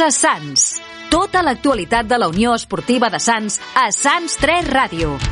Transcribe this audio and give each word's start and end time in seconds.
Força 0.00 0.16
Sants. 0.16 0.62
Tota 1.12 1.42
l'actualitat 1.44 2.08
de 2.08 2.16
la 2.16 2.30
Unió 2.32 2.54
Esportiva 2.56 3.10
de 3.12 3.20
Sants 3.20 3.58
a 3.76 3.90
Sants 3.92 4.38
3 4.40 4.72
Ràdio. 4.72 5.29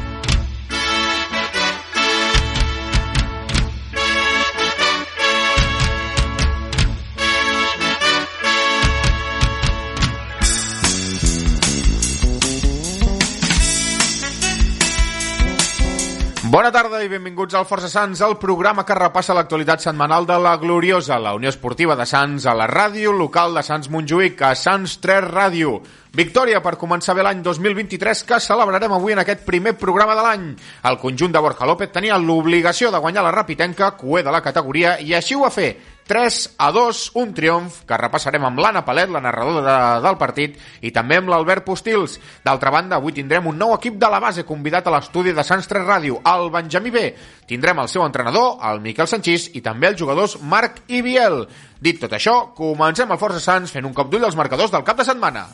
Bona 16.58 16.72
tarda 16.74 16.98
i 17.04 17.06
benvinguts 17.06 17.54
al 17.54 17.68
Força 17.70 17.86
Sants, 17.86 18.18
el 18.26 18.32
programa 18.42 18.82
que 18.82 18.94
repassa 18.98 19.34
l'actualitat 19.36 19.84
setmanal 19.84 20.24
de 20.26 20.34
la 20.42 20.56
Gloriosa, 20.58 21.14
la 21.22 21.30
Unió 21.36 21.52
Esportiva 21.52 21.94
de 21.94 22.02
Sants, 22.02 22.48
a 22.50 22.54
la 22.58 22.66
ràdio 22.66 23.12
local 23.14 23.54
de 23.54 23.62
Sants 23.62 23.86
Montjuïc, 23.94 24.42
a 24.42 24.56
Sants 24.58 24.96
3 24.98 25.28
Ràdio. 25.28 25.76
Victòria 26.18 26.58
per 26.64 26.74
començar 26.80 27.14
bé 27.14 27.22
l'any 27.22 27.44
2023 27.46 28.24
que 28.26 28.40
celebrarem 28.42 28.96
avui 28.96 29.14
en 29.14 29.22
aquest 29.22 29.44
primer 29.46 29.76
programa 29.78 30.16
de 30.18 30.24
l'any. 30.26 30.48
El 30.90 30.98
conjunt 30.98 31.30
de 31.36 31.44
Borja 31.46 31.68
López 31.70 31.92
tenia 31.94 32.18
l'obligació 32.18 32.90
de 32.90 32.98
guanyar 32.98 33.22
la 33.28 33.36
Rapitenca, 33.38 33.92
cué 33.94 34.24
de 34.26 34.34
la 34.34 34.42
categoria, 34.42 34.96
i 34.98 35.14
així 35.14 35.38
ho 35.38 35.46
va 35.46 35.54
fer. 35.54 35.76
3 36.08 36.38
a 36.56 36.70
2, 36.72 37.02
un 37.20 37.34
triomf 37.36 37.82
que 37.86 37.98
repassarem 38.00 38.46
amb 38.48 38.62
l'Anna 38.64 38.80
Palet, 38.86 39.10
la 39.12 39.20
narradora 39.20 39.60
de, 39.66 40.00
del 40.06 40.16
partit, 40.18 40.56
i 40.80 40.90
també 40.94 41.18
amb 41.20 41.28
l'Albert 41.28 41.66
Postils. 41.66 42.16
D'altra 42.44 42.72
banda, 42.72 42.96
avui 42.96 43.12
tindrem 43.12 43.46
un 43.52 43.60
nou 43.60 43.74
equip 43.76 44.00
de 44.00 44.08
la 44.08 44.22
base 44.24 44.46
convidat 44.48 44.88
a 44.88 44.96
l'estudi 44.96 45.36
de 45.36 45.44
Sants 45.44 45.68
3 45.68 45.84
Ràdio, 45.84 46.22
el 46.32 46.48
Benjamí 46.54 46.94
B. 46.94 47.04
Tindrem 47.46 47.84
el 47.84 47.92
seu 47.92 48.06
entrenador, 48.08 48.56
el 48.72 48.80
Miquel 48.80 49.10
Sanchís, 49.10 49.50
i 49.52 49.62
també 49.62 49.92
els 49.92 50.00
jugadors 50.00 50.38
Marc 50.40 50.82
i 50.88 51.04
Biel. 51.04 51.42
Dit 51.78 52.00
tot 52.00 52.16
això, 52.16 52.40
comencem 52.56 53.12
el 53.12 53.20
Força 53.20 53.44
Sants 53.44 53.76
fent 53.76 53.86
un 53.86 53.94
cop 53.94 54.08
d'ull 54.08 54.24
als 54.24 54.40
marcadors 54.40 54.72
del 54.72 54.88
cap 54.88 54.96
de 54.96 55.06
setmana. 55.12 55.50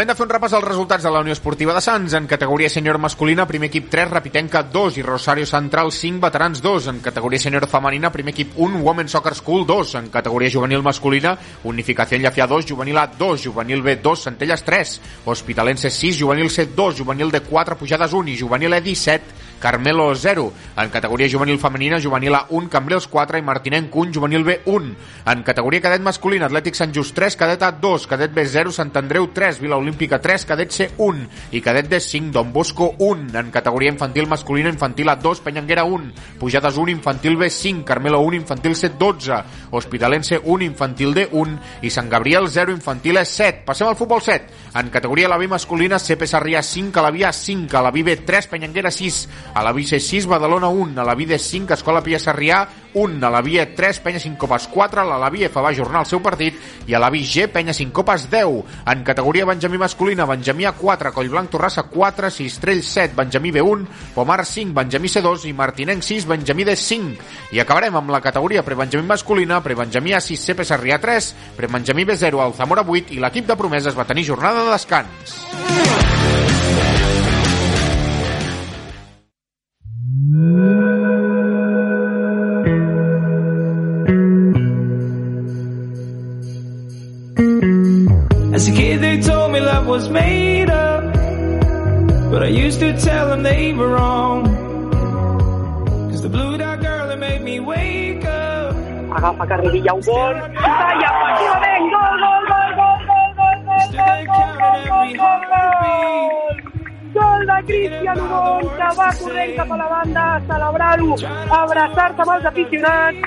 Moment 0.00 0.14
de 0.14 0.16
fer 0.16 0.24
un 0.24 0.30
repàs 0.32 0.54
als 0.56 0.64
resultats 0.64 1.04
de 1.04 1.10
la 1.12 1.20
Unió 1.20 1.34
Esportiva 1.34 1.74
de 1.76 1.80
Sants. 1.84 2.14
En 2.16 2.24
categoria 2.24 2.70
sènior 2.72 2.96
masculina, 2.96 3.44
primer 3.44 3.68
equip 3.68 3.90
3, 3.92 4.08
Rapitenca 4.08 4.62
2 4.64 4.96
i 4.96 5.02
Rosario 5.04 5.44
Central 5.44 5.92
5, 5.92 6.22
veterans 6.22 6.62
2. 6.64 6.86
En 6.88 7.02
categoria 7.04 7.42
sènior 7.42 7.66
femenina, 7.68 8.08
primer 8.08 8.32
equip 8.32 8.54
1, 8.56 8.80
Women 8.80 9.12
Soccer 9.12 9.34
School 9.36 9.66
2. 9.68 9.92
En 10.00 10.08
categoria 10.08 10.48
juvenil 10.48 10.80
masculina, 10.80 11.34
Unificació 11.68 12.16
Llafià 12.16 12.46
2, 12.48 12.70
Juvenil 12.70 12.96
A 12.96 13.10
2, 13.12 13.44
Juvenil 13.44 13.82
B 13.84 13.98
2, 14.00 14.24
Centelles 14.30 14.64
3, 14.64 14.94
Hospitalense 15.26 15.90
6, 15.90 16.16
Juvenil 16.16 16.48
C 16.48 16.64
2, 16.64 16.96
Juvenil 17.02 17.30
D 17.30 17.42
4, 17.44 17.76
Pujades 17.76 18.16
1 18.16 18.32
i 18.32 18.38
Juvenil 18.40 18.72
E 18.72 18.80
17, 18.80 19.49
Carmelo 19.60 20.14
0. 20.14 20.52
En 20.76 20.88
categoria 20.88 21.28
juvenil 21.28 21.58
femenina, 21.60 22.00
Juvenil 22.00 22.34
A 22.34 22.46
1, 22.48 22.68
Cambrils 22.68 23.06
4 23.06 23.38
i 23.38 23.42
Martinenc 23.42 23.94
1, 23.94 24.14
Juvenil 24.14 24.42
B 24.42 24.60
1. 24.64 24.96
En 25.26 25.42
categoria 25.44 25.82
cadet 25.84 26.00
masculina, 26.00 26.48
Atlètic 26.48 26.74
Sant 26.74 26.94
Just 26.96 27.14
3, 27.14 27.36
cadet 27.36 27.62
A 27.62 27.70
2, 27.78 28.06
cadet 28.08 28.32
B 28.32 28.46
0, 28.48 28.72
Sant 28.72 28.96
Andreu 28.96 29.28
3, 29.34 29.60
Vila 29.60 29.76
Olímpica 29.76 30.18
3, 30.18 30.46
cadet 30.48 30.72
C 30.72 30.90
1 30.96 31.28
i 31.52 31.60
cadet 31.60 31.90
D 31.90 32.00
5, 32.00 32.32
Don 32.32 32.52
Bosco 32.52 32.94
1. 32.98 33.36
En 33.36 33.50
categoria 33.52 33.92
infantil 33.92 34.26
masculina, 34.26 34.72
infantil 34.72 35.12
A 35.12 35.16
2, 35.16 35.44
Penyanguera 35.44 35.84
1, 35.84 36.38
Pujades 36.40 36.78
1, 36.78 36.90
infantil 36.90 37.36
B 37.36 37.50
5, 37.50 37.84
Carmelo 37.84 38.20
1, 38.20 38.36
infantil 38.40 38.74
C 38.74 38.90
12, 38.98 39.42
Hospitalense 39.70 40.40
1, 40.42 40.64
infantil 40.64 41.12
D 41.14 41.28
1 41.30 41.58
i 41.82 41.90
Sant 41.90 42.08
Gabriel 42.08 42.48
0, 42.48 42.72
infantil 42.72 43.20
E 43.20 43.26
7. 43.26 43.66
Passem 43.68 43.86
al 43.86 43.96
futbol 43.96 44.22
7. 44.24 44.72
En 44.80 44.88
categoria 44.88 45.28
la 45.28 45.36
B 45.36 45.48
masculina, 45.48 45.98
CP 45.98 46.24
Sarrià 46.26 46.62
5, 46.62 46.98
a 46.98 47.02
la 47.02 47.10
B 47.10 47.20
5, 47.30 47.76
a 47.76 47.82
la 47.82 47.90
B 47.90 48.16
3, 48.16 48.46
Penyanguera 48.48 48.90
6, 48.90 49.28
a 49.52 49.62
la 49.62 49.72
Vice 49.72 50.00
6, 50.00 50.26
Badalona 50.26 50.68
1, 50.68 51.00
a 51.00 51.04
la 51.04 51.14
Vide 51.14 51.38
5, 51.38 51.74
Escola 51.74 52.02
Pia 52.02 52.18
Sarrià 52.18 52.68
1, 52.92 53.26
a 53.26 53.30
la 53.30 53.40
Via 53.40 53.74
3, 53.74 54.00
Penya 54.00 54.20
5 54.20 54.38
copes 54.38 54.68
4, 54.68 55.00
a 55.00 55.18
la 55.18 55.30
Via 55.30 55.46
F 55.46 55.60
va 55.60 55.70
ajornar 55.70 56.02
el 56.04 56.08
seu 56.10 56.20
partit 56.22 56.56
i 56.86 56.94
a 56.94 57.00
la 57.02 57.10
Via 57.10 57.26
G, 57.26 57.46
Penya 57.52 57.74
5 57.74 57.92
copes 57.92 58.28
10. 58.30 58.84
En 58.92 59.04
categoria 59.04 59.46
Benjamí 59.46 59.78
masculina, 59.78 60.26
Benjamí 60.26 60.64
A4, 60.64 61.12
Collblanc 61.12 61.50
Torrassa 61.50 61.84
4, 61.84 62.30
Sistrell 62.30 62.82
7, 62.82 63.14
Benjamí 63.16 63.50
B1, 63.52 63.86
Pomar 64.14 64.44
5, 64.46 64.74
Benjamí 64.74 65.08
C2 65.08 65.46
i 65.50 65.52
Martinenc 65.52 66.02
6, 66.02 66.26
Benjamí 66.26 66.64
D5. 66.64 67.16
I 67.52 67.60
acabarem 67.60 67.96
amb 67.96 68.10
la 68.10 68.20
categoria 68.20 68.64
prebenjamí 68.66 69.06
masculina, 69.06 69.62
prebenjamí 69.62 70.14
A6, 70.14 70.46
CP 70.50 70.66
Sarrià 70.66 71.00
3, 71.00 71.34
prebenjamí 71.56 72.04
B0, 72.04 72.46
el 72.46 72.54
Zamora 72.54 72.86
8 72.86 73.14
i 73.14 73.20
l'equip 73.22 73.46
de 73.50 73.58
promeses 73.58 73.98
va 73.98 74.08
tenir 74.08 74.26
jornada 74.26 74.64
de 74.64 74.72
descans. 74.74 76.49
As 88.60 88.68
a 88.68 88.72
kid, 88.72 89.00
they 89.00 89.18
told 89.18 89.52
me 89.52 89.60
love 89.60 89.86
was 89.86 90.10
made 90.10 90.68
up. 90.68 91.02
But 92.30 92.42
I 92.42 92.48
used 92.48 92.78
to 92.80 92.92
tell 92.92 93.30
them 93.30 93.42
they 93.42 93.72
were 93.72 93.88
wrong. 93.88 94.44
Cause 96.10 96.20
the 96.20 96.28
blue 96.28 96.58
dot 96.58 96.82
girl 96.82 97.08
that 97.08 97.18
made 97.18 97.40
me 97.40 97.58
wake 97.58 98.22
up. 98.26 98.76
agafa 99.16 99.46
Carrerilla 99.46 99.94
un 99.94 100.02
gol, 100.02 100.36
i 100.36 100.42
efectivament, 101.08 101.86
gol, 101.94 102.14
gol, 102.24 102.42
gol, 102.50 102.72
gol, 102.80 102.98
gol, 103.08 103.28
gol, 103.38 103.56
gol, 103.64 103.88
counting 104.28 104.52
every 104.76 105.12
heartbeat. 105.22 106.60
gol 107.16 107.40
de 107.50 107.58
Cristian 107.70 108.22
Ubon, 108.26 108.62
que 108.76 108.90
va 109.00 109.08
corrent 109.22 109.56
cap 109.56 109.72
a 109.72 109.80
la 109.82 109.88
banda 109.94 110.26
a 110.34 110.38
celebrar-ho, 110.52 111.10
abraçar-se 111.62 112.28
amb 112.28 112.36
els 112.36 112.52
aficionats. 112.52 113.20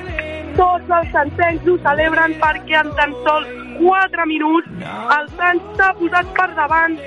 Tots 0.61 0.97
els 1.01 1.11
santencs 1.17 1.67
ho 1.67 1.77
celebren 1.89 2.39
perquè 2.45 2.81
en 2.85 2.95
tan 3.01 3.19
sols 3.25 3.62
4 3.79 4.25
minuts. 4.25 4.67
El 5.17 5.29
Sant 5.38 5.61
s'ha 5.78 5.94
posat 6.01 6.34
per 6.39 6.50
davant. 6.59 7.00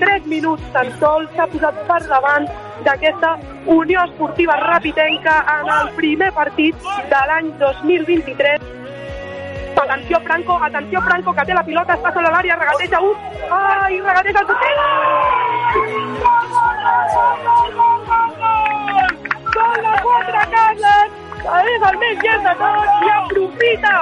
3 0.00 0.26
minuts 0.32 0.72
tan 0.74 0.92
sols 0.98 1.30
s'ha 1.36 1.46
posat 1.52 1.80
per 1.88 2.00
davant 2.08 2.48
d'aquesta 2.84 3.36
Unió 3.66 4.04
Esportiva 4.08 4.56
Rapitenca 4.64 5.40
en 5.58 5.72
el 5.76 5.94
primer 5.96 6.32
partit 6.32 6.92
de 7.12 7.24
l'any 7.30 7.50
2023 7.60 8.70
Atenció 9.90 10.20
Franco, 10.20 10.56
atenció 10.62 11.00
Franco, 11.02 11.32
que 11.34 11.44
té 11.46 11.54
la 11.54 11.64
pilota, 11.66 11.96
està 11.98 12.12
sobre 12.14 12.30
l'àrea, 12.30 12.56
regateja 12.60 13.00
un, 13.02 13.16
ai, 13.56 13.96
regateja 14.04 14.40
el 14.40 14.46
porter! 14.46 14.74
Gol 19.56 19.82
de 19.82 19.94
quatre 20.04 20.44
que 20.52 21.19
és 21.40 21.82
el 21.88 21.98
més 22.00 22.22
llest 22.22 22.44
de 22.44 22.54
tots, 22.60 23.02
i 23.06 23.10
aprofita 23.16 23.96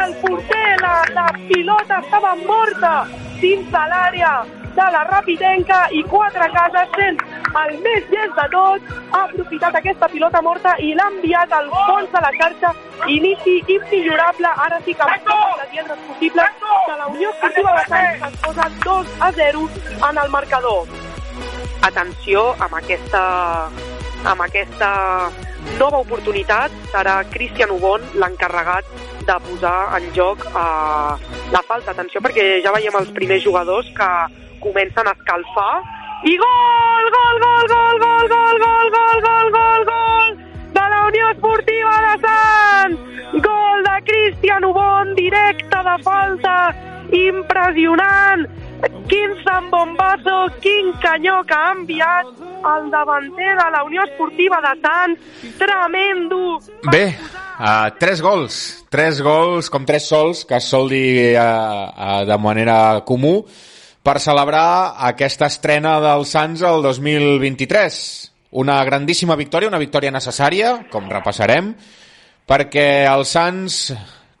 el 0.00 0.14
porter, 0.22 0.68
la, 0.80 0.94
la 1.12 1.26
pilota 1.48 2.00
estava 2.00 2.34
morta 2.46 2.92
dins 3.40 3.66
de 3.70 3.82
l'àrea 3.92 4.34
de 4.74 4.86
la 4.94 5.04
Rapitenca 5.10 5.84
i 5.92 6.02
quatre 6.10 6.48
cases 6.54 6.88
sent 6.96 7.20
el 7.60 7.76
més 7.84 8.08
llest 8.10 8.34
de 8.38 8.46
tots, 8.50 8.96
ha 9.12 9.20
aprofitat 9.28 9.76
aquesta 9.78 10.08
pilota 10.10 10.42
morta 10.42 10.74
i 10.82 10.94
l'ha 10.96 11.06
enviat 11.12 11.52
al 11.52 11.70
fons 11.74 12.10
de 12.10 12.24
la 12.24 12.32
xarxa, 12.40 12.72
inici 13.06 13.60
immillorable, 13.76 14.50
ara 14.66 14.80
sí 14.86 14.96
que 14.96 15.06
amb 15.06 15.28
totes 15.28 15.62
les 15.62 15.72
lletres 15.76 16.04
possibles, 16.08 16.60
que 16.88 16.98
la 16.98 17.06
Unió 17.12 17.30
Esportiva 17.30 17.76
de 17.78 17.86
Sants 17.92 18.28
es 18.30 18.40
posa 18.42 18.68
2 18.84 19.16
a 19.20 19.32
0 19.38 19.64
en 20.10 20.22
el 20.24 20.30
marcador. 20.30 20.86
Atenció 21.84 22.46
amb 22.58 22.78
aquesta, 22.80 23.24
amb 24.24 24.48
aquesta 24.48 24.92
nova 25.78 26.00
oportunitat, 26.04 26.72
serà 26.92 27.20
Cristian 27.30 27.72
Ubon 27.74 28.04
l'encarregat 28.20 28.88
de 29.26 29.36
posar 29.48 29.78
en 29.98 30.08
joc 30.16 30.44
eh, 30.46 31.12
la 31.54 31.62
falta. 31.66 31.92
Atenció 31.92 32.22
perquè 32.24 32.62
ja 32.64 32.72
veiem 32.74 32.96
els 33.00 33.12
primers 33.16 33.44
jugadors 33.44 33.90
que 33.96 34.10
comencen 34.64 35.08
a 35.08 35.14
escalfar 35.16 35.82
i 36.24 36.36
gol, 36.40 37.10
gol, 37.16 37.40
gol, 37.44 37.68
gol, 37.68 37.98
gol, 38.00 38.28
gol, 38.32 38.60
gol, 38.64 38.90
gol, 38.96 39.20
gol, 39.26 39.50
gol, 39.58 39.84
gol 39.90 40.36
de 40.74 40.84
la 40.90 41.06
Unió 41.08 41.30
Esportiva 41.30 41.96
de 42.06 42.14
Sants! 42.24 43.00
Gol 43.44 43.82
de 43.84 43.96
Cristian 44.08 44.64
Ubon, 44.64 45.14
directe 45.14 45.82
de 45.88 45.96
falta, 46.02 46.56
impressionant! 47.12 48.48
Quin 49.08 49.36
zambombazo, 49.44 50.48
quin 50.60 50.92
canyó 51.00 51.42
que 51.44 51.54
ha 51.54 51.72
enviat 51.72 52.26
el 52.74 52.90
davanter 52.90 53.54
de 53.58 53.68
la 53.72 53.84
Unió 53.84 54.04
Esportiva 54.04 54.60
de 54.64 54.72
Sants, 54.80 55.20
tremendo! 55.58 56.58
Bé, 56.90 57.04
uh, 57.58 57.92
tres 57.98 58.20
gols. 58.22 58.84
Tres 58.90 59.20
gols, 59.22 59.70
com 59.70 59.84
tres 59.84 60.08
sols, 60.08 60.44
que 60.44 60.58
es 60.60 60.68
sol 60.68 60.88
dir 60.92 61.34
uh, 61.36 61.40
uh, 61.40 62.20
de 62.28 62.38
manera 62.38 62.78
comú, 63.08 63.40
per 64.04 64.18
celebrar 64.20 64.94
aquesta 65.08 65.48
estrena 65.48 65.96
del 66.04 66.28
Sants 66.28 66.62
el 66.62 66.84
2023. 66.84 68.30
una 68.54 68.84
grandíssima 68.84 69.34
victòria, 69.34 69.68
una 69.68 69.82
victòria 69.82 70.12
necessària, 70.14 70.84
com 70.90 71.08
repassarem, 71.10 71.72
perquè 72.46 73.02
el 73.10 73.24
Sants 73.26 73.88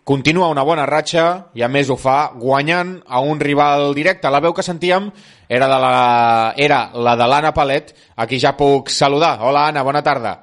continua 0.04 0.52
una 0.52 0.62
bona 0.62 0.84
ratxa 0.86 1.50
i 1.56 1.64
a 1.64 1.68
més 1.72 1.88
ho 1.88 1.96
fa 1.96 2.30
guanyant 2.36 2.98
a 3.08 3.20
un 3.24 3.40
rival 3.40 3.94
directe. 3.96 4.30
La 4.30 4.42
veu 4.44 4.52
que 4.52 4.62
sentíem 4.62 5.08
era, 5.48 5.66
de 5.66 5.78
la, 5.80 6.54
era 6.56 6.90
la 6.94 7.16
de 7.16 7.28
l'Anna 7.28 7.54
Palet, 7.56 7.94
a 8.14 8.28
qui 8.28 8.38
ja 8.40 8.54
puc 8.56 8.92
saludar. 8.92 9.38
Hola 9.40 9.68
Anna, 9.72 9.82
bona 9.82 10.04
tarda. 10.04 10.36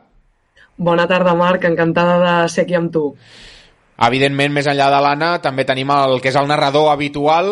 Bona 0.81 1.06
tarda 1.08 1.36
Marc, 1.38 1.66
encantada 1.69 2.18
de 2.25 2.50
ser 2.50 2.66
aquí 2.66 2.75
amb 2.75 2.92
tu. 2.92 3.12
Evidentment, 4.02 4.50
més 4.56 4.66
enllà 4.66 4.90
de 4.90 5.02
l'Anna, 5.06 5.36
també 5.44 5.63
tenim 5.69 5.92
el 5.94 6.18
que 6.22 6.31
és 6.31 6.38
el 6.40 6.50
narrador 6.50 6.90
habitual, 6.90 7.52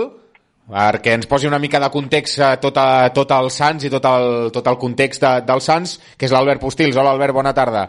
perquè 0.70 1.14
ens 1.14 1.30
posi 1.30 1.46
una 1.46 1.60
mica 1.62 1.82
de 1.82 1.92
context 1.94 2.42
a 2.42 2.56
tot, 2.62 2.78
a, 2.82 3.10
tot 3.14 3.30
el 3.38 3.52
Sants 3.54 3.86
i 3.86 3.92
tot 3.94 4.06
el, 4.10 4.50
tot 4.54 4.66
el 4.66 4.80
context 4.82 5.22
de, 5.22 5.34
del 5.46 5.62
Sants, 5.62 6.00
que 6.18 6.26
és 6.26 6.34
l'Albert 6.34 6.62
Postils. 6.62 6.98
Hola, 6.98 7.14
Albert, 7.14 7.38
bona 7.38 7.54
tarda. 7.54 7.86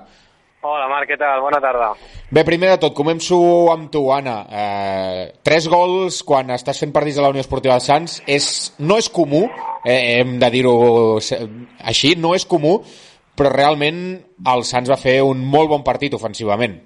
Hola, 0.61 0.91
Marc, 0.93 1.09
què 1.09 1.17
tal? 1.17 1.41
Bona 1.41 1.57
tarda. 1.57 1.95
Bé, 2.29 2.43
primer 2.45 2.75
de 2.75 2.81
tot, 2.83 2.93
començo 2.93 3.39
amb 3.73 3.87
tu, 3.89 4.03
Anna. 4.13 4.35
Eh, 4.45 5.23
tres 5.41 5.65
gols 5.73 6.19
quan 6.29 6.53
estàs 6.53 6.83
fent 6.83 6.93
partits 6.93 7.17
de 7.17 7.25
la 7.25 7.31
Unió 7.33 7.41
Esportiva 7.41 7.79
de 7.79 7.87
Sants 7.87 8.19
és, 8.29 8.49
no 8.77 8.99
és 9.01 9.09
comú, 9.09 9.47
eh, 9.87 10.19
hem 10.19 10.37
de 10.43 10.51
dir-ho 10.53 10.75
així, 11.17 12.13
no 12.21 12.35
és 12.37 12.45
comú, 12.45 12.77
però 13.33 13.55
realment 13.55 14.05
el 14.53 14.67
Sants 14.69 14.93
va 14.93 15.01
fer 15.01 15.23
un 15.25 15.41
molt 15.41 15.73
bon 15.73 15.87
partit 15.87 16.13
ofensivament. 16.13 16.77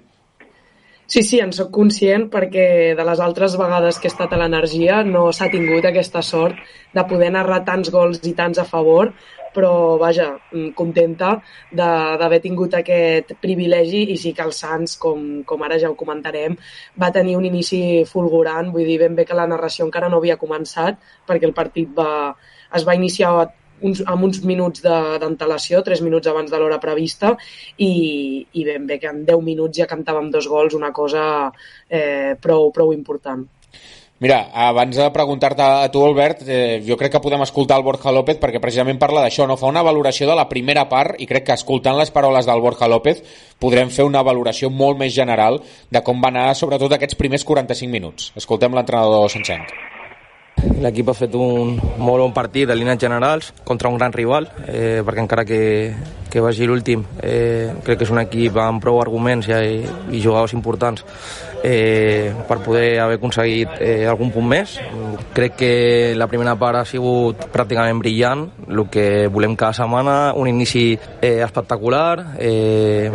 Sí, 1.05 1.21
sí, 1.21 1.41
en 1.43 1.51
sóc 1.53 1.67
conscient 1.75 2.29
perquè 2.31 2.95
de 2.95 3.03
les 3.05 3.19
altres 3.21 3.59
vegades 3.59 3.99
que 3.99 4.07
he 4.07 4.13
estat 4.13 4.31
a 4.33 4.39
l'energia 4.39 5.03
no 5.03 5.27
s'ha 5.35 5.51
tingut 5.51 5.85
aquesta 5.85 6.23
sort 6.25 6.55
de 6.95 7.03
poder 7.11 7.33
narrar 7.35 7.65
tants 7.67 7.91
gols 7.93 8.23
i 8.23 8.33
tants 8.39 8.57
a 8.57 8.65
favor, 8.65 9.11
però 9.55 9.71
vaja, 10.01 10.29
mm, 10.51 10.75
contenta 10.77 11.31
d'haver 11.71 12.41
tingut 12.43 12.75
aquest 12.75 13.35
privilegi 13.41 14.05
i 14.11 14.17
sí 14.19 14.33
que 14.35 14.45
el 14.45 14.53
Sants, 14.53 14.97
com, 15.01 15.43
com 15.47 15.63
ara 15.63 15.79
ja 15.81 15.89
ho 15.89 15.97
comentarem, 15.99 16.57
va 17.01 17.13
tenir 17.15 17.37
un 17.39 17.45
inici 17.47 17.81
fulgurant, 18.09 18.71
vull 18.75 18.85
dir 18.85 18.99
ben 18.99 19.15
bé 19.15 19.25
que 19.25 19.37
la 19.37 19.47
narració 19.47 19.87
encara 19.87 20.09
no 20.09 20.19
havia 20.21 20.41
començat 20.41 20.99
perquè 21.27 21.47
el 21.47 21.55
partit 21.57 21.93
va, 21.95 22.35
es 22.75 22.85
va 22.87 22.97
iniciar 22.97 23.35
uns, 23.81 24.01
amb 24.07 24.23
uns 24.27 24.41
minuts 24.47 24.83
d'antelació, 24.83 25.81
3 25.83 26.01
minuts 26.05 26.27
abans 26.31 26.51
de 26.51 26.59
l'hora 26.59 26.79
prevista, 26.83 27.33
i, 27.77 28.45
i 28.53 28.63
ben 28.67 28.87
bé 28.87 28.99
que 29.01 29.11
en 29.11 29.23
10 29.27 29.43
minuts 29.43 29.81
ja 29.81 29.89
cantàvem 29.89 30.31
dos 30.31 30.47
gols, 30.51 30.77
una 30.77 30.91
cosa 30.95 31.25
eh, 31.89 32.35
prou, 32.41 32.71
prou 32.75 32.93
important. 32.95 33.45
Mira, 34.17 34.47
abans 34.53 34.95
de 34.95 35.09
preguntar-te 35.11 35.61
a 35.61 35.91
tu, 35.91 35.99
Albert, 36.05 36.45
eh, 36.47 36.81
jo 36.87 36.95
crec 36.95 37.11
que 37.11 37.19
podem 37.19 37.41
escoltar 37.43 37.75
el 37.75 37.83
Borja 37.83 38.13
López 38.15 38.37
perquè 38.39 38.61
precisament 38.63 38.95
parla 38.95 39.25
d'això, 39.25 39.43
no? 39.43 39.57
Fa 39.59 39.67
una 39.67 39.83
valoració 39.83 40.29
de 40.29 40.37
la 40.39 40.45
primera 40.47 40.85
part 40.87 41.19
i 41.19 41.27
crec 41.27 41.43
que 41.49 41.57
escoltant 41.59 41.99
les 41.99 42.13
paraules 42.15 42.47
del 42.47 42.63
Borja 42.63 42.87
López 42.87 43.19
podrem 43.59 43.91
fer 43.91 44.05
una 44.07 44.23
valoració 44.23 44.69
molt 44.71 44.95
més 45.01 45.11
general 45.11 45.59
de 45.91 46.01
com 46.01 46.23
va 46.23 46.31
anar 46.31 46.53
sobretot 46.55 46.95
aquests 46.95 47.19
primers 47.19 47.43
45 47.43 47.91
minuts. 47.91 48.31
Escoltem 48.39 48.71
l'entrenador 48.71 49.27
Sancenc. 49.33 49.75
L'equip 50.79 51.11
ha 51.11 51.13
fet 51.13 51.35
un 51.35 51.75
molt 51.75 52.23
bon 52.23 52.31
partit 52.33 52.69
de 52.69 52.75
línies 52.79 53.01
generals 53.01 53.51
contra 53.67 53.91
un 53.91 53.99
gran 53.99 54.15
rival, 54.15 54.47
eh, 54.65 55.03
perquè 55.03 55.21
encara 55.25 55.43
que, 55.43 55.59
que 56.31 56.39
vagi 56.39 56.65
l'últim, 56.65 57.03
eh, 57.19 57.75
crec 57.83 57.99
que 57.99 58.07
és 58.07 58.15
un 58.15 58.23
equip 58.23 58.55
amb 58.63 58.81
prou 58.81 59.01
arguments 59.03 59.51
i, 59.51 59.83
i 60.15 60.23
jugadors 60.23 60.55
importants 60.55 61.03
eh, 61.65 62.31
per 62.47 62.59
poder 62.61 62.99
haver 62.99 63.17
aconseguit 63.17 63.79
eh, 63.81 64.05
algun 64.05 64.29
punt 64.29 64.45
més. 64.45 64.77
Crec 65.33 65.57
que 65.57 65.71
la 66.15 66.29
primera 66.29 66.53
part 66.61 66.83
ha 66.83 66.85
sigut 66.85 67.47
pràcticament 67.51 67.97
brillant, 68.03 68.45
el 68.69 68.85
que 68.93 69.25
volem 69.33 69.57
cada 69.57 69.73
setmana, 69.73 70.33
un 70.37 70.51
inici 70.51 70.91
eh, 70.93 71.41
espectacular, 71.41 72.35
eh, 72.37 73.09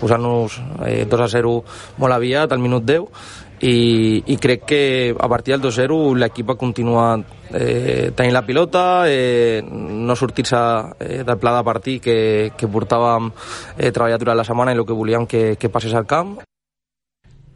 posant-nos 0.00 0.56
eh, 0.88 1.04
2 1.04 1.20
a 1.20 1.28
0 1.36 1.54
molt 2.00 2.16
aviat, 2.16 2.52
al 2.52 2.64
minut 2.64 2.86
10, 2.88 3.04
i, 3.62 4.22
i 4.26 4.36
crec 4.42 4.64
que 4.66 4.82
a 5.14 5.28
partir 5.30 5.54
del 5.54 5.62
2-0 5.68 6.16
l'equip 6.18 6.48
ha 6.50 6.56
continuat 6.58 7.52
eh, 7.52 8.10
tenint 8.16 8.34
la 8.34 8.42
pilota, 8.46 9.04
eh, 9.06 9.60
no 9.62 10.16
sortir-se 10.16 10.62
eh, 10.98 11.20
del 11.22 11.38
pla 11.38 11.58
de 11.58 11.66
partit 11.68 12.02
que, 12.02 12.16
que 12.56 12.70
portàvem 12.72 13.28
eh, 13.76 13.92
treballat 13.92 14.24
durant 14.24 14.40
la 14.40 14.48
setmana 14.48 14.72
i 14.72 14.80
el 14.80 14.88
que 14.88 14.96
volíem 14.96 15.28
que, 15.28 15.44
que 15.60 15.70
passés 15.70 15.94
al 15.94 16.08
camp. 16.08 16.40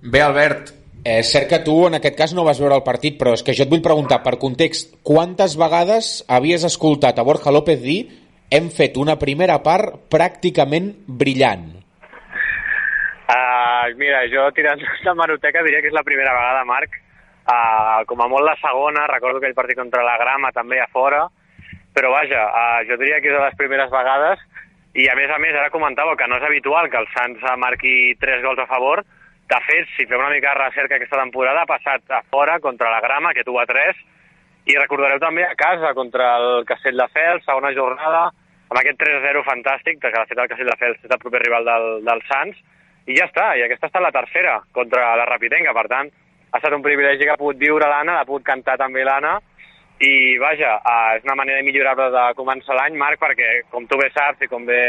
Bé, 0.06 0.20
Albert, 0.22 0.68
eh, 1.02 1.18
és 1.18 1.30
cert 1.34 1.48
que 1.50 1.58
tu 1.66 1.72
en 1.88 1.96
aquest 1.98 2.14
cas 2.14 2.32
no 2.36 2.44
vas 2.46 2.60
veure 2.62 2.76
el 2.78 2.84
partit, 2.86 3.16
però 3.18 3.32
és 3.34 3.42
que 3.42 3.54
jo 3.58 3.64
et 3.64 3.70
vull 3.72 3.82
preguntar, 3.82 4.20
per 4.22 4.36
context, 4.38 4.92
quantes 5.02 5.56
vegades 5.58 6.20
havies 6.30 6.62
escoltat 6.68 7.18
a 7.18 7.24
Borja 7.26 7.50
López 7.50 7.80
dir 7.82 8.04
hem 8.54 8.68
fet 8.70 9.00
una 9.02 9.16
primera 9.18 9.56
part 9.64 10.06
pràcticament 10.12 10.92
brillant? 11.08 11.66
Uh, 13.26 13.90
mira, 13.98 14.22
jo 14.30 14.46
tirant 14.54 14.78
de 15.08 15.16
Maroteca 15.18 15.64
diria 15.66 15.82
que 15.82 15.90
és 15.90 15.98
la 15.98 16.06
primera 16.06 16.36
vegada, 16.38 16.62
Marc. 16.70 17.02
Uh, 17.46 18.06
com 18.06 18.22
a 18.22 18.30
molt 18.30 18.46
la 18.46 18.54
segona, 18.62 19.08
recordo 19.10 19.42
aquell 19.42 19.58
partit 19.58 19.78
contra 19.78 20.06
la 20.06 20.14
Grama 20.22 20.54
també 20.54 20.78
a 20.82 20.86
fora, 20.90 21.24
però 21.94 22.14
vaja, 22.14 22.46
uh, 22.46 22.80
jo 22.86 22.98
diria 23.02 23.18
que 23.18 23.30
és 23.30 23.34
de 23.34 23.42
les 23.42 23.58
primeres 23.58 23.90
vegades 23.90 24.38
i 24.94 25.10
a 25.10 25.18
més 25.18 25.34
a 25.34 25.42
més 25.42 25.54
ara 25.58 25.74
comentava 25.74 26.14
que 26.16 26.30
no 26.30 26.38
és 26.38 26.46
habitual 26.46 26.86
que 26.90 27.02
el 27.02 27.10
Sants 27.10 27.42
marqui 27.58 28.14
tres 28.22 28.42
gols 28.46 28.62
a 28.62 28.70
favor. 28.70 29.02
De 29.46 29.58
fet, 29.62 29.86
si 29.94 30.06
fem 30.10 30.18
una 30.18 30.32
mica 30.32 30.50
de 30.50 30.58
recerca 30.58 30.96
aquesta 30.96 31.20
temporada, 31.20 31.62
ha 31.62 31.70
passat 31.70 32.10
a 32.10 32.22
fora 32.30 32.58
contra 32.60 32.90
la 32.90 33.00
Grama, 33.00 33.32
que 33.32 33.44
tu 33.46 33.54
a 33.60 33.66
3, 33.66 33.98
i 34.66 34.74
recordareu 34.74 35.20
també 35.22 35.44
a 35.46 35.54
casa 35.54 35.92
contra 35.94 36.32
el 36.40 36.64
Castelldefels, 36.66 37.44
segona 37.46 37.70
jornada, 37.76 38.24
amb 38.66 38.80
aquest 38.80 38.98
3-0 38.98 39.44
fantàstic, 39.46 40.00
que 40.02 40.10
de 40.10 40.24
fet 40.26 40.40
el 40.42 40.50
Castelldefels 40.50 41.04
és 41.04 41.12
el 41.14 41.22
proper 41.22 41.44
rival 41.44 41.68
del, 41.68 41.86
del 42.08 42.22
Sants, 42.26 42.58
i 43.06 43.14
ja 43.14 43.28
està, 43.30 43.52
i 43.54 43.62
aquesta 43.62 43.86
ha 43.86 43.92
estat 43.92 44.02
la 44.02 44.14
tercera 44.14 44.56
contra 44.74 45.12
la 45.20 45.28
Rapitenca, 45.30 45.74
per 45.76 45.86
tant, 45.92 46.10
ha 46.50 46.58
estat 46.58 46.74
un 46.74 46.82
privilegi 46.82 47.22
que 47.22 47.36
ha 47.36 47.38
pogut 47.38 47.60
viure 47.60 47.86
l'Anna, 47.86 48.18
ha 48.18 48.26
pogut 48.26 48.42
cantar 48.48 48.74
també 48.80 49.04
l'Anna, 49.06 49.36
i 50.02 50.36
vaja, 50.42 50.74
uh, 50.82 51.14
és 51.16 51.24
una 51.24 51.38
manera 51.38 51.62
millorable 51.62 52.10
de 52.12 52.24
començar 52.36 52.74
l'any, 52.76 52.98
Marc, 52.98 53.22
perquè 53.22 53.62
com 53.70 53.86
tu 53.86 53.96
bé 54.00 54.10
saps 54.10 54.42
i 54.42 54.50
com 54.50 54.66
bé 54.66 54.80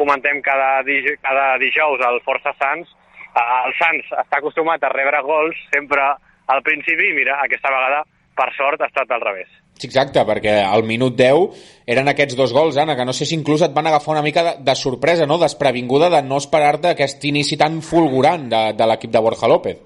comentem 0.00 0.40
cada, 0.42 0.80
dij 0.86 1.12
cada 1.20 1.58
dijous 1.60 2.00
al 2.06 2.22
Força 2.24 2.54
Sants, 2.56 2.88
el 3.36 3.74
Sants 3.78 4.12
està 4.24 4.40
acostumat 4.40 4.82
a 4.84 4.92
rebre 4.92 5.22
gols 5.26 5.58
sempre 5.74 6.04
al 6.48 6.62
principi 6.64 7.10
i 7.10 7.16
mira, 7.16 7.38
aquesta 7.44 7.72
vegada, 7.72 8.04
per 8.38 8.52
sort, 8.56 8.80
ha 8.80 8.88
estat 8.88 9.10
al 9.12 9.24
revés. 9.24 9.48
Sí, 9.78 9.86
exacte, 9.86 10.22
perquè 10.26 10.56
al 10.66 10.82
minut 10.86 11.14
10 11.18 11.58
eren 11.94 12.10
aquests 12.10 12.34
dos 12.38 12.54
gols, 12.54 12.78
Anna, 12.80 12.96
que 12.98 13.06
no 13.06 13.14
sé 13.14 13.28
si 13.28 13.36
inclús 13.38 13.62
et 13.62 13.74
van 13.74 13.86
agafar 13.86 14.16
una 14.16 14.24
mica 14.26 14.42
de, 14.46 14.54
de 14.66 14.74
sorpresa, 14.78 15.26
no? 15.26 15.38
desprevinguda 15.38 16.10
de 16.10 16.22
no 16.26 16.40
esperar-te 16.42 16.94
aquest 16.94 17.24
inici 17.30 17.58
tan 17.60 17.78
fulgurant 17.82 18.48
de, 18.50 18.62
de 18.78 18.88
l'equip 18.90 19.14
de 19.14 19.22
Borja 19.22 19.50
López. 19.50 19.78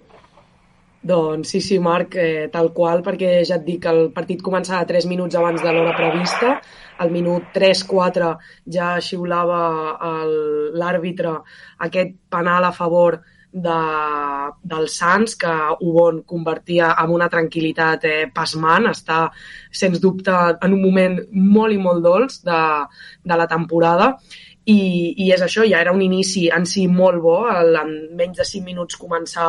Doncs 1.02 1.49
sí, 1.50 1.61
sí, 1.61 1.80
Marc, 1.82 2.14
eh, 2.14 2.49
tal 2.52 2.68
qual, 2.73 3.00
perquè 3.02 3.40
ja 3.42 3.56
et 3.59 3.64
dic 3.66 3.88
el 3.90 4.04
partit 4.14 4.42
començava 4.47 4.87
3 4.87 5.09
minuts 5.11 5.35
abans 5.35 5.59
de 5.59 5.73
l'hora 5.75 5.97
prevista, 5.99 6.52
al 7.02 7.11
minut 7.11 7.49
3-4 7.56 8.28
ja 8.76 8.94
xiulava 9.02 9.59
l'àrbitre 10.78 11.32
aquest 11.88 12.14
penal 12.30 12.68
a 12.68 12.71
favor 12.76 13.18
de, 13.52 13.80
del 14.62 14.88
Sants, 14.88 15.35
que 15.37 15.52
Ubon 15.82 16.23
convertia 16.23 16.92
en 17.02 17.11
una 17.12 17.28
tranquil·litat 17.32 18.06
eh, 18.09 18.30
pasmant, 18.35 18.87
està, 18.92 19.25
sens 19.71 20.00
dubte, 20.00 20.32
en 20.54 20.78
un 20.78 20.87
moment 20.87 21.18
molt 21.35 21.75
i 21.75 21.82
molt 21.82 22.06
dolç 22.06 22.40
de, 22.47 22.62
de 23.26 23.42
la 23.42 23.50
temporada, 23.50 24.12
i, 24.64 25.14
i 25.25 25.31
és 25.35 25.42
això, 25.42 25.64
ja 25.66 25.81
era 25.83 25.92
un 25.95 26.02
inici 26.04 26.45
en 26.54 26.66
si 26.71 26.85
molt 26.87 27.19
bo, 27.23 27.35
el, 27.50 27.75
en 27.81 27.90
menys 28.19 28.38
de 28.38 28.47
5 28.47 28.64
minuts 28.66 28.99
començar 29.00 29.49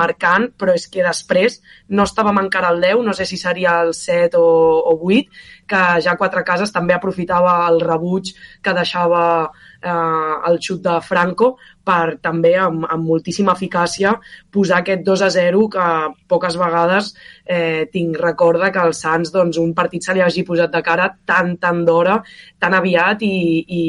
marcant, 0.00 0.48
però 0.58 0.74
és 0.74 0.88
que 0.90 1.04
després 1.06 1.60
no 1.94 2.06
estàvem 2.08 2.40
encara 2.42 2.72
al 2.72 2.82
10, 2.82 3.04
no 3.06 3.14
sé 3.14 3.26
si 3.28 3.38
seria 3.38 3.76
el 3.84 3.94
7 3.94 4.40
o, 4.40 4.50
o 4.90 4.96
8, 4.98 5.44
que 5.70 5.82
ja 6.02 6.16
Quatre 6.18 6.42
Cases 6.48 6.74
també 6.74 6.96
aprofitava 6.96 7.60
el 7.68 7.78
rebuig 7.84 8.32
que 8.64 8.74
deixava 8.74 9.22
eh, 9.46 10.34
el 10.50 10.58
xut 10.64 10.82
de 10.82 10.98
Franco 11.06 11.54
per 11.88 12.18
també 12.24 12.52
amb, 12.60 12.84
amb 12.84 13.08
moltíssima 13.08 13.54
eficàcia 13.56 14.12
posar 14.52 14.82
aquest 14.82 15.04
2 15.06 15.24
a 15.24 15.30
0 15.36 15.62
que 15.72 15.86
poques 16.28 16.58
vegades 16.60 17.12
eh, 17.44 17.88
tinc 17.92 18.18
recorda 18.20 18.70
que 18.74 18.84
el 18.84 18.94
Sants 18.98 19.32
doncs, 19.34 19.60
un 19.62 19.72
partit 19.78 20.04
se 20.04 20.16
li 20.16 20.24
hagi 20.24 20.44
posat 20.48 20.74
de 20.74 20.82
cara 20.84 21.08
tan, 21.28 21.56
tan 21.62 21.84
d'hora, 21.88 22.18
tan 22.60 22.76
aviat 22.76 23.24
i, 23.24 23.34
i 23.80 23.82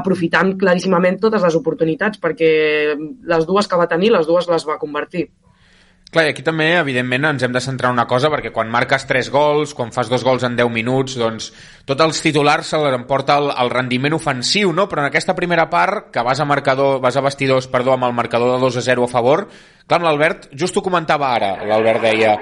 aprofitant 0.00 0.56
claríssimament 0.58 1.20
totes 1.22 1.46
les 1.46 1.60
oportunitats 1.60 2.20
perquè 2.20 2.52
les 3.34 3.48
dues 3.48 3.70
que 3.70 3.80
va 3.80 3.90
tenir, 3.90 4.12
les 4.14 4.26
dues 4.26 4.50
les 4.50 4.66
va 4.68 4.80
convertir. 4.82 5.28
Clar, 6.14 6.28
aquí 6.30 6.44
també, 6.46 6.68
evidentment, 6.78 7.24
ens 7.26 7.42
hem 7.42 7.54
de 7.54 7.60
centrar 7.62 7.90
en 7.90 7.96
una 7.96 8.04
cosa, 8.06 8.28
perquè 8.30 8.52
quan 8.54 8.68
marques 8.70 9.02
3 9.08 9.30
gols, 9.34 9.72
quan 9.74 9.90
fas 9.90 10.06
dos 10.06 10.22
gols 10.22 10.44
en 10.46 10.54
10 10.54 10.70
minuts, 10.70 11.16
doncs 11.18 11.48
tots 11.88 12.04
els 12.04 12.20
titulars 12.22 12.70
se 12.70 12.78
l'emporta 12.78 13.40
el, 13.42 13.48
el 13.50 13.72
rendiment 13.72 14.14
ofensiu, 14.14 14.70
no? 14.70 14.84
Però 14.90 15.02
en 15.02 15.08
aquesta 15.08 15.34
primera 15.34 15.66
part, 15.72 16.12
que 16.14 16.22
vas 16.22 16.38
a 16.38 16.46
marcador, 16.46 17.00
vas 17.02 17.18
a 17.18 17.24
vestidors, 17.24 17.66
perdó, 17.72 17.96
amb 17.96 18.06
el 18.06 18.14
marcador 18.14 18.54
de 18.54 18.60
2 18.62 18.78
a 18.78 18.84
0 18.86 19.08
a 19.08 19.10
favor, 19.10 19.42
clar, 19.88 20.00
l'Albert, 20.06 20.46
just 20.54 20.78
ho 20.78 20.84
comentava 20.86 21.32
ara, 21.34 21.50
l'Albert 21.66 22.06
deia, 22.06 22.36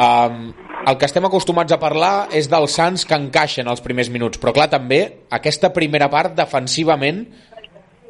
um, 0.00 0.40
el 0.86 0.96
que 0.96 1.10
estem 1.10 1.28
acostumats 1.28 1.76
a 1.76 1.80
parlar 1.82 2.14
és 2.32 2.48
dels 2.48 2.78
Sants 2.80 3.04
que 3.04 3.20
encaixen 3.20 3.68
els 3.68 3.84
primers 3.84 4.08
minuts, 4.08 4.40
però 4.40 4.56
clar, 4.56 4.70
també 4.72 5.02
aquesta 5.28 5.74
primera 5.76 6.08
part 6.08 6.32
defensivament 6.40 7.26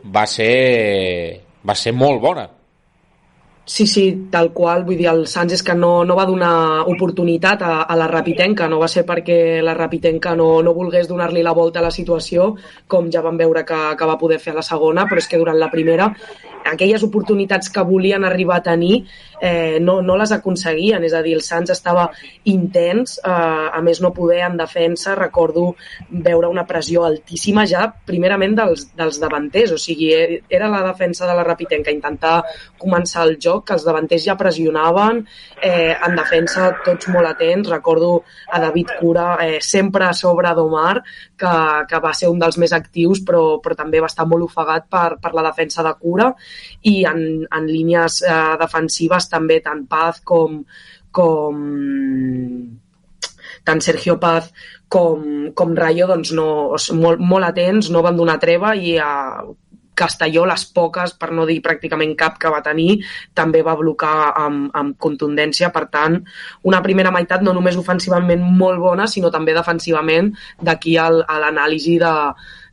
va 0.07 0.23
ser, 0.31 1.43
va 1.67 1.75
ser 1.75 1.99
molt 1.99 2.23
bona. 2.23 2.47
Sí, 3.71 3.87
sí, 3.87 4.27
tal 4.33 4.49
qual. 4.53 4.81
Vull 4.83 4.97
dir, 4.99 5.07
el 5.07 5.21
Sants 5.31 5.53
és 5.55 5.61
que 5.63 5.77
no, 5.79 5.91
no 6.03 6.17
va 6.19 6.25
donar 6.27 6.55
oportunitat 6.91 7.63
a, 7.63 7.75
a 7.85 7.99
la 8.01 8.09
Rapitenca. 8.11 8.67
No 8.67 8.81
va 8.83 8.89
ser 8.91 9.05
perquè 9.07 9.37
la 9.63 9.77
Rapitenca 9.79 10.33
no, 10.41 10.49
no 10.67 10.75
volgués 10.75 11.07
donar-li 11.07 11.45
la 11.47 11.55
volta 11.55 11.79
a 11.79 11.87
la 11.87 11.95
situació, 11.95 12.49
com 12.91 13.13
ja 13.15 13.23
vam 13.23 13.39
veure 13.39 13.63
que, 13.69 13.79
que 13.95 14.09
va 14.11 14.19
poder 14.19 14.41
fer 14.43 14.57
a 14.57 14.59
la 14.59 14.67
segona, 14.67 15.07
però 15.07 15.23
és 15.23 15.31
que 15.31 15.39
durant 15.39 15.63
la 15.63 15.71
primera 15.71 16.11
aquelles 16.65 17.03
oportunitats 17.03 17.71
que 17.71 17.83
volien 17.83 18.25
arribar 18.25 18.59
a 18.59 18.63
tenir 18.63 19.05
eh, 19.41 19.79
no, 19.81 20.01
no 20.03 20.17
les 20.21 20.33
aconseguien, 20.33 21.05
és 21.05 21.15
a 21.17 21.23
dir, 21.25 21.35
el 21.39 21.43
Sants 21.45 21.73
estava 21.73 22.09
intens, 22.51 23.17
eh, 23.25 23.31
a 23.31 23.81
més 23.85 24.03
no 24.05 24.13
poder 24.17 24.43
en 24.47 24.59
defensa, 24.61 25.15
recordo 25.17 25.75
veure 26.11 26.51
una 26.53 26.67
pressió 26.69 27.07
altíssima 27.07 27.65
ja 27.67 27.87
primerament 28.07 28.57
dels, 28.59 28.91
dels 28.97 29.21
davanters, 29.23 29.73
o 29.73 29.81
sigui, 29.81 30.11
e, 30.13 30.43
era 30.51 30.69
la 30.69 30.83
defensa 30.85 31.27
de 31.27 31.37
la 31.37 31.47
Rapitenca 31.47 31.95
intentar 31.95 32.43
començar 32.79 33.25
el 33.29 33.39
joc, 33.41 33.60
que 33.67 33.77
els 33.77 33.85
davanters 33.87 34.25
ja 34.27 34.37
pressionaven, 34.41 35.23
eh, 35.63 35.95
en 35.95 36.17
defensa 36.19 36.71
tots 36.85 37.09
molt 37.13 37.31
atents, 37.31 37.71
recordo 37.71 38.11
a 38.51 38.61
David 38.63 38.95
Cura 39.01 39.29
eh, 39.45 39.61
sempre 39.65 40.07
a 40.09 40.13
sobre 40.17 40.53
d'Omar, 40.57 41.01
que, 41.37 41.55
que 41.89 42.03
va 42.03 42.13
ser 42.17 42.31
un 42.33 42.41
dels 42.43 42.59
més 42.59 42.75
actius, 42.77 43.23
però, 43.27 43.45
però 43.63 43.79
també 43.79 44.03
va 44.03 44.11
estar 44.11 44.27
molt 44.29 44.49
ofegat 44.49 44.89
per, 44.91 45.09
per 45.23 45.35
la 45.37 45.47
defensa 45.51 45.85
de 45.87 45.95
Cura. 46.01 46.31
I 46.89 46.97
en, 47.09 47.25
en 47.47 47.71
línies 47.71 48.23
eh, 48.27 48.43
defensives 48.61 49.31
també 49.33 49.61
tant 49.65 49.87
Paz 49.91 50.21
com, 50.27 50.61
com 51.11 51.65
tant 53.65 53.81
Sergio 53.85 54.17
Paz 54.21 54.51
com, 54.91 55.51
com 55.55 55.75
Rayo 55.79 56.09
doncs 56.11 56.33
no, 56.37 56.51
molt, 56.99 57.23
molt 57.23 57.47
atents, 57.47 57.91
no 57.95 58.03
van 58.07 58.19
donar 58.19 58.41
treva 58.43 58.75
i 58.75 58.97
a 58.99 59.11
Castelló, 60.01 60.47
les 60.49 60.65
poques, 60.75 61.15
per 61.21 61.31
no 61.37 61.47
dir 61.49 61.61
pràcticament 61.65 62.17
cap 62.19 62.39
que 62.41 62.53
va 62.53 62.63
tenir, 62.65 62.99
també 63.37 63.63
va 63.67 63.77
blocar 63.79 64.33
amb, 64.33 64.71
amb 64.77 64.97
contundència. 64.99 65.71
Per 65.75 65.87
tant, 65.93 66.19
una 66.69 66.83
primera 66.85 67.13
meitat 67.15 67.45
no 67.47 67.55
només 67.57 67.79
ofensivament 67.81 68.45
molt 68.61 68.81
bona, 68.83 69.09
sinó 69.11 69.33
també 69.35 69.57
defensivament, 69.57 70.33
d'aquí 70.61 70.97
a 70.97 71.11
l'anàlisi 71.13 71.99
de, 72.01 72.15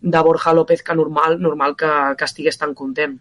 de 0.01 0.23
Borja 0.23 0.55
López, 0.55 0.83
que 0.83 0.95
normal, 0.95 1.41
normal 1.41 1.75
que, 1.75 1.93
que 2.17 2.29
estigués 2.29 2.57
tan 2.57 2.75
content. 2.77 3.17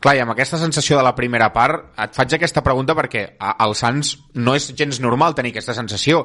Clar, 0.00 0.14
i 0.16 0.22
amb 0.22 0.32
aquesta 0.32 0.56
sensació 0.56 0.96
de 0.96 1.04
la 1.04 1.12
primera 1.12 1.50
part, 1.52 1.90
et 2.00 2.14
faig 2.16 2.32
aquesta 2.38 2.62
pregunta 2.64 2.96
perquè 2.96 3.26
al 3.36 3.74
Sants 3.76 4.14
no 4.40 4.54
és 4.56 4.70
gens 4.72 5.00
normal 5.04 5.36
tenir 5.36 5.52
aquesta 5.52 5.76
sensació, 5.76 6.22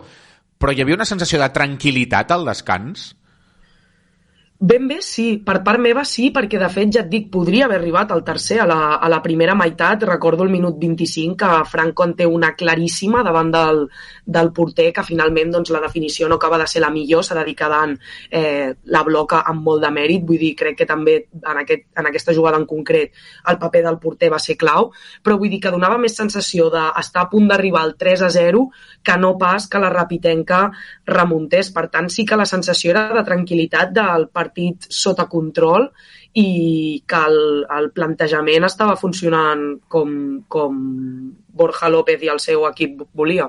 però 0.56 0.72
hi 0.72 0.80
havia 0.84 0.96
una 0.96 1.08
sensació 1.08 1.42
de 1.42 1.50
tranquil·litat 1.52 2.32
al 2.32 2.48
descans? 2.48 3.10
Ben 4.58 4.88
bé 4.88 5.02
sí, 5.04 5.42
per 5.44 5.58
part 5.66 5.82
meva 5.84 6.06
sí, 6.08 6.30
perquè 6.32 6.56
de 6.56 6.70
fet 6.72 6.94
ja 6.96 7.02
et 7.02 7.10
dic, 7.12 7.26
podria 7.28 7.66
haver 7.66 7.76
arribat 7.76 8.14
al 8.16 8.22
tercer, 8.24 8.62
a 8.64 8.66
la, 8.66 8.78
a 9.04 9.10
la 9.12 9.18
primera 9.22 9.52
meitat, 9.54 10.06
recordo 10.08 10.46
el 10.46 10.50
minut 10.50 10.78
25 10.80 11.36
que 11.36 11.50
Franco 11.68 12.06
en 12.08 12.14
té 12.16 12.24
una 12.26 12.54
claríssima 12.56 13.20
davant 13.22 13.52
del, 13.52 13.82
del 14.24 14.52
porter, 14.56 14.94
que 14.96 15.04
finalment 15.04 15.52
doncs, 15.52 15.74
la 15.76 15.82
definició 15.84 16.30
no 16.32 16.38
acaba 16.40 16.58
de 16.62 16.68
ser 16.72 16.86
la 16.86 16.90
millor, 16.90 17.26
s'ha 17.28 17.36
de 17.36 17.44
dir 17.50 17.58
eh, 18.32 18.72
la 18.86 19.02
bloca 19.04 19.42
amb 19.44 19.62
molt 19.62 19.84
de 19.84 19.90
mèrit, 19.92 20.24
vull 20.24 20.40
dir, 20.40 20.54
crec 20.56 20.80
que 20.80 20.88
també 20.88 21.18
en, 21.34 21.60
aquest, 21.66 21.90
en 22.00 22.08
aquesta 22.08 22.34
jugada 22.34 22.56
en 22.56 22.66
concret 22.66 23.12
el 23.52 23.60
paper 23.60 23.84
del 23.84 24.00
porter 24.00 24.32
va 24.32 24.40
ser 24.40 24.56
clau, 24.56 24.94
però 25.22 25.36
vull 25.36 25.52
dir 25.52 25.60
que 25.60 25.76
donava 25.76 26.00
més 26.00 26.16
sensació 26.16 26.70
d'estar 26.72 27.26
a 27.26 27.30
punt 27.30 27.52
d'arribar 27.52 27.84
al 27.84 27.98
3 28.00 28.24
a 28.24 28.32
0 28.32 28.64
que 29.04 29.20
no 29.20 29.36
pas 29.38 29.68
que 29.68 29.84
la 29.84 29.92
Rapitenca 29.92 30.72
remuntés, 31.06 31.74
per 31.76 31.90
tant 31.92 32.08
sí 32.08 32.24
que 32.24 32.40
la 32.40 32.48
sensació 32.48 32.96
era 32.96 33.10
de 33.12 33.28
tranquil·litat 33.28 33.92
del 33.92 34.30
partit 34.32 34.45
partit 34.46 34.88
sota 34.94 35.28
control 35.32 35.90
i 36.36 37.02
que 37.08 37.22
el, 37.28 37.40
el 37.78 37.92
plantejament 37.96 38.68
estava 38.68 38.98
funcionant 39.00 39.68
com, 39.88 40.12
com 40.48 40.82
Borja 41.56 41.90
López 41.90 42.24
i 42.24 42.32
el 42.34 42.42
seu 42.44 42.68
equip 42.70 43.06
volia. 43.16 43.48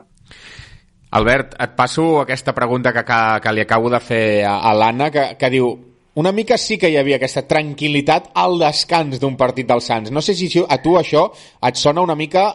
Albert, 1.16 1.54
et 1.62 1.74
passo 1.78 2.20
aquesta 2.20 2.54
pregunta 2.54 2.92
que, 2.92 3.04
que, 3.06 3.20
que 3.42 3.52
li 3.54 3.62
acabo 3.62 3.90
de 3.90 4.00
fer 4.02 4.24
a, 4.44 4.58
a 4.70 4.74
l'Anna, 4.74 5.10
que, 5.14 5.28
que 5.38 5.52
diu 5.52 5.70
una 6.16 6.32
mica 6.32 6.56
sí 6.56 6.78
que 6.80 6.88
hi 6.88 6.96
havia 6.96 7.18
aquesta 7.18 7.42
tranquil·litat 7.44 8.30
al 8.40 8.56
descans 8.62 9.20
d'un 9.20 9.34
partit 9.36 9.68
del 9.68 9.82
Sants. 9.84 10.08
No 10.10 10.22
sé 10.24 10.32
si 10.34 10.48
a 10.64 10.78
tu 10.80 10.94
això 10.96 11.26
et 11.68 11.76
sona 11.76 12.00
una 12.00 12.16
mica, 12.16 12.46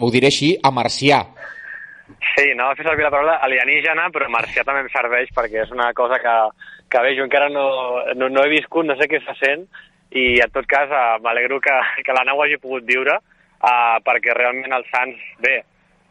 ho 0.00 0.10
diré 0.12 0.28
així, 0.28 0.52
a 0.62 0.70
marcià. 0.70 1.22
Sí, 2.06 2.52
no 2.54 2.68
fer 2.78 2.84
servir 2.86 3.02
la 3.02 3.10
paraula 3.10 3.36
alienígena, 3.42 4.06
però 4.14 4.28
marcià 4.30 4.62
també 4.66 4.84
em 4.84 4.90
serveix 4.92 5.32
perquè 5.34 5.64
és 5.64 5.72
una 5.74 5.88
cosa 5.98 6.20
que, 6.22 6.34
que 6.92 7.02
bé, 7.02 7.14
jo 7.18 7.24
encara 7.26 7.48
no, 7.50 7.66
no, 8.14 8.28
no 8.30 8.44
he 8.44 8.52
viscut, 8.52 8.86
no 8.86 8.94
sé 8.98 9.08
què 9.10 9.18
està 9.18 9.34
sent, 9.40 9.64
i 10.14 10.26
en 10.44 10.52
tot 10.54 10.68
cas 10.70 10.92
uh, 10.92 11.16
m'alegro 11.24 11.58
que, 11.64 11.74
que 12.06 12.14
la 12.14 12.22
nau 12.28 12.42
hagi 12.44 12.60
pogut 12.62 12.86
viure, 12.86 13.18
uh, 13.18 13.96
perquè 14.06 14.36
realment 14.38 14.76
el 14.76 14.86
Sants, 14.92 15.18
bé, 15.42 15.58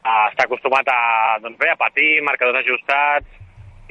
uh, 0.04 0.26
està 0.34 0.50
acostumat 0.50 0.92
a, 0.92 1.00
doncs 1.46 1.60
bé, 1.62 1.72
a 1.72 1.80
patir, 1.80 2.10
marcadors 2.28 2.60
ajustats, 2.60 3.42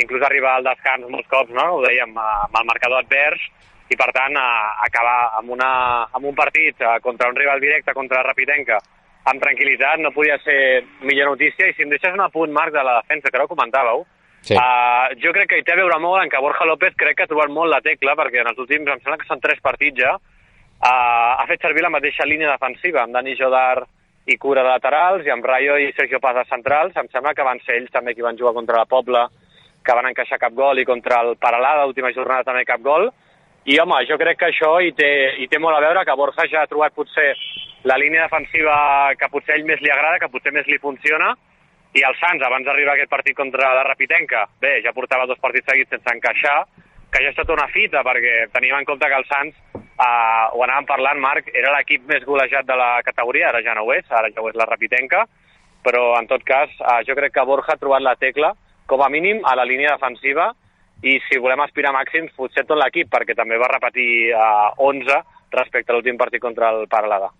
inclús 0.02 0.26
arribar 0.26 0.58
al 0.58 0.68
descans 0.68 1.08
molts 1.08 1.30
cops, 1.32 1.54
no? 1.56 1.70
ho 1.78 1.84
dèiem, 1.86 2.12
uh, 2.12 2.44
amb 2.50 2.60
el 2.60 2.68
marcador 2.68 3.00
advers, 3.00 3.48
i 3.88 3.96
per 3.96 4.10
tant 4.16 4.36
uh, 4.36 4.74
acabar 4.84 5.38
amb, 5.40 5.56
una, 5.56 5.70
amb 6.12 6.28
un 6.28 6.36
partit 6.36 6.84
uh, 6.84 6.98
contra 7.04 7.32
un 7.32 7.40
rival 7.40 7.64
directe, 7.64 7.96
contra 7.96 8.20
la 8.20 8.28
Rapidenca, 8.28 8.82
amb 9.30 9.40
tranquil·litat, 9.40 10.02
no 10.02 10.12
podia 10.12 10.36
ser 10.44 10.84
millor 11.02 11.32
notícia, 11.32 11.68
i 11.68 11.74
si 11.74 11.86
em 11.86 11.92
deixes 11.92 12.12
un 12.12 12.20
apunt, 12.20 12.52
Marc, 12.52 12.74
de 12.74 12.84
la 12.84 13.00
defensa, 13.00 13.30
que 13.30 13.40
ara 13.40 13.48
ho 13.48 13.54
comentàveu, 13.54 14.04
Sí. 14.44 14.52
Uh, 14.60 15.16
jo 15.22 15.32
crec 15.32 15.48
que 15.48 15.58
hi 15.58 15.62
té 15.64 15.72
a 15.72 15.78
veure 15.78 15.96
molt 16.02 16.20
en 16.20 16.28
que 16.28 16.40
Borja 16.44 16.66
López 16.68 16.92
crec 17.00 17.16
que 17.16 17.24
ha 17.24 17.30
trobat 17.30 17.48
molt 17.48 17.72
la 17.72 17.80
tecla, 17.80 18.12
perquè 18.18 18.42
en 18.42 18.50
els 18.50 18.58
últims, 18.60 18.90
em 18.92 19.00
sembla 19.00 19.16
que 19.16 19.28
són 19.28 19.40
tres 19.40 19.62
partits 19.64 20.02
ja, 20.02 20.10
uh, 20.20 21.30
ha 21.40 21.46
fet 21.48 21.64
servir 21.64 21.80
la 21.80 21.92
mateixa 21.94 22.26
línia 22.28 22.50
defensiva, 22.52 23.02
amb 23.02 23.16
Dani 23.16 23.32
Jodar 23.38 23.86
i 24.28 24.36
Cura 24.40 24.60
de 24.60 24.68
laterals, 24.68 25.24
i 25.24 25.32
amb 25.32 25.48
Rayo 25.48 25.78
i 25.80 25.88
Sergio 25.96 26.20
Paz 26.20 26.36
de 26.36 26.44
centrals. 26.50 26.92
Em 27.00 27.08
sembla 27.12 27.32
que 27.32 27.46
van 27.46 27.62
ser 27.64 27.78
ells 27.78 27.92
també 27.92 28.12
qui 28.12 28.24
van 28.24 28.36
jugar 28.36 28.52
contra 28.56 28.82
la 28.82 28.90
Pobla, 28.90 29.24
que 29.84 29.96
van 29.96 30.10
encaixar 30.10 30.40
cap 30.42 30.52
gol, 30.52 30.80
i 30.80 30.88
contra 30.88 31.22
el 31.24 31.38
Paralada, 31.40 31.88
l'última 31.88 32.12
jornada 32.12 32.44
també 32.50 32.66
cap 32.68 32.84
gol. 32.84 33.08
I, 33.64 33.78
home, 33.80 33.96
jo 34.04 34.18
crec 34.20 34.36
que 34.36 34.50
això 34.50 34.74
hi 34.84 34.90
té, 34.92 35.10
hi 35.40 35.46
té 35.48 35.56
molt 35.56 35.78
a 35.78 35.80
veure, 35.80 36.02
que 36.04 36.16
Borja 36.20 36.44
ja 36.52 36.62
ha 36.64 36.68
trobat 36.68 36.92
potser 36.92 37.30
la 37.88 37.96
línia 37.96 38.26
defensiva 38.26 38.74
que 39.16 39.28
potser 39.32 39.54
a 39.54 39.56
ell 39.56 39.64
més 39.64 39.80
li 39.80 39.92
agrada, 39.92 40.18
que 40.20 40.28
potser 40.28 40.52
més 40.52 40.66
li 40.68 40.76
funciona, 40.82 41.30
i 41.96 42.02
el 42.04 42.16
Sants, 42.18 42.42
abans 42.44 42.66
d'arribar 42.66 42.92
a 42.92 42.98
aquest 42.98 43.08
partit 43.08 43.36
contra 43.38 43.70
la 43.72 43.86
Rapitenca, 43.86 44.42
bé, 44.60 44.80
ja 44.84 44.92
portava 44.92 45.24
dos 45.30 45.40
partits 45.40 45.70
seguits 45.70 45.94
sense 45.94 46.12
encaixar, 46.12 46.58
que 47.08 47.22
ja 47.22 47.30
ha 47.30 47.32
estat 47.32 47.52
una 47.54 47.64
fita, 47.72 48.02
perquè 48.04 48.50
teníem 48.52 48.82
en 48.82 48.88
compte 48.88 49.08
que 49.08 49.20
el 49.22 49.24
Sants, 49.30 49.56
eh, 49.80 50.44
ho 50.52 50.64
anàvem 50.66 50.90
parlant, 50.90 51.22
Marc, 51.22 51.48
era 51.56 51.72
l'equip 51.72 52.04
més 52.10 52.26
golejat 52.28 52.68
de 52.68 52.76
la 52.76 52.98
categoria, 53.06 53.48
ara 53.48 53.62
ja 53.64 53.78
no 53.78 53.86
ho 53.86 53.94
és, 53.96 54.04
ara 54.10 54.28
ja 54.28 54.44
ho 54.44 54.50
és 54.50 54.58
la 54.60 54.66
Rapitenca, 54.68 55.22
però 55.86 56.04
en 56.18 56.28
tot 56.28 56.44
cas 56.44 56.68
eh, 56.82 57.00
jo 57.08 57.16
crec 57.16 57.32
que 57.38 57.46
Borja 57.48 57.78
ha 57.78 57.80
trobat 57.80 58.04
la 58.04 58.16
tecla, 58.20 58.52
com 58.84 59.00
a 59.00 59.08
mínim 59.08 59.40
a 59.40 59.56
la 59.56 59.64
línia 59.64 59.96
defensiva, 59.96 60.50
i 61.04 61.18
si 61.28 61.38
volem 61.42 61.60
aspirar 61.64 61.92
màxims, 61.94 62.32
potser 62.36 62.64
tot 62.64 62.80
l'equip, 62.80 63.10
perquè 63.12 63.36
també 63.36 63.60
va 63.60 63.68
repetir 63.74 64.08
eh, 64.32 64.86
11 64.88 65.20
respecte 65.54 65.92
a 65.92 65.96
l'últim 65.96 66.16
partit 66.18 66.42
contra 66.42 66.72
el 66.72 66.88
Paralada. 66.90 67.30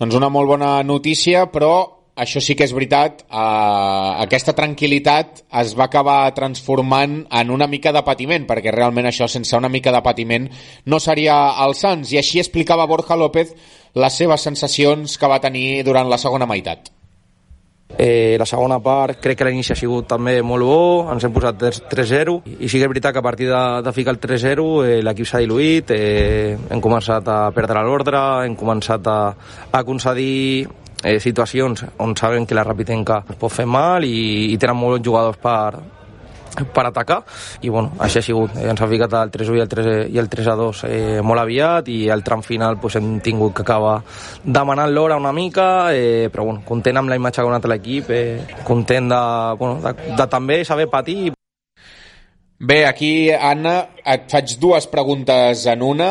Doncs 0.00 0.16
una 0.16 0.32
molt 0.32 0.48
bona 0.48 0.80
notícia, 0.84 1.46
però 1.52 1.74
això 2.16 2.40
sí 2.40 2.56
que 2.56 2.64
és 2.64 2.72
veritat, 2.72 3.22
eh, 3.28 4.10
aquesta 4.24 4.56
tranquil·litat 4.56 5.44
es 5.62 5.76
va 5.76 5.90
acabar 5.90 6.32
transformant 6.34 7.18
en 7.28 7.52
una 7.52 7.68
mica 7.68 7.92
de 7.92 8.02
patiment, 8.02 8.48
perquè 8.48 8.72
realment 8.72 9.08
això 9.12 9.28
sense 9.28 9.56
una 9.56 9.72
mica 9.72 9.92
de 9.92 10.02
patiment 10.02 10.48
no 10.86 11.00
seria 11.00 11.36
el 11.66 11.76
Sants, 11.76 12.12
i 12.12 12.20
així 12.22 12.40
explicava 12.40 12.88
Borja 12.88 13.16
López 13.16 13.52
les 13.94 14.16
seves 14.16 14.40
sensacions 14.48 15.18
que 15.18 15.28
va 15.28 15.40
tenir 15.40 15.82
durant 15.84 16.08
la 16.08 16.18
segona 16.20 16.48
meitat. 16.48 16.95
Eh, 17.98 18.36
la 18.38 18.44
segona 18.44 18.76
part 18.84 19.22
crec 19.24 19.38
que 19.40 19.46
l'inici 19.48 19.72
ha 19.72 19.78
sigut 19.78 20.04
també 20.10 20.34
molt 20.44 20.66
bo, 20.68 20.80
ens 21.12 21.24
hem 21.24 21.32
posat 21.32 21.62
3-0 21.88 22.34
i 22.60 22.68
sí 22.68 22.76
que 22.76 22.84
és 22.84 22.90
veritat 22.92 23.14
que 23.16 23.22
a 23.22 23.24
partir 23.24 23.48
de, 23.48 23.62
de 23.82 23.92
ficar 23.96 24.12
el 24.12 24.20
3-0 24.20 24.66
eh, 24.84 24.98
l'equip 25.06 25.30
s'ha 25.30 25.40
diluït, 25.40 25.94
eh, 25.96 26.58
hem 26.68 26.82
començat 26.84 27.28
a 27.32 27.38
perdre 27.56 27.84
l'ordre, 27.86 28.20
hem 28.44 28.56
començat 28.58 29.08
a, 29.08 29.20
a 29.72 29.82
concedir 29.88 30.66
eh, 31.02 31.18
situacions 31.20 31.86
on 32.04 32.12
saben 32.20 32.44
que 32.44 32.58
la 32.58 32.64
Rapitenca 32.68 33.22
pot 33.40 33.52
fer 33.52 33.64
mal 33.64 34.04
i, 34.04 34.52
i 34.52 34.58
tenen 34.60 34.76
molts 34.76 35.04
jugadors 35.04 35.40
per, 35.40 35.80
per 36.64 36.86
atacar. 36.88 37.20
I 37.60 37.68
bueno, 37.68 37.92
així 37.98 38.20
ha 38.20 38.24
sigut, 38.24 38.56
eh, 38.56 38.68
ens 38.70 38.80
ha 38.80 38.88
ficat 38.88 39.12
el 39.20 39.32
3-1 39.34 39.58
i 39.58 39.62
el 39.64 39.68
3, 39.68 39.88
i 40.14 40.18
el 40.22 40.28
3 40.32 40.48
a 40.48 40.56
2 40.58 40.84
eh, 40.88 41.20
molt 41.22 41.42
aviat 41.42 41.88
i 41.92 41.98
al 42.10 42.24
tram 42.24 42.42
final 42.42 42.78
pues, 42.80 42.96
hem 42.96 43.20
tingut 43.20 43.54
que 43.56 43.62
acabar 43.66 44.00
demanant 44.44 44.92
l'hora 44.92 45.16
una 45.16 45.32
mica 45.32 45.92
eh, 45.94 46.28
però 46.32 46.44
bueno, 46.44 46.62
content 46.64 46.96
amb 46.96 47.10
la 47.10 47.16
imatge 47.16 47.40
que 47.40 47.44
ha 47.44 47.50
donat 47.50 47.68
l'equip 47.70 48.10
eh, 48.10 48.46
content 48.64 49.10
de, 49.12 49.22
bueno, 49.58 49.80
de, 49.82 50.14
de 50.16 50.26
també 50.30 50.64
saber 50.64 50.88
patir. 50.88 51.32
Bé, 52.58 52.86
aquí, 52.88 53.28
Anna, 53.30 53.82
et 54.00 54.30
faig 54.32 54.56
dues 54.58 54.86
preguntes 54.88 55.66
en 55.68 55.82
una. 55.84 56.10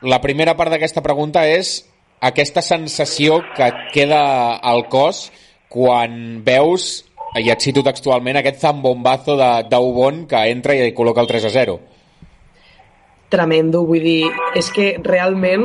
La 0.00 0.22
primera 0.24 0.54
part 0.56 0.72
d'aquesta 0.72 1.02
pregunta 1.04 1.44
és 1.44 1.82
aquesta 2.22 2.62
sensació 2.64 3.42
que 3.52 3.66
et 3.68 3.82
queda 3.92 4.22
al 4.56 4.86
cos 4.88 5.26
quan 5.72 6.40
veus 6.46 7.04
i 7.40 7.48
et 7.48 7.64
cito 7.64 7.82
textualment, 7.84 8.36
aquest 8.38 8.60
zambombazo 8.60 9.38
d'Ubon 9.70 10.26
que 10.28 10.42
entra 10.52 10.76
i 10.76 10.92
col·loca 10.96 11.22
el 11.24 11.30
3 11.30 11.48
a 11.48 11.52
0. 11.54 11.78
Tremendo, 13.32 13.86
vull 13.88 14.04
dir, 14.04 14.28
és 14.58 14.68
que 14.74 14.92
realment 15.00 15.64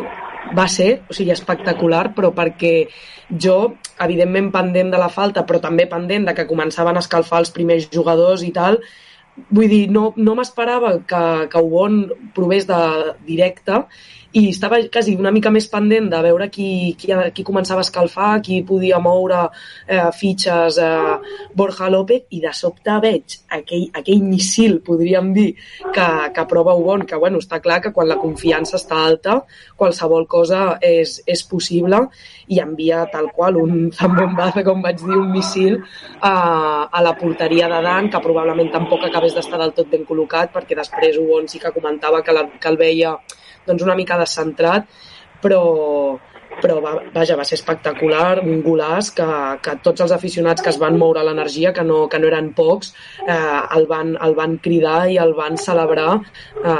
va 0.55 0.67
ser, 0.71 1.01
o 1.09 1.15
sigui, 1.15 1.33
espectacular, 1.33 2.13
però 2.15 2.31
perquè 2.35 2.87
jo, 3.27 3.57
evidentment 4.03 4.51
pendent 4.53 4.93
de 4.93 5.01
la 5.01 5.09
falta, 5.11 5.43
però 5.43 5.59
també 5.59 5.87
pendent 5.91 6.29
de 6.29 6.35
que 6.37 6.47
començaven 6.47 6.95
a 6.95 7.03
escalfar 7.03 7.41
els 7.43 7.51
primers 7.51 7.89
jugadors 7.91 8.45
i 8.47 8.53
tal, 8.55 8.79
vull 9.51 9.67
dir, 9.67 9.83
no, 9.91 10.13
no 10.15 10.35
m'esperava 10.37 10.93
que, 11.09 11.23
que 11.51 11.63
Ubon 11.63 12.05
provés 12.35 12.65
de 12.69 12.79
directe 13.27 13.83
i 14.37 14.49
estava 14.51 14.77
quasi 14.93 15.15
una 15.17 15.31
mica 15.33 15.49
més 15.53 15.65
pendent 15.71 16.11
de 16.11 16.17
veure 16.21 16.47
qui, 16.53 16.93
qui, 16.99 17.09
qui 17.33 17.45
començava 17.47 17.81
a 17.81 17.85
escalfar, 17.87 18.29
qui 18.45 18.59
podia 18.67 18.99
moure 19.01 19.47
eh, 19.87 20.11
fitxes 20.13 20.77
eh, 20.83 21.15
Borja 21.57 21.89
López 21.89 22.27
i 22.37 22.41
de 22.43 22.51
sobte 22.53 22.99
veig 23.01 23.37
aquell, 23.57 23.87
aquell 23.97 24.21
missil, 24.21 24.77
podríem 24.85 25.31
dir, 25.33 25.47
que, 25.95 26.07
que 26.35 26.45
prova 26.51 26.75
Ubon, 26.77 27.07
que 27.09 27.17
bueno, 27.17 27.41
està 27.41 27.59
clar 27.63 27.79
que 27.81 27.93
quan 27.95 28.09
la 28.11 28.19
confiança 28.21 28.77
està 28.77 28.99
alta 29.07 29.39
qualsevol 29.79 30.27
cosa 30.29 30.61
és, 30.85 31.17
és 31.25 31.43
possible 31.49 32.03
i 32.53 32.61
envia 32.61 33.07
tal 33.11 33.31
qual 33.33 33.57
un 33.57 33.89
zambombazo, 33.95 34.61
com 34.67 34.85
vaig 34.85 35.01
dir, 35.01 35.17
un 35.17 35.33
missil 35.33 35.79
a, 36.21 36.35
a 36.91 37.03
la 37.03 37.15
porteria 37.17 37.71
de 37.73 37.81
Dan, 37.89 38.11
que 38.13 38.21
probablement 38.21 38.69
tampoc 38.75 39.07
acabés 39.07 39.33
d'estar 39.33 39.59
del 39.63 39.73
tot 39.73 39.89
ben 39.89 40.05
col·locat, 40.05 40.53
perquè 40.53 40.77
després 40.77 41.17
Ubon 41.23 41.49
sí 41.49 41.63
que 41.63 41.73
comentava 41.73 42.21
que, 42.21 42.37
la, 42.37 42.45
que 42.53 42.69
el 42.69 42.77
veia 42.77 43.17
doncs 43.67 43.85
una 43.85 43.95
mica 43.99 44.17
descentrat, 44.19 44.87
però, 45.43 45.61
però 46.61 46.79
va, 46.81 46.95
vaja, 47.13 47.37
va 47.37 47.45
ser 47.47 47.59
espectacular, 47.59 48.39
un 48.43 48.63
golaç 48.65 49.11
que, 49.19 49.29
que 49.63 49.77
tots 49.85 50.05
els 50.05 50.15
aficionats 50.15 50.63
que 50.63 50.73
es 50.73 50.81
van 50.81 50.97
moure 50.97 51.23
l'energia, 51.25 51.73
que, 51.75 51.85
no, 51.85 52.05
que 52.11 52.21
no 52.21 52.31
eren 52.31 52.51
pocs, 52.57 52.93
eh, 53.27 53.61
el, 53.77 53.87
van, 53.91 54.15
el 54.27 54.35
van 54.39 54.57
cridar 54.63 54.99
i 55.13 55.21
el 55.21 55.35
van 55.37 55.59
celebrar 55.61 56.11
eh, 56.17 56.75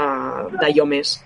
d'allò 0.58 0.88
més. 0.96 1.18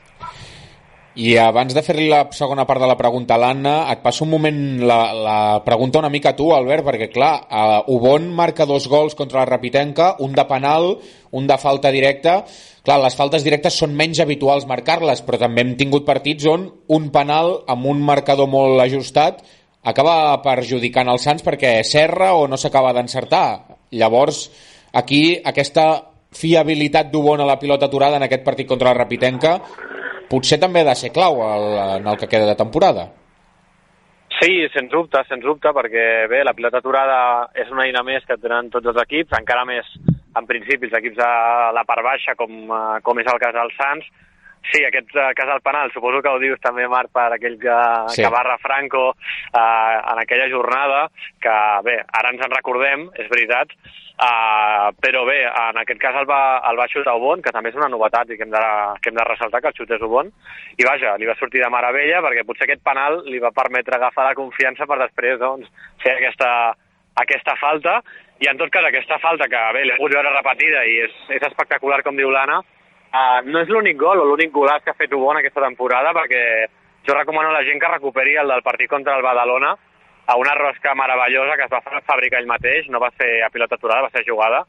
I 1.12 1.34
abans 1.36 1.74
de 1.76 1.82
fer-li 1.84 2.06
la 2.08 2.22
segona 2.32 2.64
part 2.64 2.80
de 2.80 2.86
la 2.88 2.96
pregunta 2.96 3.34
a 3.36 3.40
l'Anna, 3.40 3.74
et 3.92 4.00
passo 4.00 4.24
un 4.24 4.30
moment 4.32 4.60
la, 4.80 5.00
la 5.12 5.38
pregunta 5.64 6.00
una 6.00 6.08
mica 6.08 6.30
a 6.32 6.36
tu, 6.38 6.46
Albert, 6.56 6.86
perquè 6.86 7.10
clar, 7.12 7.32
uh, 7.52 7.92
Ubon 7.92 8.30
marca 8.32 8.64
dos 8.64 8.86
gols 8.88 9.14
contra 9.18 9.42
la 9.42 9.50
Rapitenca, 9.50 10.14
un 10.24 10.32
de 10.32 10.44
penal, 10.48 10.94
un 11.36 11.46
de 11.46 11.58
falta 11.60 11.92
directa. 11.92 12.38
Clar, 12.82 12.96
les 13.04 13.18
faltes 13.18 13.44
directes 13.44 13.76
són 13.76 13.92
menys 13.98 14.22
habituals 14.24 14.64
marcar-les, 14.70 15.20
però 15.26 15.42
també 15.44 15.66
hem 15.66 15.76
tingut 15.76 16.08
partits 16.08 16.48
on 16.48 16.70
un 16.88 17.10
penal 17.12 17.58
amb 17.68 17.92
un 17.92 18.00
marcador 18.00 18.48
molt 18.48 18.80
ajustat 18.80 19.44
acaba 19.82 20.38
perjudicant 20.42 21.10
el 21.10 21.18
Sants 21.18 21.42
perquè 21.42 21.80
serra 21.84 22.32
o 22.38 22.46
no 22.48 22.56
s'acaba 22.56 22.94
d'encertar. 22.96 23.76
Llavors, 23.98 24.46
aquí 24.96 25.36
aquesta 25.44 26.06
fiabilitat 26.32 27.10
d'Ubon 27.12 27.42
a 27.42 27.48
la 27.48 27.58
pilota 27.60 27.90
aturada 27.90 28.16
en 28.16 28.24
aquest 28.24 28.44
partit 28.46 28.68
contra 28.70 28.88
la 28.88 29.02
Rapitenca 29.02 29.58
potser 30.32 30.58
també 30.62 30.82
ha 30.82 30.90
de 30.90 30.96
ser 30.98 31.12
clau 31.12 31.42
el, 31.44 31.66
en 32.00 32.08
el 32.08 32.16
que 32.20 32.30
queda 32.30 32.48
de 32.48 32.56
temporada. 32.56 33.10
Sí, 34.40 34.64
sens 34.74 34.90
dubte, 34.90 35.20
sens 35.28 35.44
dubte, 35.44 35.70
perquè 35.76 36.26
bé, 36.30 36.40
la 36.42 36.54
pilota 36.56 36.80
aturada 36.80 37.18
és 37.54 37.68
una 37.70 37.84
eina 37.86 38.02
més 38.02 38.24
que 38.26 38.40
tenen 38.40 38.72
tots 38.72 38.88
els 38.90 38.98
equips, 39.04 39.36
encara 39.38 39.62
més 39.68 39.86
en 40.34 40.48
principi 40.48 40.88
els 40.88 40.98
equips 40.98 41.20
de 41.20 41.30
la 41.76 41.84
part 41.86 42.02
baixa, 42.02 42.34
com, 42.38 42.50
eh, 42.64 42.98
com 43.06 43.20
és 43.20 43.28
el 43.30 43.40
cas 43.42 43.54
dels 43.54 43.76
Sants. 43.78 44.08
Sí, 44.70 44.78
aquest 44.86 45.10
uh, 45.18 45.32
cas 45.34 45.48
del 45.50 45.62
penal, 45.64 45.90
suposo 45.90 46.20
que 46.22 46.30
ho 46.30 46.38
dius 46.38 46.60
també, 46.62 46.84
Marc, 46.86 47.10
per 47.10 47.32
aquell 47.34 47.56
que, 47.58 47.78
sí. 48.14 48.22
que 48.22 48.30
barra 48.30 48.54
Franco 48.62 49.08
uh, 49.10 49.96
en 50.12 50.20
aquella 50.22 50.46
jornada, 50.52 51.08
que 51.42 51.54
bé, 51.82 51.96
ara 52.20 52.30
ens 52.30 52.44
en 52.46 52.54
recordem, 52.54 53.08
és 53.18 53.26
veritat, 53.32 53.74
Uh, 54.22 54.92
però 55.02 55.24
bé, 55.26 55.40
en 55.42 55.78
aquest 55.80 55.98
cas 55.98 56.14
el 56.20 56.28
va, 56.30 56.60
el 56.70 56.76
va 56.78 56.86
xutar 56.86 57.16
Ubon, 57.18 57.40
que 57.42 57.50
també 57.50 57.72
és 57.72 57.78
una 57.78 57.88
novetat 57.90 58.28
i 58.30 58.36
que 58.38 58.44
hem 58.46 58.52
de, 58.52 58.60
que 59.02 59.10
hem 59.10 59.16
de 59.16 59.24
ressaltar 59.26 59.58
que 59.64 59.72
el 59.72 59.74
xutés 59.74 60.04
Ubon. 60.06 60.30
I 60.78 60.86
vaja, 60.86 61.16
li 61.18 61.26
va 61.26 61.34
sortir 61.40 61.64
de 61.64 61.70
meravella 61.74 62.20
perquè 62.22 62.44
potser 62.46 62.68
aquest 62.68 62.84
penal 62.86 63.18
li 63.26 63.42
va 63.42 63.50
permetre 63.56 63.98
agafar 63.98 64.28
la 64.28 64.36
confiança 64.38 64.86
per 64.86 65.00
després 65.02 65.40
doncs, 65.42 65.72
fer 66.04 66.14
aquesta, 66.20 66.52
aquesta 67.24 67.56
falta. 67.58 67.98
I 68.38 68.50
en 68.52 68.62
tot 68.62 68.70
cas, 68.70 68.86
aquesta 68.86 69.18
falta, 69.18 69.50
que 69.50 69.66
bé, 69.74 69.82
l'he 69.88 69.98
pogut 69.98 70.14
veure 70.14 70.36
repetida 70.36 70.86
i 70.86 71.00
és, 71.08 71.18
és 71.40 71.50
espectacular, 71.50 72.04
com 72.06 72.14
diu 72.14 72.30
l'Anna, 72.30 72.60
uh, 72.62 73.40
no 73.48 73.64
és 73.64 73.74
l'únic 73.74 73.98
gol 73.98 74.22
o 74.22 74.28
l'únic 74.28 74.54
golaç 74.54 74.86
que 74.86 74.94
ha 74.94 75.00
fet 75.02 75.18
Ubon 75.18 75.42
aquesta 75.42 75.66
temporada 75.66 76.14
perquè 76.14 76.44
jo 77.08 77.18
recomano 77.18 77.50
a 77.50 77.58
la 77.58 77.66
gent 77.66 77.82
que 77.82 77.90
recuperi 77.90 78.38
el 78.38 78.54
del 78.54 78.62
partit 78.62 78.90
contra 78.90 79.18
el 79.18 79.26
Badalona, 79.26 79.74
a 80.26 80.36
una 80.36 80.54
rosca 80.54 80.94
meravellosa 80.94 81.56
que 81.56 81.66
es 81.66 81.72
va 81.72 82.00
fabricar 82.06 82.40
ell 82.40 82.50
mateix, 82.50 82.88
no 82.88 83.00
va 83.02 83.10
ser 83.18 83.42
a 83.42 83.50
pilota 83.50 83.76
aturada, 83.76 84.06
va 84.06 84.14
ser 84.14 84.24
jugada. 84.28 84.62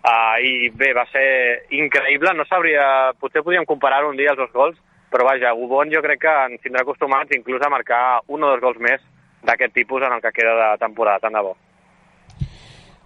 Uh, 0.00 0.36
I 0.40 0.52
bé, 0.72 0.94
va 0.96 1.04
ser 1.12 1.66
increïble, 1.76 2.32
no 2.34 2.46
sabria, 2.48 3.12
potser 3.20 3.44
podríem 3.44 3.68
comparar 3.68 4.06
un 4.08 4.16
dia 4.16 4.32
els 4.32 4.40
dos 4.40 4.52
gols, 4.52 4.78
però 5.12 5.26
vaja, 5.26 5.52
Ubon 5.52 5.90
jo 5.92 6.00
crec 6.02 6.22
que 6.22 6.36
ens 6.48 6.62
tindrà 6.64 6.86
acostumats 6.86 7.34
inclús 7.36 7.62
a 7.66 7.72
marcar 7.72 8.20
un 8.28 8.46
o 8.46 8.54
dos 8.54 8.62
gols 8.64 8.80
més 8.80 9.02
d'aquest 9.44 9.74
tipus 9.76 10.06
en 10.06 10.14
el 10.16 10.22
que 10.24 10.32
queda 10.32 10.54
de 10.56 10.80
temporada, 10.80 11.20
tant 11.20 11.36
de 11.36 11.44
bo. 11.44 11.56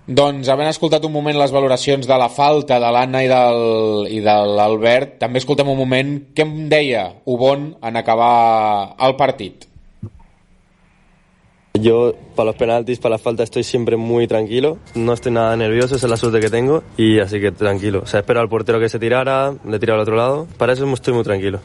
Doncs, 0.04 0.50
havent 0.52 0.68
escoltat 0.68 1.04
un 1.08 1.14
moment 1.14 1.36
les 1.40 1.52
valoracions 1.52 2.06
de 2.06 2.16
la 2.20 2.28
falta 2.28 2.76
de 2.76 2.90
l'Anna 2.92 3.22
i, 3.24 3.28
del, 3.30 3.62
i 4.12 4.20
de 4.20 4.34
l'Albert, 4.52 5.16
també 5.22 5.40
escoltem 5.40 5.70
un 5.72 5.80
moment 5.80 6.10
què 6.36 6.44
em 6.44 6.66
deia 6.68 7.06
Ubon 7.24 7.70
en 7.80 7.96
acabar 7.96 8.34
el 9.00 9.16
partit. 9.16 9.64
Yo 11.80 12.14
para 12.36 12.46
los 12.46 12.56
penaltis, 12.56 13.00
para 13.00 13.16
la 13.16 13.18
falta 13.18 13.42
estoy 13.42 13.64
siempre 13.64 13.96
muy 13.96 14.28
tranquilo, 14.28 14.78
no 14.94 15.12
estoy 15.12 15.32
nada 15.32 15.56
nervioso, 15.56 15.96
esa 15.96 16.06
es 16.06 16.10
la 16.10 16.16
suerte 16.16 16.38
que 16.38 16.48
tengo 16.48 16.84
y 16.96 17.18
así 17.18 17.40
que 17.40 17.50
tranquilo. 17.50 18.00
O 18.04 18.06
sea, 18.06 18.20
espero 18.20 18.40
al 18.40 18.48
portero 18.48 18.78
que 18.78 18.88
se 18.88 19.00
tirara, 19.00 19.52
le 19.66 19.78
tiro 19.80 19.94
al 19.94 20.00
otro 20.00 20.14
lado, 20.14 20.46
para 20.56 20.72
eso 20.72 20.90
estoy 20.94 21.14
muy 21.14 21.24
tranquilo. 21.24 21.58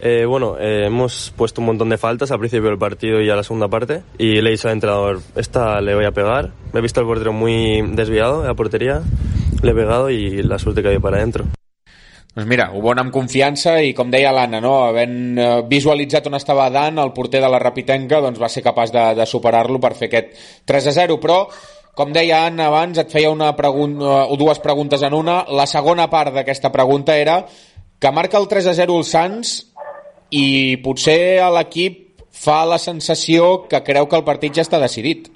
Eh, 0.00 0.24
bueno, 0.24 0.56
eh, 0.58 0.86
hemos 0.86 1.32
puesto 1.36 1.60
un 1.60 1.66
montón 1.66 1.90
de 1.90 1.98
faltas 1.98 2.32
al 2.32 2.38
principio 2.38 2.70
del 2.70 2.78
partido 2.78 3.20
y 3.20 3.28
a 3.28 3.36
la 3.36 3.42
segunda 3.42 3.68
parte 3.68 4.02
y 4.16 4.40
le 4.40 4.48
he 4.48 4.52
dicho 4.52 4.68
al 4.68 4.74
entrenador, 4.74 5.20
esta 5.36 5.80
le 5.82 5.94
voy 5.94 6.06
a 6.06 6.12
pegar. 6.12 6.50
Me 6.72 6.80
he 6.80 6.82
visto 6.82 7.00
al 7.00 7.06
portero 7.06 7.34
muy 7.34 7.82
desviado 7.92 8.42
a 8.42 8.46
la 8.46 8.54
portería, 8.54 9.02
le 9.62 9.70
he 9.70 9.74
pegado 9.74 10.08
y 10.08 10.42
la 10.42 10.58
suerte 10.58 10.80
que 10.80 10.88
había 10.88 11.00
para 11.00 11.18
adentro. 11.18 11.44
Doncs 12.32 12.48
mira, 12.48 12.70
ho 12.72 12.80
bon 12.80 12.96
amb 12.96 13.12
confiança 13.12 13.74
i 13.84 13.92
com 13.92 14.08
deia 14.12 14.30
l'Anna, 14.32 14.62
no? 14.64 14.72
havent 14.86 15.16
eh, 15.36 15.48
visualitzat 15.68 16.30
on 16.30 16.38
estava 16.38 16.70
Dan, 16.72 16.96
el 17.02 17.12
porter 17.12 17.42
de 17.44 17.50
la 17.52 17.60
Rapitenca 17.60 18.22
doncs 18.24 18.40
va 18.40 18.48
ser 18.48 18.62
capaç 18.64 18.92
de, 18.94 19.02
de 19.18 19.26
superar-lo 19.28 19.76
per 19.82 19.92
fer 19.98 20.08
aquest 20.08 20.38
3 20.64 20.88
a 20.88 20.94
0, 21.02 21.18
però 21.20 21.42
com 21.92 22.14
deia 22.16 22.46
Anna 22.46 22.70
abans, 22.70 22.96
et 23.02 23.12
feia 23.12 23.28
una 23.28 23.50
pregunta, 23.52 24.24
o 24.32 24.38
dues 24.40 24.62
preguntes 24.64 25.04
en 25.04 25.12
una. 25.12 25.42
La 25.52 25.68
segona 25.68 26.08
part 26.08 26.32
d'aquesta 26.32 26.72
pregunta 26.72 27.18
era 27.20 27.42
que 28.00 28.14
marca 28.16 28.40
el 28.40 28.48
3 28.48 28.70
a 28.72 28.74
0 28.80 28.96
el 28.96 29.04
Sants 29.04 29.52
i 30.32 30.46
potser 30.80 31.44
l'equip 31.52 32.00
fa 32.32 32.62
la 32.64 32.80
sensació 32.80 33.68
que 33.68 33.82
creu 33.84 34.08
que 34.08 34.16
el 34.16 34.24
partit 34.24 34.56
ja 34.56 34.64
està 34.64 34.80
decidit. 34.80 35.28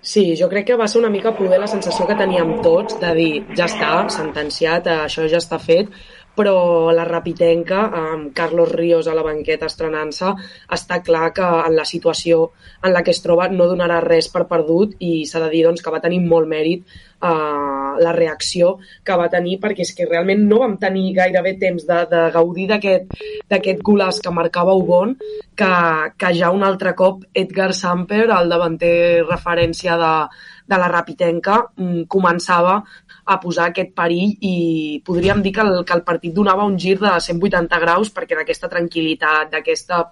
Sí, 0.00 0.36
jo 0.38 0.46
crec 0.48 0.68
que 0.68 0.76
va 0.78 0.86
ser 0.86 1.00
una 1.00 1.10
mica 1.10 1.32
poder 1.34 1.58
la 1.58 1.66
sensació 1.66 2.06
que 2.06 2.16
teníem 2.18 2.52
tots 2.62 3.00
de 3.00 3.10
dir, 3.16 3.32
ja 3.58 3.66
està, 3.66 3.90
sentenciat, 4.14 4.86
això 5.08 5.26
ja 5.26 5.40
està 5.42 5.58
fet, 5.58 5.90
però 6.38 6.92
la 6.94 7.04
Rapitenca, 7.08 7.88
amb 7.90 8.30
Carlos 8.36 8.70
Ríos 8.70 9.08
a 9.10 9.16
la 9.18 9.26
banqueta 9.26 9.66
estrenant-se, 9.66 10.30
està 10.78 11.00
clar 11.02 11.32
que 11.34 11.48
en 11.66 11.74
la 11.74 11.86
situació 11.88 12.52
en 12.84 12.94
la 12.94 13.02
que 13.02 13.10
es 13.10 13.22
troba 13.24 13.48
no 13.50 13.66
donarà 13.66 13.98
res 14.04 14.30
per 14.30 14.46
perdut 14.50 14.94
i 15.02 15.26
s'ha 15.26 15.42
de 15.42 15.50
dir 15.54 15.64
doncs, 15.66 15.82
que 15.82 15.94
va 15.94 16.02
tenir 16.04 16.20
molt 16.22 16.46
mèrit 16.50 16.84
eh, 16.86 17.94
la 17.98 18.12
reacció 18.14 18.76
que 19.04 19.16
va 19.18 19.28
tenir 19.32 19.58
perquè 19.62 19.82
és 19.86 19.94
que 19.96 20.06
realment 20.06 20.44
no 20.46 20.60
vam 20.62 20.76
tenir 20.78 21.10
gairebé 21.16 21.56
temps 21.58 21.86
de, 21.88 21.98
de 22.12 22.22
gaudir 22.34 22.68
d'aquest 22.70 23.82
golaç 23.82 24.22
que 24.22 24.34
marcava 24.34 24.76
Ubon 24.78 25.16
que, 25.58 25.72
que 26.18 26.34
ja 26.38 26.52
un 26.54 26.62
altre 26.62 26.94
cop 26.94 27.24
Edgar 27.34 27.72
Samper, 27.74 28.28
el 28.30 28.52
davanter 28.52 29.24
referència 29.26 29.98
de, 29.98 30.14
de 30.68 30.78
la 30.78 30.88
Rapitenca, 30.92 31.58
mm, 31.76 32.04
començava 32.12 32.82
a 33.24 33.38
posar 33.40 33.70
aquest 33.70 33.94
perill 33.96 34.36
i 34.40 35.00
podríem 35.04 35.40
dir 35.42 35.52
que 35.56 35.64
el, 35.64 35.84
que 35.84 35.96
el 35.96 36.04
partit 36.04 36.34
donava 36.34 36.66
un 36.68 36.76
gir 36.78 36.98
de 37.00 37.14
180 37.28 37.80
graus 37.84 38.12
perquè 38.12 38.36
d'aquesta 38.36 38.68
tranquil·litat, 38.68 39.50
d'aquesta 39.52 40.04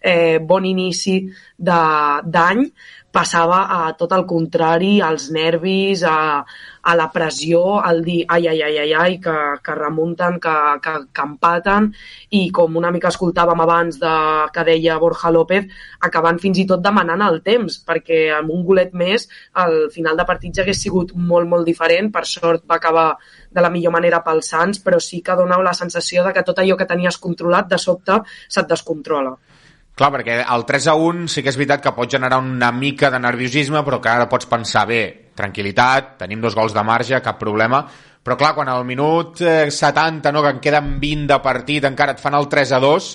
eh, 0.00 0.38
bon 0.40 0.64
inici 0.64 1.20
d'any 1.58 2.64
passava 3.10 3.64
a 3.74 3.92
tot 3.98 4.12
el 4.14 4.24
contrari, 4.26 5.00
als 5.02 5.28
nervis, 5.34 6.04
a, 6.06 6.44
a 6.80 6.92
la 6.94 7.08
pressió, 7.10 7.80
al 7.82 8.04
dir 8.06 8.20
ai, 8.28 8.46
ai, 8.46 8.60
ai, 8.62 8.76
ai, 8.84 8.92
ai 8.94 9.16
que, 9.22 9.34
que 9.64 9.74
remunten, 9.74 10.38
que, 10.40 10.54
que, 10.84 10.94
que 11.10 11.24
empaten, 11.26 11.90
i 12.38 12.44
com 12.54 12.78
una 12.78 12.92
mica 12.94 13.10
escoltàvem 13.10 13.64
abans 13.66 13.98
de, 14.00 14.14
que 14.54 14.64
deia 14.70 15.00
Borja 15.02 15.34
López, 15.34 15.66
acabant 16.06 16.38
fins 16.38 16.62
i 16.62 16.68
tot 16.70 16.86
demanant 16.86 17.26
el 17.26 17.42
temps, 17.42 17.80
perquè 17.86 18.22
amb 18.38 18.54
un 18.54 18.64
golet 18.64 18.94
més 18.94 19.26
el 19.66 19.90
final 19.90 20.16
de 20.16 20.28
partit 20.30 20.54
ja 20.54 20.64
hagués 20.64 20.86
sigut 20.86 21.12
molt, 21.16 21.50
molt 21.50 21.66
diferent, 21.66 22.14
per 22.14 22.24
sort 22.30 22.62
va 22.70 22.78
acabar 22.78 23.10
de 23.50 23.60
la 23.60 23.74
millor 23.74 23.98
manera 23.98 24.22
pels 24.22 24.54
Sants, 24.54 24.78
però 24.82 25.02
sí 25.02 25.18
que 25.26 25.34
donava 25.34 25.66
la 25.66 25.74
sensació 25.74 26.22
de 26.22 26.32
que 26.32 26.46
tot 26.46 26.62
allò 26.62 26.78
que 26.78 26.86
tenies 26.86 27.18
controlat 27.18 27.68
de 27.74 27.78
sobte 27.78 28.22
se't 28.46 28.70
descontrola. 28.70 29.34
Clar, 30.00 30.08
perquè 30.14 30.38
el 30.40 30.62
3 30.64 30.86
a 30.88 30.94
1 30.96 31.26
sí 31.28 31.42
que 31.44 31.50
és 31.52 31.56
veritat 31.60 31.82
que 31.84 31.90
pot 31.92 32.08
generar 32.08 32.38
una 32.40 32.70
mica 32.72 33.10
de 33.12 33.18
nerviosisme, 33.20 33.82
però 33.84 33.98
que 34.00 34.08
ara 34.08 34.30
pots 34.30 34.46
pensar, 34.48 34.86
bé, 34.88 35.02
tranquil·litat, 35.36 36.14
tenim 36.22 36.40
dos 36.40 36.54
gols 36.56 36.72
de 36.72 36.84
marge, 36.88 37.18
cap 37.20 37.36
problema, 37.36 37.82
però 38.24 38.38
clar, 38.40 38.54
quan 38.56 38.70
al 38.72 38.86
minut 38.88 39.42
eh, 39.44 39.68
70, 39.68 40.32
no, 40.32 40.40
que 40.40 40.54
en 40.54 40.62
queden 40.64 40.88
20 41.02 41.28
de 41.34 41.38
partit, 41.44 41.84
encara 41.84 42.14
et 42.16 42.22
fan 42.22 42.38
el 42.38 42.48
3 42.48 42.72
a 42.78 42.80
2, 42.80 43.10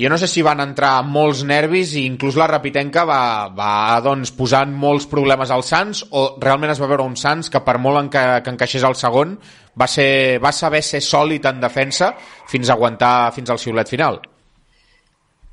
jo 0.00 0.08
no 0.08 0.16
sé 0.22 0.30
si 0.32 0.46
van 0.46 0.64
entrar 0.64 0.94
molts 1.04 1.44
nervis 1.44 1.92
i 2.00 2.06
inclús 2.08 2.40
la 2.40 2.48
Rapitenca 2.48 3.04
va, 3.04 3.20
va 3.52 4.00
doncs, 4.00 4.32
posant 4.32 4.72
molts 4.72 5.10
problemes 5.12 5.52
als 5.52 5.74
Sants 5.74 6.02
o 6.08 6.24
realment 6.40 6.72
es 6.72 6.80
va 6.80 6.88
veure 6.88 7.04
un 7.04 7.20
Sants 7.20 7.52
que 7.52 7.60
per 7.68 7.76
molt 7.76 8.00
en 8.06 8.10
que, 8.16 8.24
que 8.40 8.56
encaixés 8.56 8.88
el 8.88 8.96
segon 8.96 9.36
va, 9.76 9.92
ser, 9.92 10.40
va 10.40 10.56
saber 10.56 10.80
ser 10.80 11.04
sòlid 11.04 11.52
en 11.52 11.60
defensa 11.68 12.14
fins 12.48 12.68
a 12.72 12.78
aguantar 12.80 13.14
fins 13.36 13.52
al 13.52 13.60
xiulet 13.60 13.92
final. 13.92 14.22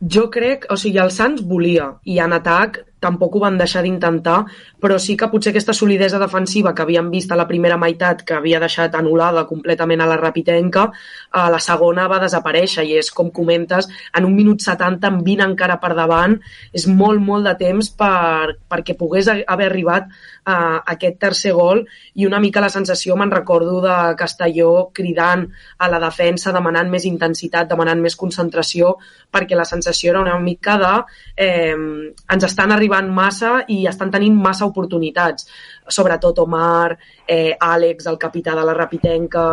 Jo 0.06 0.28
crec, 0.30 0.68
o 0.70 0.76
sigui, 0.78 1.00
el 1.02 1.10
Sants 1.14 1.42
volia 1.50 1.88
i 2.06 2.20
en 2.22 2.36
atac 2.38 2.84
tampoc 3.02 3.36
ho 3.36 3.42
van 3.42 3.58
deixar 3.58 3.82
d'intentar, 3.86 4.44
però 4.86 4.98
sí 5.02 5.16
que 5.18 5.30
potser 5.32 5.52
aquesta 5.52 5.74
solidesa 5.74 6.20
defensiva 6.22 6.74
que 6.74 6.84
havíem 6.86 7.10
vist 7.12 7.32
a 7.32 7.38
la 7.40 7.48
primera 7.50 7.78
meitat, 7.78 8.24
que 8.24 8.38
havia 8.38 8.62
deixat 8.64 8.96
anul·lada 8.96 9.46
completament 9.50 10.02
a 10.02 10.08
la 10.10 10.18
Rapitenca, 10.22 10.88
a 11.32 11.46
la 11.52 11.60
segona 11.60 12.08
va 12.12 12.22
desaparèixer 12.24 12.86
i 12.88 12.96
és 13.02 13.12
com 13.12 13.32
comentes, 13.36 13.90
en 14.16 14.26
un 14.26 14.36
minut 14.36 14.64
70 14.64 15.10
amb 15.12 15.22
20 15.26 15.46
encara 15.50 15.78
per 15.84 15.94
davant, 15.98 16.38
és 16.74 16.88
molt, 16.88 17.22
molt 17.22 17.46
de 17.50 17.56
temps 17.60 17.92
per, 18.00 18.56
perquè 18.72 18.96
pogués 18.98 19.30
haver 19.30 19.70
arribat 19.70 20.10
a 20.46 20.58
aquest 20.96 21.20
tercer 21.20 21.56
gol 21.58 21.84
i 22.14 22.26
una 22.26 22.40
mica 22.40 22.62
la 22.64 22.70
sensació 22.70 23.18
me'n 23.18 23.34
recordo 23.34 23.82
de 23.82 23.98
Castelló 24.16 24.92
cridant 24.94 25.48
a 25.78 25.90
la 25.92 26.00
defensa, 26.00 26.54
demanant 26.54 26.90
més 26.90 27.06
intensitat, 27.10 27.68
demanant 27.70 28.02
més 28.02 28.16
concentració, 28.16 28.96
perquè 29.34 29.58
la 29.58 29.66
sensació 29.66 30.14
era 30.14 30.22
una 30.22 30.38
mica 30.40 30.78
de 30.80 30.94
eh, 31.42 31.76
ens 31.76 32.46
estan 32.46 32.72
arribant 32.72 32.86
arribant 32.86 33.10
massa 33.14 33.64
i 33.68 33.86
estan 33.88 34.12
tenint 34.12 34.36
massa 34.36 34.66
oportunitats. 34.76 35.48
Sobretot 35.88 36.44
Omar, 36.44 36.98
eh, 37.26 37.56
Àlex, 37.56 38.12
el 38.12 38.20
capità 38.20 38.60
de 38.60 38.68
la 38.68 38.76
Rapitenca, 38.76 39.48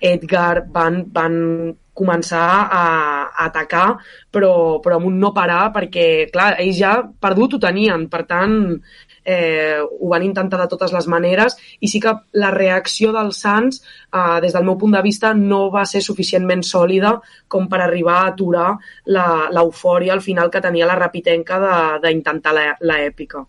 Edgar, 0.00 0.66
van, 0.70 1.02
van 1.12 1.36
començar 1.96 2.44
a, 2.68 2.84
a 3.32 3.46
atacar, 3.48 3.96
però, 4.30 4.78
però 4.84 4.98
amb 4.98 5.08
un 5.08 5.16
no 5.18 5.32
parar, 5.32 5.70
perquè, 5.72 6.28
clar, 6.32 6.52
ells 6.60 6.76
ja 6.76 6.98
perdut 7.24 7.56
ho 7.56 7.60
tenien, 7.62 8.04
per 8.12 8.26
tant, 8.28 8.58
eh, 9.26 9.80
ho 9.80 10.10
van 10.12 10.22
intentar 10.22 10.60
de 10.60 10.68
totes 10.70 10.92
les 10.94 11.08
maneres 11.10 11.56
i 11.80 11.90
sí 11.90 12.00
que 12.00 12.12
la 12.38 12.52
reacció 12.54 13.10
dels 13.16 13.40
Sants, 13.42 13.80
eh, 14.12 14.38
des 14.44 14.54
del 14.54 14.68
meu 14.68 14.76
punt 14.78 14.94
de 14.94 15.02
vista, 15.02 15.32
no 15.34 15.66
va 15.72 15.86
ser 15.88 16.04
suficientment 16.04 16.62
sòlida 16.62 17.16
com 17.48 17.66
per 17.72 17.80
arribar 17.82 18.20
a 18.20 18.28
aturar 18.34 18.68
l'eufòria 19.56 20.14
al 20.14 20.22
final 20.22 20.52
que 20.52 20.62
tenia 20.62 20.86
la 20.86 21.00
Rapitenca 21.00 21.58
d'intentar 22.04 22.54
l'èpica. 22.80 23.44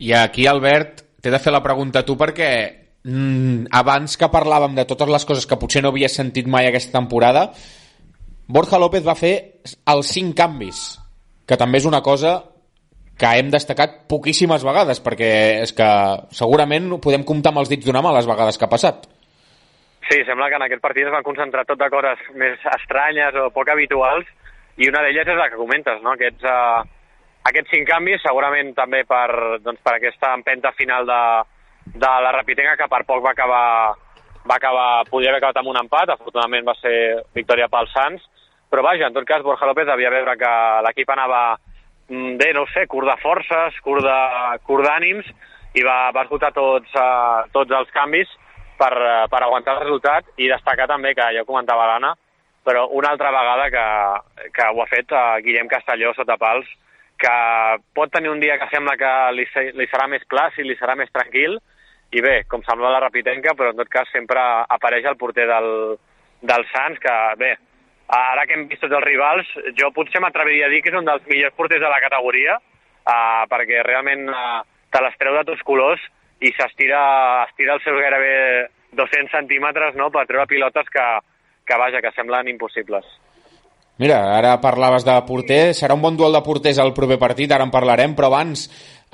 I 0.00 0.12
aquí, 0.18 0.46
Albert, 0.50 1.04
t'he 1.22 1.30
de 1.30 1.40
fer 1.40 1.52
la 1.54 1.62
pregunta 1.62 2.02
a 2.02 2.06
tu 2.06 2.16
perquè 2.18 2.50
mm, 3.04 3.70
abans 3.78 4.18
que 4.18 4.30
parlàvem 4.32 4.74
de 4.74 4.86
totes 4.88 5.10
les 5.10 5.24
coses 5.28 5.46
que 5.46 5.58
potser 5.60 5.84
no 5.84 5.92
havia 5.94 6.10
sentit 6.10 6.48
mai 6.50 6.68
aquesta 6.68 6.98
temporada, 6.98 7.50
Borja 8.46 8.80
López 8.80 9.04
va 9.06 9.16
fer 9.16 9.34
els 9.88 10.10
cinc 10.12 10.34
canvis, 10.36 10.82
que 11.48 11.56
també 11.56 11.80
és 11.80 11.88
una 11.88 12.02
cosa 12.04 12.36
que 13.16 13.30
hem 13.38 13.50
destacat 13.50 14.02
poquíssimes 14.10 14.64
vegades, 14.66 15.00
perquè 15.00 15.30
és 15.62 15.72
que 15.72 15.88
segurament 16.34 16.90
podem 17.00 17.24
comptar 17.24 17.52
amb 17.54 17.62
els 17.62 17.70
dits 17.70 17.86
d'una 17.86 18.02
mà 18.02 18.12
les 18.16 18.26
vegades 18.26 18.58
que 18.58 18.66
ha 18.66 18.72
passat. 18.72 19.06
Sí, 20.10 20.18
sembla 20.26 20.50
que 20.50 20.58
en 20.58 20.66
aquest 20.66 20.82
partit 20.84 21.06
es 21.06 21.14
van 21.14 21.24
concentrar 21.24 21.64
tot 21.64 21.80
de 21.80 21.88
coses 21.92 22.20
més 22.36 22.60
estranyes 22.74 23.38
o 23.40 23.48
poc 23.54 23.70
habituals, 23.72 24.26
i 24.76 24.90
una 24.90 25.04
d'elles 25.06 25.30
és 25.30 25.38
la 25.38 25.48
que 25.48 25.60
comentes, 25.60 26.02
no? 26.02 26.12
Aquests, 26.18 26.44
uh, 26.44 26.82
aquests 27.50 27.74
cinc 27.74 27.88
canvis, 27.88 28.22
segurament 28.22 28.72
també 28.76 29.04
per, 29.08 29.60
doncs, 29.64 29.82
per 29.84 29.96
aquesta 29.96 30.32
empenta 30.34 30.72
final 30.78 31.06
de, 31.08 31.20
de 31.92 32.14
la 32.26 32.32
Rapitenga, 32.38 32.78
que 32.80 32.88
per 32.88 33.04
poc 33.08 33.22
va 33.24 33.34
acabar, 33.36 33.66
va 34.44 34.56
acabar, 34.56 34.88
podia 35.10 35.30
haver 35.32 35.42
acabat 35.42 35.60
amb 35.60 35.74
un 35.74 35.82
empat, 35.82 36.14
afortunadament 36.14 36.66
va 36.66 36.78
ser 36.80 36.96
victòria 37.36 37.68
pels 37.72 37.92
Sants, 37.92 38.24
però 38.70 38.82
vaja, 38.82 39.06
en 39.06 39.14
tot 39.14 39.28
cas, 39.28 39.44
Borja 39.44 39.68
López 39.68 39.88
havia 39.88 40.10
veure 40.10 40.34
que 40.40 40.52
l'equip 40.88 41.12
anava 41.14 41.44
Mm, 42.08 42.36
bé, 42.36 42.52
no 42.52 42.66
sé, 42.68 42.86
curt 42.86 43.08
de 43.08 43.16
forces, 43.22 43.76
curt 43.80 44.04
d'ànims, 44.04 45.28
i 45.74 45.82
va, 45.82 46.10
va 46.12 46.24
esgotar 46.26 46.52
tots, 46.52 46.90
uh, 47.00 47.46
tots 47.54 47.72
els 47.72 47.88
canvis 47.96 48.28
per, 48.78 48.92
uh, 48.92 49.24
per 49.32 49.40
aguantar 49.42 49.78
el 49.78 49.86
resultat 49.86 50.28
i 50.36 50.50
destacar 50.50 50.86
també, 50.90 51.14
que 51.16 51.30
ja 51.32 51.42
ho 51.42 51.48
comentava 51.48 51.86
l'Anna, 51.88 52.12
però 52.64 52.84
una 52.92 53.10
altra 53.14 53.32
vegada 53.32 53.70
que, 53.72 53.86
que 54.52 54.68
ho 54.68 54.82
ha 54.82 54.88
fet 54.90 55.16
uh, 55.16 55.40
Guillem 55.44 55.70
Castelló 55.72 56.12
sota 56.14 56.36
pals, 56.36 56.68
que 57.18 57.36
pot 57.94 58.10
tenir 58.12 58.30
un 58.32 58.40
dia 58.42 58.58
que 58.58 58.70
sembla 58.72 58.96
que 59.00 59.12
li, 59.36 59.46
li 59.78 59.86
serà 59.90 60.08
més 60.10 60.24
plàcid, 60.30 60.66
li 60.66 60.76
serà 60.80 60.96
més 60.98 61.12
tranquil, 61.14 61.58
i 62.14 62.22
bé, 62.22 62.42
com 62.50 62.62
sembla 62.66 62.92
la 62.94 63.02
Rapitenca, 63.06 63.54
però 63.58 63.72
en 63.72 63.78
tot 63.80 63.90
cas 63.90 64.10
sempre 64.12 64.40
apareix 64.70 65.06
el 65.08 65.16
porter 65.18 65.46
del, 65.50 65.70
del 66.42 66.66
Sants, 66.72 67.00
que 67.02 67.14
bé, 67.40 67.54
Ara 68.12 68.44
que 68.44 68.52
hem 68.52 68.66
vist 68.68 68.82
tots 68.84 68.92
els 68.92 69.06
rivals, 69.06 69.48
jo 69.78 69.88
potser 69.96 70.20
m'atreviria 70.20 70.66
a 70.68 70.72
dir 70.72 70.82
que 70.84 70.90
és 70.92 70.98
un 70.98 71.06
dels 71.08 71.24
millors 71.30 71.54
porters 71.56 71.80
de 71.80 71.88
la 71.88 72.02
categoria, 72.04 72.58
uh, 72.60 73.44
perquè 73.48 73.80
realment 73.86 74.28
uh, 74.28 74.60
te 74.92 75.00
les 75.00 75.16
treu 75.20 75.36
de 75.38 75.44
tots 75.48 75.64
colors 75.64 76.02
i 76.44 76.52
s'estira 76.52 77.00
estira 77.48 77.78
els 77.78 77.86
seus 77.86 77.96
gairebé 77.96 78.34
200 78.92 79.32
centímetres 79.32 79.96
no, 79.96 80.10
per 80.12 80.26
treure 80.28 80.46
pilotes 80.50 80.90
que, 80.92 81.06
que, 81.64 81.78
vaja, 81.80 82.02
que 82.04 82.12
semblen 82.12 82.52
impossibles. 82.52 83.08
Mira, 83.96 84.18
ara 84.34 84.56
parlaves 84.58 85.04
de 85.06 85.14
porter, 85.22 85.70
serà 85.70 85.94
un 85.94 86.02
bon 86.02 86.16
duel 86.18 86.34
de 86.34 86.42
porters 86.42 86.80
al 86.82 86.90
proper 86.96 87.14
partit, 87.22 87.52
ara 87.54 87.62
en 87.62 87.70
parlarem, 87.70 88.16
però 88.18 88.26
abans 88.26 88.64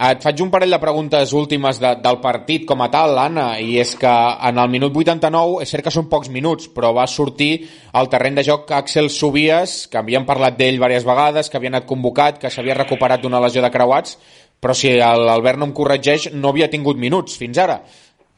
et 0.00 0.22
faig 0.24 0.38
un 0.40 0.48
parell 0.48 0.72
de 0.72 0.78
preguntes 0.80 1.34
últimes 1.36 1.76
de, 1.76 1.90
del 2.00 2.16
partit 2.22 2.62
com 2.64 2.80
a 2.80 2.86
tal, 2.88 3.18
Anna, 3.20 3.58
i 3.60 3.74
és 3.82 3.90
que 4.00 4.08
en 4.48 4.56
el 4.62 4.70
minut 4.72 4.94
89, 4.96 5.58
és 5.60 5.68
cert 5.68 5.84
que 5.84 5.92
són 5.92 6.06
pocs 6.08 6.30
minuts, 6.32 6.70
però 6.72 6.94
va 6.96 7.04
sortir 7.04 7.66
al 7.92 8.08
terreny 8.08 8.38
de 8.38 8.44
joc 8.46 8.72
Axel 8.72 9.10
Subies, 9.12 9.74
que 9.92 10.00
havíem 10.00 10.24
parlat 10.24 10.56
d'ell 10.56 10.78
diverses 10.78 11.04
vegades, 11.04 11.50
que 11.52 11.60
havia 11.60 11.74
anat 11.74 11.88
convocat, 11.90 12.38
que 12.40 12.48
s'havia 12.48 12.78
recuperat 12.78 13.20
d'una 13.20 13.42
lesió 13.44 13.60
de 13.60 13.70
creuats, 13.74 14.16
però 14.56 14.72
si 14.72 14.94
l'Albert 14.96 15.60
no 15.60 15.68
em 15.68 15.74
corregeix, 15.76 16.30
no 16.32 16.54
havia 16.54 16.70
tingut 16.72 16.96
minuts 16.96 17.36
fins 17.36 17.60
ara. 17.60 17.82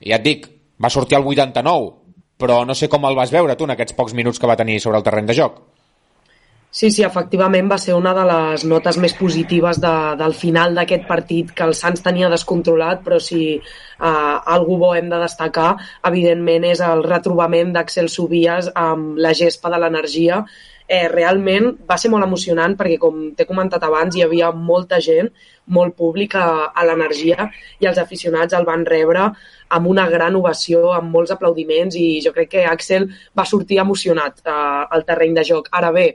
Ja 0.03 0.19
et 0.19 0.27
dic, 0.27 0.51
va 0.83 0.91
sortir 0.91 1.21
al 1.21 1.31
89, 1.31 1.93
però 2.35 2.65
no 2.67 2.75
sé 2.75 2.91
com 2.91 3.07
el 3.07 3.15
vas 3.15 3.31
veure 3.31 3.55
tu 3.55 3.71
en 3.71 3.77
aquests 3.77 3.95
pocs 3.95 4.19
minuts 4.19 4.43
que 4.43 4.51
va 4.51 4.59
tenir 4.59 4.81
sobre 4.83 4.99
el 4.99 5.07
terreny 5.07 5.31
de 5.31 5.39
joc. 5.39 5.63
Sí, 6.73 6.89
sí, 6.89 7.03
efectivament 7.05 7.67
va 7.69 7.77
ser 7.81 7.93
una 7.93 8.15
de 8.17 8.23
les 8.29 8.63
notes 8.65 8.97
més 9.05 9.13
positives 9.19 9.77
de, 9.83 9.91
del 10.17 10.33
final 10.43 10.73
d'aquest 10.79 11.03
partit 11.11 11.51
que 11.59 11.67
el 11.69 11.75
Sants 11.77 12.01
tenia 12.07 12.31
descontrolat, 12.33 13.03
però 13.05 13.19
si 13.21 13.43
eh, 13.59 14.37
algú 14.57 14.79
bo 14.81 14.95
hem 14.97 15.11
de 15.13 15.19
destacar, 15.21 15.75
evidentment 16.09 16.65
és 16.71 16.81
el 16.87 17.05
retrobament 17.05 17.75
d'Axel 17.77 18.09
Subies 18.09 18.71
amb 18.87 19.21
la 19.21 19.35
gespa 19.37 19.69
de 19.75 19.83
l'energia. 19.85 20.41
Eh, 20.89 21.09
realment 21.13 21.69
va 21.89 22.01
ser 22.01 22.09
molt 22.15 22.25
emocionant 22.25 22.79
perquè, 22.81 22.97
com 23.05 23.21
t'he 23.37 23.49
comentat 23.53 23.85
abans, 23.85 24.17
hi 24.17 24.25
havia 24.25 24.49
molta 24.57 24.97
gent, 25.11 25.29
molt 25.77 25.93
públic 26.01 26.41
a, 26.41 26.73
a 26.73 26.89
l'energia 26.89 27.51
i 27.85 27.87
els 27.93 28.01
aficionats 28.01 28.57
el 28.57 28.65
van 28.65 28.89
rebre 28.89 29.29
amb 29.77 29.93
una 29.93 30.09
gran 30.09 30.41
ovació, 30.41 30.89
amb 30.97 31.13
molts 31.13 31.37
aplaudiments 31.37 32.01
i 32.01 32.21
jo 32.25 32.33
crec 32.33 32.51
que 32.57 32.67
Axel 32.69 33.11
va 33.37 33.49
sortir 33.49 33.85
emocionat 33.85 34.41
eh, 34.41 34.53
al 34.89 35.05
terreny 35.05 35.37
de 35.37 35.49
joc. 35.53 35.69
Ara 35.73 35.93
bé, 35.93 36.09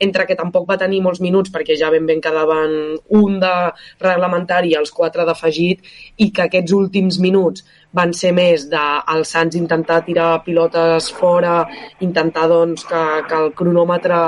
entre 0.00 0.26
que 0.26 0.36
tampoc 0.38 0.66
va 0.68 0.78
tenir 0.80 1.02
molts 1.04 1.20
minuts 1.20 1.52
perquè 1.52 1.76
ja 1.78 1.90
ben 1.92 2.06
ben 2.08 2.22
quedaven 2.24 2.72
un 3.20 3.38
de 3.42 3.54
reglamentari 4.00 4.72
i 4.72 4.78
els 4.80 4.92
quatre 4.96 5.26
d'afegit 5.28 5.84
i 6.16 6.30
que 6.32 6.46
aquests 6.48 6.74
últims 6.76 7.20
minuts 7.20 7.66
van 7.92 8.14
ser 8.14 8.30
més 8.32 8.68
de 8.70 8.82
el 9.14 9.24
Sants 9.26 9.58
intentar 9.58 10.00
tirar 10.06 10.42
pilotes 10.46 11.10
fora, 11.12 11.64
intentar 12.06 12.46
doncs, 12.48 12.86
que, 12.86 13.02
que 13.28 13.40
el 13.44 13.52
cronòmetre 13.58 14.20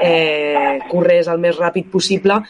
eh, 0.00 0.78
corrés 0.90 1.28
el 1.28 1.42
més 1.42 1.58
ràpid 1.58 1.90
possible, 1.90 2.40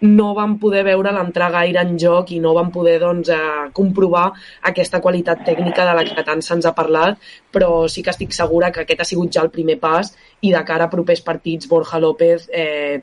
no 0.00 0.32
vam 0.34 0.58
poder 0.58 0.84
veure 0.86 1.12
l'entrar 1.12 1.50
gaire 1.52 1.82
en 1.82 1.96
joc 1.98 2.30
i 2.32 2.40
no 2.40 2.54
vam 2.54 2.70
poder 2.70 2.98
doncs, 3.02 3.28
eh, 3.28 3.70
comprovar 3.74 4.30
aquesta 4.70 5.00
qualitat 5.00 5.44
tècnica 5.46 5.86
de 5.88 5.94
la 5.94 6.04
que 6.04 6.24
tant 6.24 6.42
se'ns 6.42 6.66
ha 6.66 6.74
parlat, 6.74 7.18
però 7.50 7.88
sí 7.88 8.02
que 8.02 8.10
estic 8.10 8.32
segura 8.32 8.70
que 8.70 8.84
aquest 8.84 9.00
ha 9.00 9.08
sigut 9.08 9.32
ja 9.32 9.42
el 9.42 9.50
primer 9.50 9.78
pas 9.80 10.14
i 10.40 10.52
de 10.52 10.62
cara 10.64 10.84
a 10.84 10.90
propers 10.90 11.20
partits 11.20 11.66
Borja 11.66 11.98
López 11.98 12.48
eh, 12.52 13.02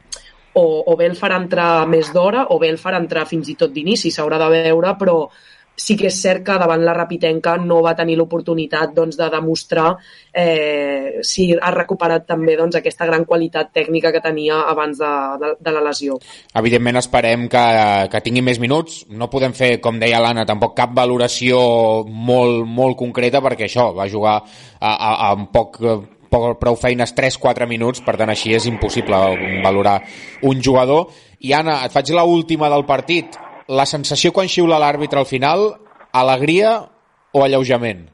o, 0.53 0.83
o 0.87 0.95
bé 0.95 1.09
el 1.11 1.17
farà 1.19 1.35
entrar 1.41 1.85
més 1.87 2.13
d'hora 2.13 2.47
o 2.49 2.59
bé 2.59 2.69
el 2.71 2.79
farà 2.79 3.01
entrar 3.01 3.25
fins 3.27 3.49
i 3.51 3.57
tot 3.59 3.73
d'inici, 3.75 4.11
s'haurà 4.11 4.39
de 4.39 4.49
veure, 4.53 4.95
però 4.95 5.17
sí 5.75 5.97
que 5.99 6.07
és 6.07 6.17
cert 6.21 6.43
que 6.45 6.55
davant 6.59 6.81
la 6.83 6.93
Rapitenca 6.95 7.55
no 7.59 7.81
va 7.83 7.95
tenir 7.97 8.15
l'oportunitat 8.17 8.93
doncs, 8.95 9.17
de 9.19 9.27
demostrar 9.31 9.91
eh, 10.31 11.19
si 11.21 11.49
ha 11.55 11.71
recuperat 11.75 12.25
també 12.27 12.55
doncs, 12.57 12.77
aquesta 12.79 13.07
gran 13.07 13.25
qualitat 13.27 13.73
tècnica 13.75 14.13
que 14.15 14.23
tenia 14.23 14.61
abans 14.71 14.99
de, 14.99 15.11
de, 15.41 15.51
de 15.59 15.75
la 15.75 15.83
lesió. 15.89 16.17
Evidentment 16.55 17.01
esperem 17.01 17.47
que, 17.51 17.65
que 18.11 18.23
tingui 18.23 18.45
més 18.45 18.61
minuts. 18.63 19.03
No 19.11 19.29
podem 19.31 19.55
fer, 19.57 19.75
com 19.83 19.99
deia 19.99 20.23
l'Anna, 20.23 20.47
tampoc 20.47 20.75
cap 20.77 20.95
valoració 20.95 21.59
molt, 22.07 22.63
molt 22.65 22.99
concreta 22.99 23.43
perquè 23.43 23.67
això, 23.67 23.91
va 23.95 24.09
jugar 24.11 24.39
a, 24.39 24.91
a, 24.91 25.15
a 25.29 25.33
un 25.35 25.49
poc 25.51 25.81
poc, 26.35 26.57
prou 26.59 26.77
feines 26.79 27.13
3-4 27.15 27.67
minuts, 27.69 28.03
per 28.05 28.17
tant 28.19 28.31
així 28.31 28.53
és 28.55 28.67
impossible 28.69 29.21
valorar 29.63 29.99
un 30.43 30.61
jugador. 30.63 31.09
I 31.45 31.53
Anna, 31.53 31.81
et 31.85 31.93
faig 31.93 32.11
la 32.15 32.25
última 32.25 32.69
del 32.71 32.85
partit 32.87 33.37
la 33.67 33.85
sensació 33.89 34.31
quan 34.33 34.49
xiula 34.51 34.79
l'àrbitre 34.81 35.21
al 35.21 35.29
final 35.29 35.71
alegria 36.13 36.77
o 37.33 37.43
alleujament? 37.43 38.05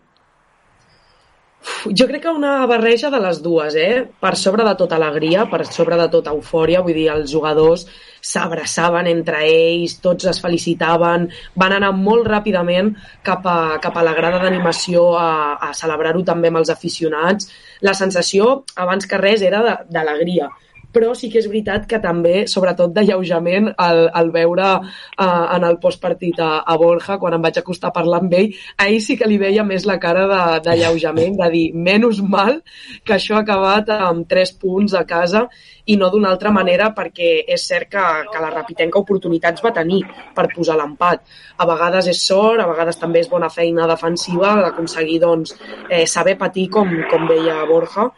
Jo 1.86 2.08
crec 2.10 2.24
que 2.24 2.32
una 2.34 2.66
barreja 2.66 3.12
de 3.14 3.20
les 3.22 3.42
dues, 3.46 3.76
eh? 3.78 4.06
Per 4.20 4.32
sobre 4.36 4.64
de 4.66 4.74
tota 4.80 4.96
alegria, 4.98 5.44
per 5.50 5.60
sobre 5.68 5.98
de 6.00 6.08
tota 6.10 6.32
eufòria, 6.34 6.82
vull 6.82 6.98
dir, 6.98 7.06
els 7.14 7.30
jugadors 7.30 7.84
s'abraçaven 8.32 9.10
entre 9.12 9.44
ells, 9.46 10.00
tots 10.02 10.26
es 10.32 10.42
felicitaven, 10.42 11.28
van 11.62 11.76
anar 11.78 11.92
molt 11.98 12.26
ràpidament 12.32 12.96
cap 13.28 13.46
a, 13.46 13.78
cap 13.84 13.98
a 13.98 14.06
la 14.08 14.16
grada 14.18 14.42
d'animació 14.42 15.12
a, 15.20 15.30
a 15.70 15.70
celebrar-ho 15.78 16.26
també 16.26 16.50
amb 16.50 16.64
els 16.64 16.74
aficionats. 16.74 17.52
La 17.86 17.94
sensació, 17.94 18.64
abans 18.76 19.06
que 19.06 19.22
res, 19.22 19.46
era 19.46 19.62
d'alegria 19.90 20.50
però 20.94 21.14
sí 21.18 21.30
que 21.32 21.40
és 21.42 21.48
veritat 21.50 21.88
que 21.90 22.00
també, 22.04 22.46
sobretot 22.52 22.94
d'alleujament, 22.96 23.72
al, 23.82 24.04
al 24.14 24.32
veure 24.34 24.70
uh, 24.78 25.26
en 25.56 25.66
el 25.68 25.80
postpartit 25.84 26.40
a, 26.44 26.52
a 26.68 26.78
Borja, 26.80 27.18
quan 27.22 27.38
em 27.38 27.44
vaig 27.44 27.60
acostar 27.62 27.92
a 27.92 27.96
parlar 27.96 28.22
amb 28.22 28.36
ell, 28.38 28.52
ahir 28.84 29.02
sí 29.04 29.18
que 29.20 29.30
li 29.30 29.40
veia 29.42 29.66
més 29.68 29.88
la 29.90 29.98
cara 30.04 30.28
d'alleujament, 30.64 31.38
de, 31.38 31.44
de 31.46 31.52
dir, 31.56 31.66
menys 31.74 32.22
mal 32.22 32.60
que 33.06 33.16
això 33.18 33.38
ha 33.38 33.46
acabat 33.46 33.92
amb 33.96 34.28
tres 34.30 34.54
punts 34.60 34.96
a 34.98 35.06
casa 35.08 35.48
i 35.86 35.98
no 35.98 36.10
d'una 36.14 36.30
altra 36.32 36.52
manera 36.54 36.92
perquè 36.96 37.32
és 37.56 37.64
cert 37.68 37.90
que, 37.92 38.06
que 38.32 38.42
la 38.44 38.52
Rapitenca 38.54 39.00
oportunitats 39.02 39.64
va 39.66 39.74
tenir 39.76 40.02
per 40.36 40.48
posar 40.54 40.78
l'empat. 40.80 41.24
A 41.58 41.68
vegades 41.70 42.10
és 42.12 42.22
sort, 42.28 42.62
a 42.62 42.70
vegades 42.70 43.00
també 43.02 43.24
és 43.24 43.32
bona 43.32 43.50
feina 43.50 43.88
defensiva 43.90 44.54
d'aconseguir 44.62 45.20
doncs, 45.24 45.56
eh, 45.90 46.06
saber 46.08 46.38
patir 46.38 46.68
com, 46.74 46.92
com 47.12 47.28
veia 47.30 47.62
Borja, 47.70 48.10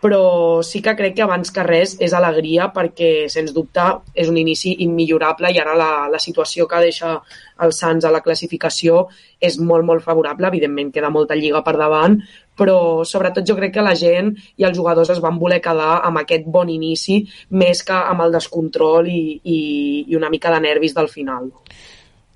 però 0.00 0.62
sí 0.64 0.80
que 0.80 0.94
crec 0.96 1.14
que 1.18 1.24
abans 1.26 1.52
que 1.52 1.62
res 1.66 1.94
és 2.00 2.14
alegria 2.16 2.70
perquè, 2.72 3.28
sens 3.28 3.52
dubte, 3.52 3.84
és 4.14 4.30
un 4.32 4.38
inici 4.40 4.72
immillorable 4.84 5.52
i 5.52 5.60
ara 5.60 5.76
la, 5.76 5.90
la 6.10 6.20
situació 6.22 6.66
que 6.66 6.80
deixa 6.86 7.18
el 7.60 7.74
Sants 7.76 8.06
a 8.08 8.12
la 8.12 8.22
classificació 8.24 9.04
és 9.40 9.58
molt, 9.60 9.84
molt 9.84 10.02
favorable. 10.02 10.48
Evidentment, 10.48 10.90
queda 10.94 11.12
molta 11.12 11.36
lliga 11.36 11.60
per 11.66 11.76
davant, 11.76 12.16
però 12.56 13.04
sobretot 13.04 13.44
jo 13.46 13.56
crec 13.60 13.76
que 13.76 13.84
la 13.84 13.94
gent 13.96 14.32
i 14.56 14.64
els 14.64 14.76
jugadors 14.76 15.12
es 15.12 15.20
van 15.20 15.38
voler 15.40 15.60
quedar 15.60 16.00
amb 16.08 16.24
aquest 16.24 16.48
bon 16.48 16.72
inici 16.72 17.20
més 17.52 17.84
que 17.84 17.96
amb 17.96 18.24
el 18.24 18.32
descontrol 18.36 19.08
i, 19.08 19.40
i, 19.44 19.60
i 20.08 20.16
una 20.16 20.32
mica 20.32 20.52
de 20.54 20.64
nervis 20.64 20.96
del 20.96 21.12
final. 21.12 21.50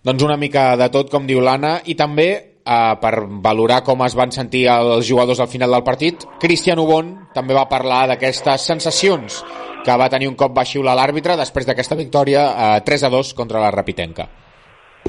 Doncs 0.04 0.24
una 0.24 0.36
mica 0.36 0.74
de 0.76 0.90
tot, 0.92 1.08
com 1.08 1.24
diu 1.24 1.40
l'Anna, 1.40 1.78
i 1.88 1.96
també 1.96 2.53
eh, 2.64 2.94
per 3.00 3.14
valorar 3.44 3.82
com 3.84 4.02
es 4.06 4.16
van 4.16 4.32
sentir 4.32 4.66
els 4.72 5.08
jugadors 5.08 5.40
al 5.40 5.50
final 5.52 5.70
del 5.76 5.84
partit. 5.84 6.24
Cristian 6.40 6.80
Ubon 6.80 7.14
també 7.34 7.54
va 7.56 7.68
parlar 7.68 8.06
d'aquestes 8.10 8.66
sensacions 8.72 9.42
que 9.84 9.98
va 10.00 10.08
tenir 10.08 10.30
un 10.30 10.38
cop 10.38 10.56
va 10.56 10.64
xiular 10.64 10.96
l'àrbitre 10.96 11.36
després 11.36 11.68
d'aquesta 11.68 11.98
victòria 11.98 12.48
eh, 12.76 12.80
3 12.86 13.04
a 13.04 13.12
2 13.12 13.34
contra 13.34 13.60
la 13.60 13.70
Rapitenca. 13.70 14.28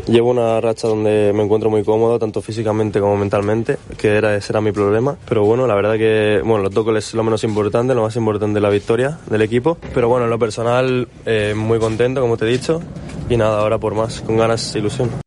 Llevo 0.08 0.30
una 0.30 0.60
racha 0.60 0.90
donde 0.90 1.32
me 1.34 1.42
encuentro 1.42 1.70
muy 1.70 1.84
cómodo, 1.84 2.20
tanto 2.20 2.42
físicamente 2.42 3.00
como 3.00 3.16
mentalmente, 3.16 3.78
que 3.98 4.10
era, 4.10 4.36
ese 4.36 4.52
era 4.52 4.60
mi 4.60 4.74
problema. 4.74 5.18
Pero 5.28 5.46
bueno, 5.46 5.66
la 5.66 5.74
verdad 5.74 5.94
que 5.94 6.42
bueno, 6.44 6.64
los 6.64 6.74
dos 6.74 6.86
es 6.98 7.14
lo 7.14 7.24
menos 7.24 7.44
importante, 7.46 7.96
lo 7.96 8.04
más 8.04 8.16
importante 8.18 8.60
es 8.60 8.64
la 8.64 8.70
victoria 8.70 9.18
del 9.30 9.42
equipo. 9.42 9.78
Pero 9.94 10.10
bueno, 10.10 10.26
en 10.26 10.32
lo 10.32 10.38
personal, 10.38 11.08
eh, 11.26 11.54
muy 11.56 11.80
contento, 11.80 12.22
como 12.22 12.36
te 12.36 12.46
he 12.46 12.50
dicho. 12.50 12.82
Y 13.30 13.38
nada, 13.38 13.62
ahora 13.62 13.80
por 13.80 13.96
más, 13.96 14.22
con 14.22 14.38
ganas 14.38 14.76
e 14.76 14.80
ilusión 14.80 15.25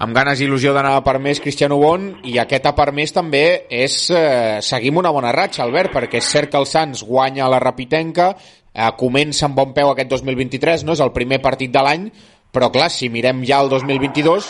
amb 0.00 0.16
ganes 0.16 0.40
i 0.40 0.46
il·lusió 0.46 0.72
d'anar 0.72 1.02
per 1.04 1.18
més 1.20 1.42
Cristiano 1.44 1.76
Bon 1.80 2.06
i 2.24 2.38
aquest 2.40 2.70
a 2.70 2.72
per 2.76 2.88
més 2.96 3.12
també 3.12 3.66
és 3.68 3.96
eh, 4.16 4.58
seguim 4.64 4.96
una 4.96 5.12
bona 5.12 5.32
ratxa 5.36 5.60
Albert 5.66 5.92
perquè 5.92 6.22
és 6.22 6.30
cert 6.32 6.48
que 6.52 6.56
el 6.56 6.68
Sants 6.68 7.02
guanya 7.04 7.50
la 7.52 7.58
Rapitenca 7.60 8.30
eh, 8.32 8.88
comença 8.96 9.44
amb 9.46 9.58
bon 9.58 9.74
peu 9.76 9.90
aquest 9.90 10.08
2023 10.14 10.86
no 10.88 10.96
és 10.96 11.02
el 11.04 11.12
primer 11.12 11.42
partit 11.44 11.72
de 11.72 11.82
l'any 11.84 12.06
però 12.50 12.70
clar, 12.72 12.88
si 12.88 13.10
mirem 13.12 13.44
ja 13.44 13.60
el 13.60 13.68
2022 13.68 14.48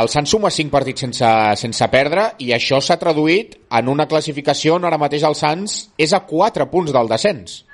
el 0.00 0.08
Sants 0.08 0.32
suma 0.32 0.48
5 0.48 0.72
partits 0.72 1.04
sense, 1.04 1.32
sense 1.60 1.88
perdre 1.92 2.30
i 2.40 2.54
això 2.56 2.80
s'ha 2.80 2.96
traduït 2.96 3.58
en 3.68 3.90
una 3.92 4.08
classificació 4.08 4.78
on 4.78 4.88
ara 4.88 5.00
mateix 5.00 5.26
el 5.28 5.36
Sants 5.36 5.82
és 6.00 6.14
a 6.16 6.22
4 6.24 6.64
punts 6.72 6.94
del 6.96 7.12
descens 7.12 7.64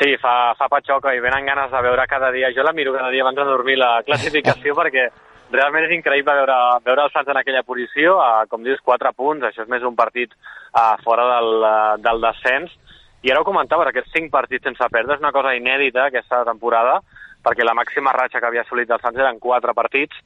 Sí, 0.00 0.14
fa, 0.16 0.54
fa 0.56 0.70
patxoca 0.70 1.10
i 1.12 1.18
venen 1.20 1.44
ganes 1.44 1.68
de 1.68 1.80
veure 1.84 2.06
cada 2.08 2.30
dia. 2.32 2.48
Jo 2.56 2.62
la 2.64 2.72
miro 2.72 2.94
cada 2.94 3.10
dia 3.12 3.20
abans 3.20 3.36
de 3.36 3.44
dormir 3.44 3.74
la 3.76 3.98
classificació 4.06 4.72
perquè 4.78 5.10
realment 5.52 5.86
és 5.86 5.94
increïble 5.96 6.34
veure, 6.40 6.58
veure 6.86 7.06
el 7.06 7.12
Sants 7.14 7.30
en 7.32 7.40
aquella 7.40 7.64
posició, 7.66 8.18
a, 8.22 8.46
com 8.50 8.62
dius, 8.66 8.82
4 8.86 9.12
punts, 9.16 9.46
això 9.46 9.64
és 9.64 9.72
més 9.72 9.84
un 9.86 9.96
partit 9.98 10.32
a, 10.72 10.96
fora 11.04 11.26
del, 11.34 11.66
del 12.04 12.22
descens, 12.24 12.76
i 13.22 13.30
ara 13.32 13.42
ho 13.42 13.46
comentava, 13.48 13.84
aquests 13.90 14.14
5 14.16 14.32
partits 14.32 14.64
sense 14.64 14.90
perdre 14.92 15.18
és 15.18 15.24
una 15.24 15.34
cosa 15.34 15.56
inèdita 15.56 16.06
aquesta 16.06 16.44
temporada, 16.48 17.00
perquè 17.44 17.64
la 17.64 17.76
màxima 17.76 18.14
ratxa 18.16 18.40
que 18.40 18.48
havia 18.48 18.64
assolit 18.64 18.90
el 18.90 19.00
Sants 19.02 19.20
eren 19.20 19.40
4 19.42 19.76
partits, 19.76 20.16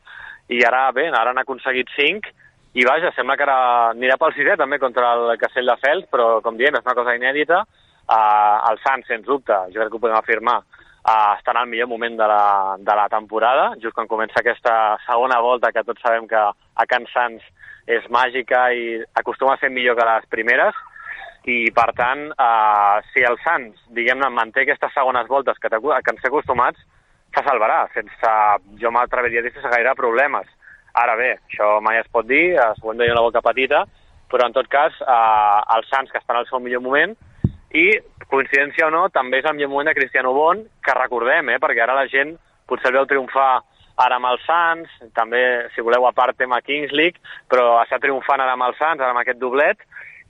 i 0.53 0.61
ara, 0.67 0.87
bé, 0.93 1.09
ara 1.09 1.33
han 1.33 1.41
aconseguit 1.41 1.91
5, 1.97 2.35
i 2.75 2.85
vaja, 2.85 3.13
sembla 3.15 3.37
que 3.39 3.47
ara 3.47 3.59
anirà 3.93 4.19
pel 4.19 4.35
sisè 4.35 4.57
també 4.59 4.81
contra 4.83 5.13
el 5.15 5.37
Castell 5.41 5.71
de 5.71 5.77
Fels, 5.81 6.07
però 6.11 6.41
com 6.43 6.57
diem, 6.59 6.75
és 6.75 6.87
una 6.87 6.97
cosa 6.99 7.15
inèdita, 7.15 7.61
uh, 7.65 8.57
el 8.71 8.81
Sants, 8.83 9.07
sens 9.09 9.27
dubte, 9.27 9.57
jo 9.71 9.81
crec 9.81 9.93
que 9.93 10.01
ho 10.01 10.03
podem 10.03 10.19
afirmar, 10.19 10.61
uh, 11.05 11.35
està 11.37 11.53
en 11.55 11.61
el 11.63 11.71
millor 11.71 11.91
moment 11.93 12.17
de 12.17 12.29
la, 12.31 12.77
de 12.81 12.97
la 12.97 13.07
temporada, 13.13 13.69
just 13.83 13.95
quan 13.97 14.09
comença 14.11 14.41
aquesta 14.41 14.97
segona 15.07 15.41
volta 15.45 15.73
que 15.73 15.85
tots 15.85 16.03
sabem 16.05 16.27
que 16.31 16.41
a 16.41 16.89
Can 16.91 17.07
Sants 17.13 17.45
és 17.87 18.09
màgica 18.09 18.67
i 18.73 18.99
acostuma 19.21 19.55
a 19.55 19.61
ser 19.61 19.71
millor 19.71 19.97
que 19.99 20.09
les 20.09 20.29
primeres, 20.33 20.75
i 21.45 21.69
per 21.77 21.91
tant, 21.97 22.31
uh, 22.33 23.01
si 23.13 23.25
el 23.29 23.37
Sants, 23.45 23.77
diguem-ne, 23.93 24.31
manté 24.33 24.65
aquestes 24.65 24.95
segones 24.97 25.29
voltes 25.29 25.61
que, 25.61 25.69
que 25.69 26.15
ens 26.15 26.25
acostumats, 26.25 26.81
se 27.35 27.43
salvarà, 27.45 27.83
sense, 27.93 28.31
jo 28.81 28.93
m'atreviria 28.95 29.43
a 29.43 29.45
dir, 29.45 29.53
sense 29.53 29.73
gaire 29.73 29.93
problemes. 29.99 30.49
Ara 30.95 31.17
bé, 31.19 31.35
això 31.51 31.81
mai 31.83 31.99
es 31.99 32.09
pot 32.15 32.27
dir, 32.29 32.55
es 32.55 32.81
ho 32.81 32.93
hem 32.93 33.01
de 33.01 33.09
dir 33.09 33.13
una 33.13 33.27
boca 33.27 33.43
petita, 33.45 33.83
però 34.31 34.47
en 34.47 34.55
tot 34.55 34.71
cas, 34.71 34.95
eh, 35.03 35.61
el 35.77 35.85
Sants, 35.91 36.13
que 36.13 36.21
està 36.23 36.37
en 36.37 36.45
el 36.45 36.49
seu 36.49 36.63
millor 36.63 36.85
moment, 36.85 37.17
i 37.75 37.91
coincidència 38.31 38.87
o 38.87 38.93
no, 38.95 39.09
també 39.11 39.41
és 39.41 39.47
el 39.51 39.57
millor 39.59 39.73
moment 39.73 39.91
de 39.91 39.97
Cristiano 39.99 40.33
Bon, 40.35 40.63
que 40.85 40.95
recordem, 40.97 41.51
eh, 41.51 41.61
perquè 41.63 41.83
ara 41.83 41.97
la 41.99 42.07
gent 42.11 42.37
potser 42.71 42.93
el 42.93 43.01
veu 43.01 43.09
triomfar 43.11 43.53
ara 44.05 44.19
amb 44.19 44.31
els 44.31 44.47
Sants, 44.47 44.95
també, 45.15 45.43
si 45.75 45.83
voleu, 45.83 46.07
a 46.07 46.15
part 46.15 46.39
tema 46.39 46.63
Kings 46.63 46.95
League, 46.95 47.21
però 47.51 47.77
està 47.83 48.01
triomfant 48.03 48.43
ara 48.43 48.55
amb 48.57 48.67
els 48.69 48.79
Sants, 48.79 49.03
ara 49.03 49.13
amb 49.15 49.23
aquest 49.23 49.39
doblet, 49.43 49.83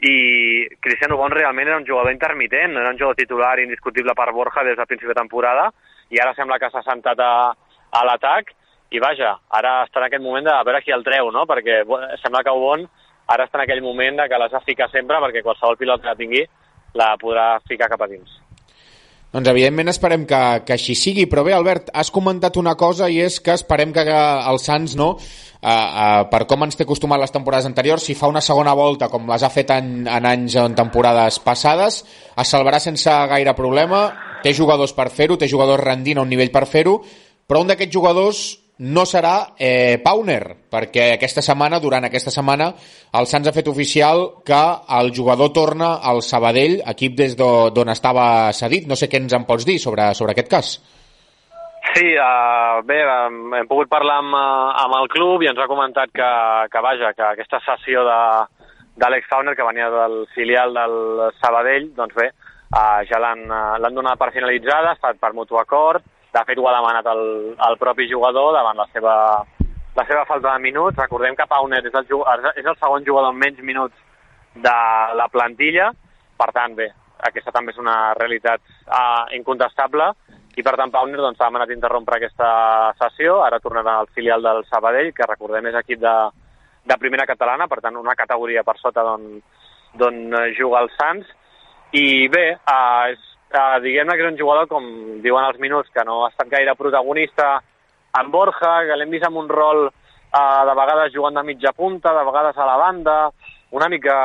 i 0.04 0.66
Cristiano 0.84 1.16
Bon 1.20 1.32
realment 1.32 1.68
era 1.68 1.78
un 1.80 1.86
jugador 1.86 2.12
intermitent, 2.12 2.76
era 2.76 2.90
un 2.90 2.98
jugador 2.98 3.16
titular 3.16 3.58
indiscutible 3.60 4.16
per 4.16 4.32
Borja 4.32 4.64
des 4.64 4.76
del 4.76 4.88
principi 4.88 5.12
de 5.12 5.20
temporada, 5.20 5.70
i 6.10 6.20
ara 6.20 6.34
sembla 6.36 6.58
que 6.60 6.68
s'ha 6.72 6.84
sentat 6.84 7.20
a, 7.20 7.32
a 7.54 8.04
l'atac, 8.08 8.52
i 8.92 9.00
vaja, 9.00 9.36
ara 9.48 9.78
està 9.84 10.02
en 10.02 10.08
aquest 10.08 10.22
moment 10.22 10.44
de 10.44 10.58
veure 10.66 10.82
qui 10.84 10.92
el 10.92 11.04
treu, 11.06 11.30
no? 11.32 11.46
perquè 11.48 11.82
sembla 12.22 12.44
que 12.44 12.52
Bon 12.66 12.84
ara 13.32 13.46
està 13.46 13.60
en 13.60 13.64
aquell 13.64 13.80
moment 13.84 14.20
de 14.20 14.28
que 14.28 14.38
l'has 14.38 14.52
de 14.52 14.60
ficar 14.66 14.90
sempre 14.92 15.16
perquè 15.22 15.42
qualsevol 15.42 15.78
pilot 15.80 16.02
que 16.02 16.12
la 16.12 16.18
tingui 16.18 16.44
la 16.98 17.14
podrà 17.20 17.54
ficar 17.68 17.90
cap 17.92 18.02
a 18.04 18.10
dins. 18.10 18.40
Doncs 19.34 19.50
evidentment 19.50 19.90
esperem 19.90 20.24
que, 20.30 20.40
que 20.62 20.76
així 20.76 20.94
sigui, 20.94 21.24
però 21.26 21.42
bé, 21.42 21.50
Albert, 21.56 21.88
has 21.90 22.12
comentat 22.14 22.54
una 22.60 22.76
cosa 22.78 23.08
i 23.10 23.18
és 23.18 23.40
que 23.42 23.50
esperem 23.56 23.90
que 23.90 24.04
el 24.06 24.60
Sants, 24.62 24.94
no, 24.94 25.08
uh, 25.18 25.66
uh, 25.66 26.20
per 26.30 26.44
com 26.46 26.62
ens 26.62 26.78
té 26.78 26.86
acostumat 26.86 27.18
les 27.18 27.34
temporades 27.34 27.66
anteriors, 27.66 28.06
si 28.06 28.14
fa 28.14 28.30
una 28.30 28.44
segona 28.44 28.76
volta, 28.78 29.08
com 29.10 29.26
les 29.26 29.42
ha 29.42 29.50
fet 29.50 29.74
en, 29.74 30.04
en 30.06 30.28
anys 30.30 30.54
en 30.62 30.78
temporades 30.78 31.40
passades, 31.42 32.04
es 32.30 32.54
salvarà 32.54 32.78
sense 32.78 33.10
gaire 33.34 33.56
problema, 33.58 34.06
té 34.46 34.54
jugadors 34.54 34.94
per 34.94 35.08
fer-ho, 35.10 35.34
té 35.34 35.50
jugadors 35.50 35.82
rendint 35.82 36.22
a 36.22 36.22
un 36.22 36.30
nivell 36.30 36.54
per 36.54 36.68
fer-ho, 36.70 37.00
però 37.50 37.64
un 37.64 37.72
d'aquests 37.72 37.98
jugadors 37.98 38.44
no 38.78 39.04
serà 39.06 39.54
eh, 39.54 40.00
Pauner, 40.02 40.42
perquè 40.70 41.12
aquesta 41.14 41.42
setmana, 41.44 41.78
durant 41.78 42.08
aquesta 42.08 42.32
setmana, 42.34 42.72
el 43.14 43.28
Sants 43.30 43.46
ha 43.48 43.54
fet 43.54 43.68
oficial 43.70 44.26
que 44.44 44.62
el 44.98 45.12
jugador 45.14 45.52
torna 45.54 45.94
al 46.02 46.22
Sabadell, 46.26 46.80
equip 46.94 47.14
des 47.20 47.36
d'on 47.38 47.92
estava 47.92 48.50
cedit. 48.52 48.88
No 48.90 48.98
sé 48.98 49.08
què 49.08 49.22
ens 49.22 49.36
en 49.36 49.46
pots 49.46 49.66
dir 49.68 49.78
sobre, 49.78 50.10
sobre 50.18 50.34
aquest 50.34 50.50
cas. 50.50 50.74
Sí, 51.94 52.08
uh, 52.18 52.80
bé, 52.82 52.98
um, 53.06 53.52
hem 53.54 53.68
pogut 53.70 53.90
parlar 53.92 54.16
amb, 54.24 54.34
uh, 54.34 54.72
amb 54.82 54.96
el 54.98 55.06
club 55.12 55.44
i 55.44 55.50
ens 55.52 55.60
ha 55.62 55.70
comentat 55.70 56.10
que, 56.10 56.30
que 56.72 56.82
vaja, 56.82 57.12
que 57.14 57.22
aquesta 57.28 57.60
sessió 57.62 58.02
d'Àlex 58.08 59.28
Fauner, 59.30 59.54
que 59.54 59.68
venia 59.68 59.90
del 59.92 60.24
filial 60.34 60.74
del 60.74 60.96
Sabadell, 61.38 61.92
doncs 61.94 62.16
bé, 62.18 62.32
uh, 62.72 63.04
ja 63.06 63.20
l'han 63.22 63.46
uh, 63.46 63.92
donat 63.94 64.18
per 64.18 64.32
finalitzada, 64.34 64.90
ha 64.90 64.98
estat 64.98 65.20
per 65.22 65.30
mutu 65.36 65.60
acord, 65.60 66.02
de 66.34 66.42
fet, 66.48 66.58
ho 66.58 66.66
ha 66.68 66.74
demanat 66.74 67.06
el, 67.12 67.22
el 67.68 67.76
propi 67.78 68.08
jugador 68.10 68.52
davant 68.56 68.80
la 68.80 68.88
seva, 68.92 69.14
la 69.94 70.04
seva 70.08 70.24
falta 70.26 70.52
de 70.52 70.64
minuts. 70.64 70.98
Recordem 70.98 71.36
que 71.38 71.46
Pauner 71.50 71.84
és 71.86 71.94
el, 71.94 72.08
és 72.58 72.66
el 72.66 72.78
segon 72.80 73.06
jugador 73.06 73.30
amb 73.30 73.42
menys 73.44 73.62
minuts 73.62 73.94
de 74.66 74.76
la 75.20 75.28
plantilla. 75.30 75.92
Per 76.38 76.50
tant, 76.56 76.74
bé, 76.74 76.88
aquesta 77.28 77.54
també 77.54 77.74
és 77.74 77.78
una 77.78 77.98
realitat 78.18 78.62
uh, 78.88 79.30
incontestable 79.36 80.10
i 80.58 80.62
per 80.62 80.74
tant 80.78 80.90
Pauner 80.94 81.18
doncs, 81.18 81.38
ha 81.40 81.50
demanat 81.50 81.70
interrompre 81.74 82.18
aquesta 82.18 82.48
sessió, 82.98 83.40
ara 83.42 83.60
tornarà 83.62 83.96
al 84.00 84.10
filial 84.14 84.42
del 84.42 84.62
Sabadell, 84.68 85.10
que 85.14 85.26
recordem 85.26 85.66
és 85.70 85.78
equip 85.80 86.02
de, 86.02 86.14
de 86.86 86.98
primera 87.02 87.26
catalana, 87.26 87.66
per 87.70 87.80
tant 87.82 87.98
una 87.98 88.14
categoria 88.18 88.62
per 88.66 88.76
sota 88.78 89.02
d'on 89.02 90.20
juga 90.58 90.82
el 90.82 90.90
Sants, 90.94 91.30
i 91.94 92.26
bé, 92.30 92.46
uh, 92.58 93.10
és 93.14 93.33
eh, 93.52 93.78
diguem-ne 93.84 94.16
que 94.16 94.24
és 94.24 94.32
un 94.32 94.38
jugador, 94.40 94.68
com 94.70 94.88
diuen 95.24 95.44
els 95.44 95.60
minuts, 95.60 95.92
que 95.92 96.04
no 96.06 96.22
ha 96.24 96.30
estat 96.32 96.48
gaire 96.52 96.76
protagonista 96.78 97.58
amb 98.14 98.30
Borja, 98.30 98.76
que 98.86 98.96
l'hem 98.96 99.10
vist 99.10 99.26
amb 99.26 99.40
un 99.42 99.48
rol 99.50 99.88
uh, 99.88 100.62
de 100.68 100.74
vegades 100.78 101.12
jugant 101.14 101.34
de 101.34 101.42
mitja 101.46 101.72
punta, 101.74 102.12
de 102.14 102.24
vegades 102.28 102.58
a 102.58 102.66
la 102.68 102.76
banda, 102.78 103.16
una 103.74 103.88
mica 103.90 104.16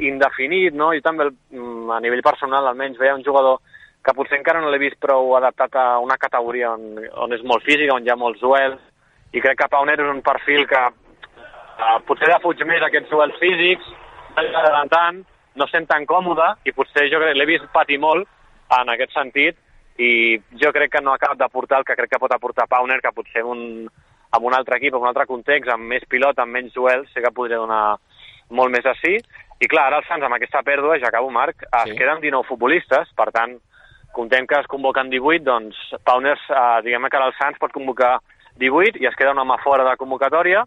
indefinit, 0.00 0.76
no? 0.76 0.92
I 0.92 1.00
també 1.04 1.30
mm, 1.30 1.90
a 1.96 2.00
nivell 2.04 2.24
personal 2.24 2.68
almenys 2.68 3.00
veia 3.00 3.16
un 3.16 3.24
jugador 3.24 3.60
que 4.04 4.14
potser 4.16 4.38
encara 4.38 4.60
no 4.60 4.70
l'he 4.72 4.80
vist 4.80 5.00
prou 5.00 5.34
adaptat 5.36 5.76
a 5.76 5.86
una 6.00 6.16
categoria 6.20 6.72
on, 6.72 7.00
on 7.24 7.32
és 7.36 7.42
molt 7.44 7.64
física, 7.64 7.96
on 7.96 8.04
hi 8.04 8.12
ha 8.12 8.20
molts 8.20 8.40
duels, 8.40 8.80
i 9.32 9.40
crec 9.40 9.58
que 9.60 9.68
Pauner 9.72 9.98
és 10.00 10.12
un 10.12 10.22
perfil 10.24 10.66
que 10.68 10.80
uh, 10.88 11.98
potser 12.08 12.30
defuig 12.32 12.64
més 12.68 12.84
aquests 12.84 13.12
duels 13.12 13.36
físics, 13.40 13.92
tant, 14.92 15.24
no 15.54 15.66
sent 15.66 15.88
tan 15.90 16.06
còmode, 16.06 16.46
i 16.64 16.72
potser 16.72 17.08
jo 17.10 17.18
crec 17.22 17.36
l'he 17.36 17.48
vist 17.48 17.66
patir 17.74 17.98
molt 17.98 18.28
en 18.78 18.92
aquest 18.92 19.12
sentit, 19.16 19.56
i 19.98 20.38
jo 20.60 20.70
crec 20.72 20.92
que 20.92 21.02
no 21.02 21.12
ha 21.12 21.18
acabat 21.18 21.38
d'aportar 21.38 21.80
el 21.80 21.84
que 21.84 21.96
crec 21.98 22.10
que 22.10 22.20
pot 22.22 22.32
aportar 22.32 22.68
Pauner, 22.70 23.00
que 23.02 23.12
potser 23.12 23.42
un, 23.44 23.88
amb 24.30 24.46
un 24.46 24.54
altre 24.54 24.78
equip, 24.78 24.94
amb 24.94 25.04
un 25.04 25.10
altre 25.10 25.26
context, 25.26 25.68
amb 25.70 25.90
més 25.90 26.06
pilot, 26.08 26.38
amb 26.38 26.54
menys 26.56 26.72
duels, 26.72 27.10
sé 27.12 27.20
que 27.20 27.34
podria 27.34 27.58
donar 27.60 27.98
molt 28.50 28.72
més 28.72 28.86
així. 28.86 29.18
I 29.60 29.68
clar, 29.68 29.88
ara 29.90 29.98
els 30.00 30.08
Sants 30.08 30.24
amb 30.24 30.38
aquesta 30.38 30.62
pèrdua, 30.64 30.98
ja 31.02 31.10
acabo 31.10 31.30
Marc, 31.30 31.66
es 31.66 31.90
Sí. 31.90 31.96
queden 31.98 32.20
19 32.20 32.46
futbolistes, 32.48 33.10
per 33.14 33.30
tant, 33.30 33.58
contem 34.12 34.46
que 34.46 34.58
es 34.58 34.66
convoquen 34.66 35.10
18, 35.10 35.44
doncs 35.44 35.76
Pauners, 36.04 36.40
eh, 36.48 36.82
diguem 36.82 37.08
que 37.08 37.16
ara 37.16 37.26
el 37.26 37.34
Sants 37.34 37.58
pot 37.58 37.72
convocar 37.72 38.20
18 38.56 38.96
i 39.00 39.06
es 39.06 39.14
queda 39.16 39.32
un 39.32 39.38
home 39.38 39.58
fora 39.62 39.84
de 39.84 39.96
convocatòria, 39.96 40.64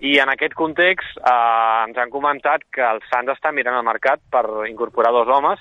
i 0.00 0.16
en 0.18 0.30
aquest 0.32 0.56
context 0.58 1.18
eh, 1.18 1.84
ens 1.86 1.98
han 1.98 2.10
comentat 2.10 2.64
que 2.74 2.82
el 2.82 3.00
Sants 3.10 3.36
està 3.36 3.52
mirant 3.54 3.78
al 3.78 3.86
mercat 3.86 4.22
per 4.30 4.44
incorporar 4.68 5.12
dos 5.14 5.30
homes, 5.30 5.60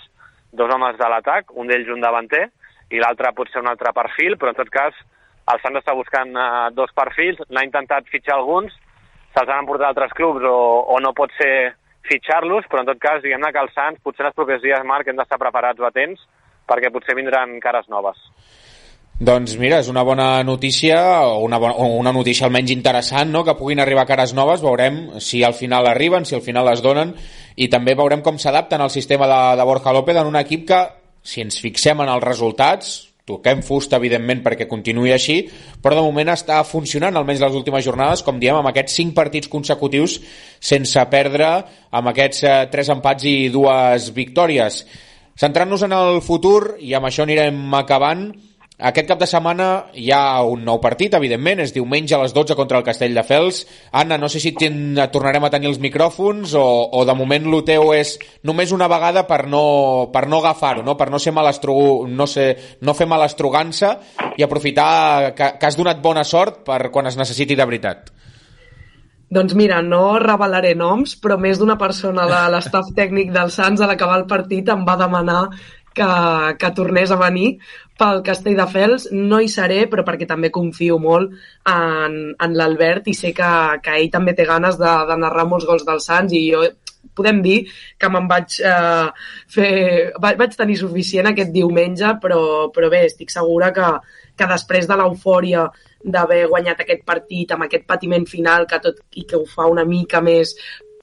dos 0.51 0.71
homes 0.73 0.97
de 0.97 1.09
l'atac, 1.09 1.53
un 1.57 1.69
d'ells 1.69 1.91
un 1.93 2.01
davanter, 2.01 2.47
i 2.93 3.01
l'altre 3.01 3.33
pot 3.37 3.49
ser 3.49 3.61
un 3.61 3.69
altre 3.71 3.93
perfil, 3.93 4.37
però 4.37 4.53
en 4.53 4.59
tot 4.59 4.69
cas 4.73 4.97
el 5.53 5.61
Sants 5.61 5.81
està 5.81 5.95
buscant 5.97 6.33
eh, 6.33 6.49
dos 6.73 6.91
perfils, 6.95 7.41
n'ha 7.49 7.65
intentat 7.67 8.09
fitxar 8.09 8.37
alguns, 8.39 8.73
se'ls 9.33 9.49
han 9.49 9.63
emportat 9.63 9.91
altres 9.93 10.13
clubs 10.17 10.45
o, 10.45 10.57
o 10.93 10.99
no 11.01 11.13
pot 11.17 11.33
ser 11.39 11.73
fitxar-los, 12.09 12.67
però 12.69 12.83
en 12.83 12.91
tot 12.91 12.99
cas, 13.01 13.21
diguem-ne 13.23 13.51
que 13.53 13.61
els 13.63 13.73
Sants, 13.77 14.01
potser 14.03 14.25
en 14.25 14.31
els 14.31 14.37
propers 14.37 14.61
dies, 14.63 14.85
Marc, 14.87 15.07
hem 15.07 15.19
d'estar 15.19 15.39
preparats 15.41 15.79
o 15.79 15.87
atents, 15.87 16.21
perquè 16.69 16.91
potser 16.91 17.15
vindran 17.15 17.59
cares 17.63 17.89
noves. 17.91 18.19
Doncs 19.21 19.53
mira, 19.61 19.77
és 19.83 19.87
una 19.91 20.01
bona 20.01 20.41
notícia, 20.43 20.97
o 21.29 21.43
una, 21.45 21.59
bona, 21.61 21.75
o 21.77 21.99
una 21.99 22.11
notícia 22.11 22.47
almenys 22.47 22.73
interessant, 22.73 23.29
no? 23.29 23.43
que 23.45 23.53
puguin 23.59 23.79
arribar 23.79 24.07
cares 24.09 24.33
noves, 24.33 24.63
veurem 24.65 25.19
si 25.21 25.43
al 25.45 25.53
final 25.53 25.85
arriben, 25.87 26.25
si 26.25 26.33
al 26.33 26.41
final 26.41 26.65
les 26.65 26.81
donen, 26.81 27.13
i 27.55 27.69
també 27.69 27.93
veurem 27.93 28.23
com 28.25 28.41
s'adapten 28.41 28.81
al 28.81 28.89
sistema 28.89 29.29
de, 29.29 29.39
de 29.59 29.69
Borja 29.69 29.93
López 29.93 30.17
en 30.17 30.33
un 30.33 30.39
equip 30.41 30.65
que, 30.71 30.83
si 31.21 31.45
ens 31.45 31.61
fixem 31.61 32.01
en 32.01 32.09
els 32.09 32.25
resultats, 32.25 32.95
toquem 33.29 33.61
fusta, 33.63 33.99
evidentment, 34.01 34.41
perquè 34.43 34.65
continuï 34.67 35.13
així, 35.15 35.37
però 35.79 35.95
de 35.95 36.03
moment 36.03 36.33
està 36.33 36.57
funcionant, 36.67 37.15
almenys 37.15 37.45
les 37.45 37.55
últimes 37.55 37.85
jornades, 37.85 38.23
com 38.25 38.41
diem, 38.41 38.57
amb 38.59 38.71
aquests 38.73 38.97
cinc 38.99 39.13
partits 39.15 39.51
consecutius 39.51 40.17
sense 40.59 41.05
perdre, 41.13 41.53
amb 41.93 42.11
aquests 42.11 42.43
eh, 42.43 42.55
tres 42.73 42.91
empats 42.91 43.29
i 43.29 43.37
dues 43.53 44.09
victòries. 44.17 44.81
Centrant-nos 45.39 45.85
en 45.87 45.95
el 45.95 46.19
futur, 46.25 46.75
i 46.83 46.91
amb 46.97 47.07
això 47.07 47.23
anirem 47.23 47.63
acabant, 47.79 48.27
aquest 48.81 49.05
cap 49.05 49.19
de 49.21 49.27
setmana 49.29 49.67
hi 49.93 50.07
ha 50.09 50.41
un 50.49 50.63
nou 50.65 50.79
partit, 50.81 51.13
evidentment, 51.13 51.59
és 51.61 51.73
diumenge 51.75 52.15
a 52.17 52.21
les 52.23 52.33
12 52.33 52.55
contra 52.57 52.79
el 52.79 52.85
Castelldefels. 52.87 53.59
Anna, 54.01 54.17
no 54.17 54.29
sé 54.29 54.41
si 54.41 54.53
ten, 54.57 54.97
tornarem 55.13 55.45
a 55.45 55.51
tenir 55.53 55.69
els 55.69 55.77
micròfons 55.83 56.55
o, 56.57 56.63
o 56.89 57.03
de 57.05 57.15
moment 57.17 57.45
el 57.51 57.61
teu 57.67 57.93
és 57.93 58.15
només 58.43 58.73
una 58.73 58.89
vegada 58.89 59.27
per 59.29 59.43
no, 59.45 60.09
per 60.13 60.25
no 60.27 60.41
agafar-ho, 60.41 60.81
no? 60.81 60.97
per 60.97 61.11
no, 61.13 61.21
ser 61.21 61.35
malestru, 61.37 61.75
no, 62.09 62.25
ser, 62.25 62.49
no 62.81 62.97
fer 62.97 63.07
malastrugança 63.07 63.93
i 64.37 64.43
aprofitar 64.43 65.35
que, 65.37 65.53
que 65.59 65.69
has 65.69 65.77
donat 65.77 66.01
bona 66.01 66.25
sort 66.25 66.63
per 66.65 66.87
quan 66.89 67.07
es 67.07 67.19
necessiti 67.19 67.55
de 67.55 67.69
veritat. 67.69 68.09
Doncs 69.33 69.55
mira, 69.57 69.79
no 69.81 70.19
revelaré 70.21 70.73
noms, 70.77 71.15
però 71.21 71.39
més 71.41 71.57
d'una 71.57 71.77
persona 71.81 72.27
de 72.29 72.41
l'estaf 72.53 72.91
tècnic 72.97 73.31
del 73.33 73.49
Sants 73.53 73.81
a 73.81 73.87
l'acabar 73.89 74.19
el 74.19 74.27
partit 74.29 74.67
em 74.69 74.83
va 74.85 74.97
demanar 74.99 75.47
que, 75.95 76.09
que 76.59 76.71
tornés 76.75 77.11
a 77.11 77.19
venir 77.21 77.57
pel 77.99 78.21
Castelldefels. 78.25 79.09
No 79.13 79.39
hi 79.41 79.49
seré, 79.51 79.83
però 79.89 80.05
perquè 80.07 80.27
també 80.29 80.51
confio 80.53 80.99
molt 81.01 81.33
en, 81.69 82.17
en 82.33 82.55
l'Albert 82.57 83.09
i 83.11 83.17
sé 83.17 83.33
que, 83.37 83.51
que 83.83 83.97
ell 83.99 84.09
també 84.13 84.35
té 84.37 84.47
ganes 84.49 84.79
de, 84.81 84.93
de 85.09 85.19
narrar 85.25 85.47
molts 85.49 85.69
gols 85.69 85.85
del 85.87 86.01
Sants 86.03 86.33
i 86.33 86.47
jo 86.51 86.65
podem 87.13 87.41
dir 87.45 87.57
que 87.99 88.09
me'n 88.09 88.27
vaig 88.29 88.59
eh, 88.65 89.07
fer... 89.55 89.71
Vaig, 90.23 90.37
vaig 90.39 90.57
tenir 90.57 90.77
suficient 90.79 91.29
aquest 91.29 91.51
diumenge, 91.53 92.15
però, 92.23 92.43
però 92.73 92.89
bé, 92.91 93.05
estic 93.09 93.33
segura 93.33 93.71
que, 93.75 93.89
que 94.39 94.49
després 94.49 94.89
de 94.89 94.97
l'eufòria 94.99 95.67
d'haver 96.03 96.45
guanyat 96.51 96.81
aquest 96.83 97.03
partit 97.07 97.53
amb 97.53 97.65
aquest 97.65 97.85
patiment 97.87 98.25
final 98.27 98.65
que 98.67 98.79
tot 98.83 98.97
i 99.19 99.23
que 99.27 99.39
ho 99.39 99.45
fa 99.47 99.69
una 99.71 99.85
mica 99.87 100.19
més 100.21 100.51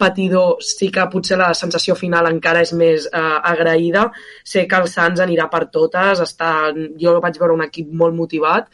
patidor, 0.00 0.62
sí 0.64 0.90
que 0.94 1.06
potser 1.12 1.38
la 1.40 1.50
sensació 1.58 1.96
final 1.98 2.28
encara 2.30 2.64
és 2.64 2.72
més 2.76 3.06
eh, 3.06 3.20
agraïda. 3.52 4.08
Sé 4.44 4.66
que 4.70 4.80
el 4.80 4.88
Sants 4.88 5.20
anirà 5.20 5.50
per 5.52 5.66
totes, 5.74 6.24
està, 6.24 6.70
jo 7.00 7.18
vaig 7.22 7.38
veure 7.40 7.58
un 7.58 7.66
equip 7.66 7.92
molt 8.02 8.16
motivat, 8.16 8.70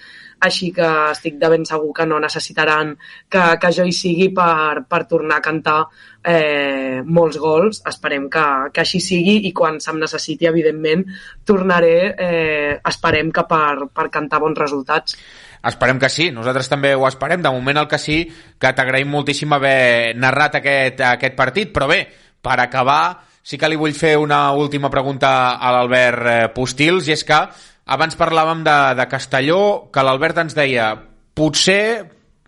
així 0.47 0.71
que 0.77 0.89
estic 1.11 1.39
de 1.41 1.49
ben 1.49 1.65
segur 1.65 1.93
que 1.97 2.05
no 2.07 2.19
necessitaran 2.21 2.93
que, 3.33 3.45
que 3.61 3.71
jo 3.73 3.87
hi 3.89 3.95
sigui 3.97 4.29
per, 4.37 4.85
per 4.89 5.05
tornar 5.09 5.39
a 5.41 5.45
cantar 5.45 5.79
eh, 6.23 7.01
molts 7.05 7.41
gols. 7.41 7.81
Esperem 7.89 8.29
que, 8.33 8.45
que 8.75 8.85
així 8.85 9.01
sigui 9.01 9.39
i 9.49 9.53
quan 9.57 9.81
se'm 9.81 9.99
necessiti, 10.03 10.49
evidentment, 10.51 11.07
tornaré, 11.49 11.99
eh, 12.13 12.73
esperem 12.93 13.33
que 13.33 13.47
per, 13.49 13.89
per 13.95 14.11
cantar 14.13 14.43
bons 14.45 14.61
resultats. 14.61 15.17
Esperem 15.65 15.99
que 16.03 16.11
sí, 16.13 16.31
nosaltres 16.35 16.69
també 16.69 16.95
ho 16.95 17.07
esperem. 17.09 17.43
De 17.43 17.53
moment 17.53 17.81
el 17.81 17.89
que 17.91 17.99
sí, 17.99 18.19
que 18.61 18.73
t'agraïm 18.77 19.09
moltíssim 19.11 19.53
haver 19.57 20.17
narrat 20.17 20.61
aquest, 20.61 21.01
aquest 21.01 21.39
partit, 21.39 21.73
però 21.75 21.89
bé, 21.91 22.03
per 22.43 22.59
acabar, 22.63 23.23
sí 23.47 23.59
que 23.59 23.71
li 23.71 23.79
vull 23.79 23.95
fer 23.95 24.17
una 24.19 24.51
última 24.53 24.91
pregunta 24.91 25.57
a 25.57 25.73
l'Albert 25.75 26.27
eh, 26.27 26.37
Postils, 26.55 27.09
i 27.09 27.17
és 27.17 27.25
que 27.27 27.41
abans 27.87 28.19
parlàvem 28.19 28.65
de, 28.67 28.79
de 28.99 29.07
Castelló, 29.11 29.61
que 29.95 30.03
l'Albert 30.03 30.43
ens 30.43 30.57
deia 30.59 30.91
potser, 31.37 32.07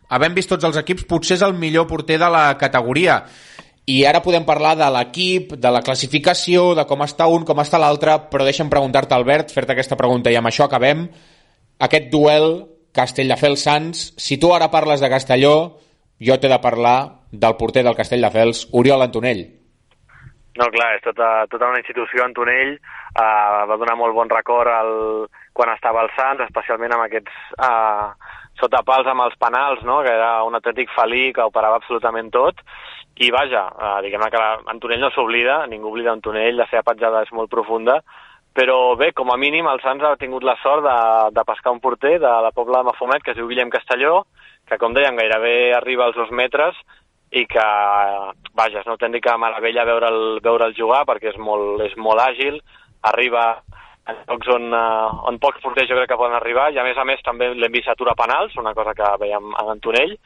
havent 0.09 0.35
vist 0.35 0.51
tots 0.51 0.67
els 0.67 0.79
equips, 0.81 1.07
potser 1.07 1.37
és 1.39 1.45
el 1.47 1.55
millor 1.55 1.87
porter 1.91 2.19
de 2.19 2.31
la 2.33 2.49
categoria. 2.59 3.23
I 3.89 4.03
ara 4.05 4.21
podem 4.21 4.45
parlar 4.45 4.75
de 4.77 4.89
l'equip, 4.93 5.55
de 5.57 5.71
la 5.73 5.81
classificació, 5.85 6.75
de 6.77 6.85
com 6.89 7.05
està 7.07 7.29
un, 7.33 7.47
com 7.49 7.63
està 7.63 7.81
l'altre, 7.81 8.19
però 8.29 8.45
deixa'm 8.45 8.69
preguntar-te, 8.69 9.17
Albert, 9.17 9.55
fer-te 9.55 9.73
aquesta 9.73 9.97
pregunta, 9.97 10.33
i 10.33 10.37
amb 10.37 10.51
això 10.51 10.67
acabem. 10.67 11.07
Aquest 11.87 12.11
duel 12.13 12.51
Castelldefels-Sants, 12.99 14.09
si 14.19 14.41
tu 14.43 14.51
ara 14.55 14.73
parles 14.75 15.01
de 15.05 15.11
Castelló, 15.13 15.55
jo 16.19 16.37
t'he 16.39 16.51
de 16.51 16.59
parlar 16.63 16.99
del 17.31 17.57
porter 17.61 17.85
del 17.87 17.97
Castelldefels, 17.97 18.67
Oriol 18.75 19.07
Antonell. 19.07 19.45
No, 20.59 20.67
clar, 20.75 20.97
és 20.97 21.05
tota, 21.05 21.47
tota 21.53 21.69
una 21.71 21.79
institució, 21.79 22.25
Antonell, 22.25 22.75
uh, 23.15 23.67
va 23.71 23.77
donar 23.79 23.95
molt 24.01 24.17
bon 24.17 24.31
record 24.33 24.73
al, 24.75 24.93
quan 25.55 25.71
estava 25.71 26.03
al 26.03 26.11
Sants, 26.17 26.43
especialment 26.49 26.97
amb 26.97 27.05
aquests 27.05 27.37
uh, 27.63 28.11
sotapals 28.59 29.07
amb 29.07 29.23
els 29.29 29.37
penals, 29.39 29.85
no? 29.87 30.01
que 30.03 30.11
era 30.11 30.43
un 30.49 30.59
atlètic 30.59 30.91
felí 30.97 31.29
que 31.37 31.47
operava 31.47 31.79
absolutament 31.79 32.33
tot, 32.35 32.65
i 33.23 33.31
vaja, 33.35 33.69
uh, 33.71 33.99
diguem-ne 34.03 34.33
que 34.35 34.43
la, 34.43 34.57
Antonell 34.75 35.05
no 35.05 35.13
s'oblida, 35.15 35.61
ningú 35.71 35.93
oblida 35.93 36.17
Antonell, 36.17 36.59
la 36.59 36.67
seva 36.73 36.83
petjada 36.91 37.23
és 37.23 37.31
molt 37.39 37.55
profunda, 37.55 38.01
però 38.59 38.97
bé, 38.99 39.13
com 39.15 39.31
a 39.31 39.37
mínim 39.39 39.69
el 39.71 39.79
Sants 39.85 40.03
ha 40.03 40.17
tingut 40.19 40.43
la 40.43 40.57
sort 40.59 40.83
de, 40.83 40.99
de 41.37 41.43
pescar 41.47 41.71
un 41.71 41.79
porter 41.79 42.17
de 42.19 42.31
la 42.43 42.51
Pobla 42.51 42.81
de 42.81 42.89
Mafumet, 42.89 43.23
que 43.23 43.31
es 43.31 43.39
diu 43.39 43.47
Guillem 43.47 43.71
Castelló, 43.71 44.25
que 44.67 44.79
com 44.83 44.97
dèiem 44.97 45.15
gairebé 45.15 45.53
arriba 45.77 46.09
als 46.09 46.19
dos 46.19 46.33
metres, 46.35 46.75
i 47.31 47.45
que, 47.47 47.67
vaja, 48.59 48.81
és 48.81 48.89
una 48.89 48.97
autèntica 48.97 49.37
meravella 49.39 49.85
veure'l 49.87 50.41
veure 50.43 50.73
jugar 50.75 51.05
perquè 51.07 51.31
és 51.31 51.39
molt, 51.39 51.85
és 51.87 51.95
molt 52.01 52.25
àgil, 52.25 52.59
arriba 53.07 53.45
a 54.09 54.17
llocs 54.25 54.51
on, 54.57 54.67
uh, 54.73 55.23
on 55.31 55.39
pocs 55.39 55.63
porters 55.63 55.87
jo 55.87 56.01
crec 56.01 56.11
que 56.11 56.19
poden 56.19 56.35
arribar 56.41 56.71
i 56.73 56.81
a 56.81 56.87
més 56.87 56.99
a 56.99 57.05
més 57.07 57.23
també 57.23 57.53
l'hem 57.55 57.79
vist 57.79 57.93
aturar 57.93 58.17
penals, 58.19 58.57
una 58.59 58.75
cosa 58.75 58.97
que 58.97 59.13
veiem 59.23 59.55
a 59.55 59.69
Antonell, 59.71 60.17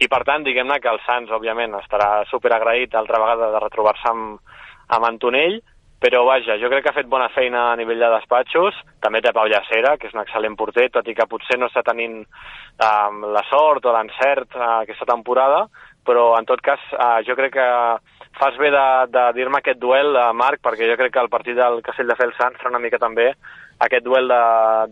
i 0.00 0.08
per 0.08 0.22
tant 0.24 0.46
diguem-ne 0.46 0.80
que 0.80 0.88
el 0.88 1.02
Sants 1.04 1.36
òbviament 1.36 1.76
estarà 1.82 2.24
super 2.32 2.54
agraït 2.56 2.96
altra 2.96 3.20
vegada 3.20 3.52
de 3.52 3.62
retrobar-se 3.66 4.08
amb, 4.08 4.40
amb 4.88 5.12
Antonell, 5.12 5.60
però 6.04 6.20
vaja, 6.28 6.58
jo 6.60 6.68
crec 6.68 6.82
que 6.84 6.90
ha 6.92 6.98
fet 6.98 7.06
bona 7.08 7.30
feina 7.32 7.70
a 7.70 7.76
nivell 7.80 8.02
de 8.02 8.10
despatxos, 8.12 8.76
també 9.00 9.22
té 9.24 9.30
Pau 9.32 9.48
Llacera, 9.48 9.94
que 9.96 10.10
és 10.10 10.12
un 10.12 10.20
excel·lent 10.20 10.56
porter, 10.60 10.90
tot 10.92 11.06
i 11.08 11.14
que 11.16 11.24
potser 11.30 11.56
no 11.56 11.70
està 11.70 11.80
tenint 11.86 12.18
um, 12.20 13.22
la 13.32 13.40
sort 13.48 13.88
o 13.88 13.94
l'encert 13.94 14.52
uh, 14.58 14.82
aquesta 14.82 15.08
temporada, 15.08 15.62
però 16.04 16.34
en 16.36 16.44
tot 16.44 16.60
cas 16.60 16.82
uh, 16.92 17.22
jo 17.24 17.32
crec 17.38 17.54
que 17.56 17.68
fas 18.36 18.58
bé 18.60 18.68
de, 18.74 18.84
de 19.14 19.22
dir-me 19.38 19.62
aquest 19.62 19.80
duel, 19.80 20.12
uh, 20.12 20.34
Marc, 20.36 20.60
perquè 20.66 20.90
jo 20.90 20.98
crec 21.00 21.14
que 21.14 21.24
el 21.24 21.32
partit 21.32 21.56
del 21.56 21.80
Castelldefels 21.86 22.36
Sants 22.36 22.60
farà 22.60 22.74
una 22.74 22.82
mica 22.84 23.00
també 23.00 23.30
aquest 23.86 24.04
duel 24.04 24.28
de, 24.28 24.42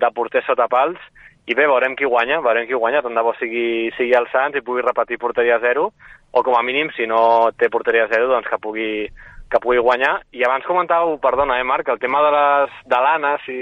de 0.00 0.12
porter 0.16 0.40
sota 0.46 0.64
pals, 0.72 0.96
i 1.44 1.52
bé, 1.58 1.66
veurem 1.68 1.92
qui 1.98 2.08
guanya, 2.08 2.40
veurem 2.40 2.64
qui 2.70 2.78
guanya, 2.78 3.02
tant 3.04 3.18
de 3.18 3.26
bo 3.26 3.36
sigui, 3.36 3.90
sigui 3.98 4.16
el 4.16 4.30
Sants 4.32 4.56
i 4.56 4.64
pugui 4.64 4.80
repetir 4.80 5.20
porteria 5.20 5.60
zero, 5.60 5.90
o 6.32 6.40
com 6.40 6.56
a 6.56 6.64
mínim, 6.64 6.88
si 6.96 7.04
no 7.04 7.52
té 7.60 7.68
porteria 7.68 8.08
zero, 8.08 8.30
doncs 8.30 8.48
que 8.48 8.62
pugui 8.62 8.88
que 9.53 9.61
pugui 9.61 9.80
guanyar. 9.84 10.14
I 10.32 10.44
abans 10.46 10.64
comentàveu, 10.64 11.18
perdona, 11.20 11.59
eh, 11.61 11.66
Marc, 11.68 11.88
el 11.92 12.00
tema 12.00 12.22
de 12.24 12.30
les 12.34 12.78
de 12.92 13.00
l'Anna, 13.05 13.34
si, 13.44 13.59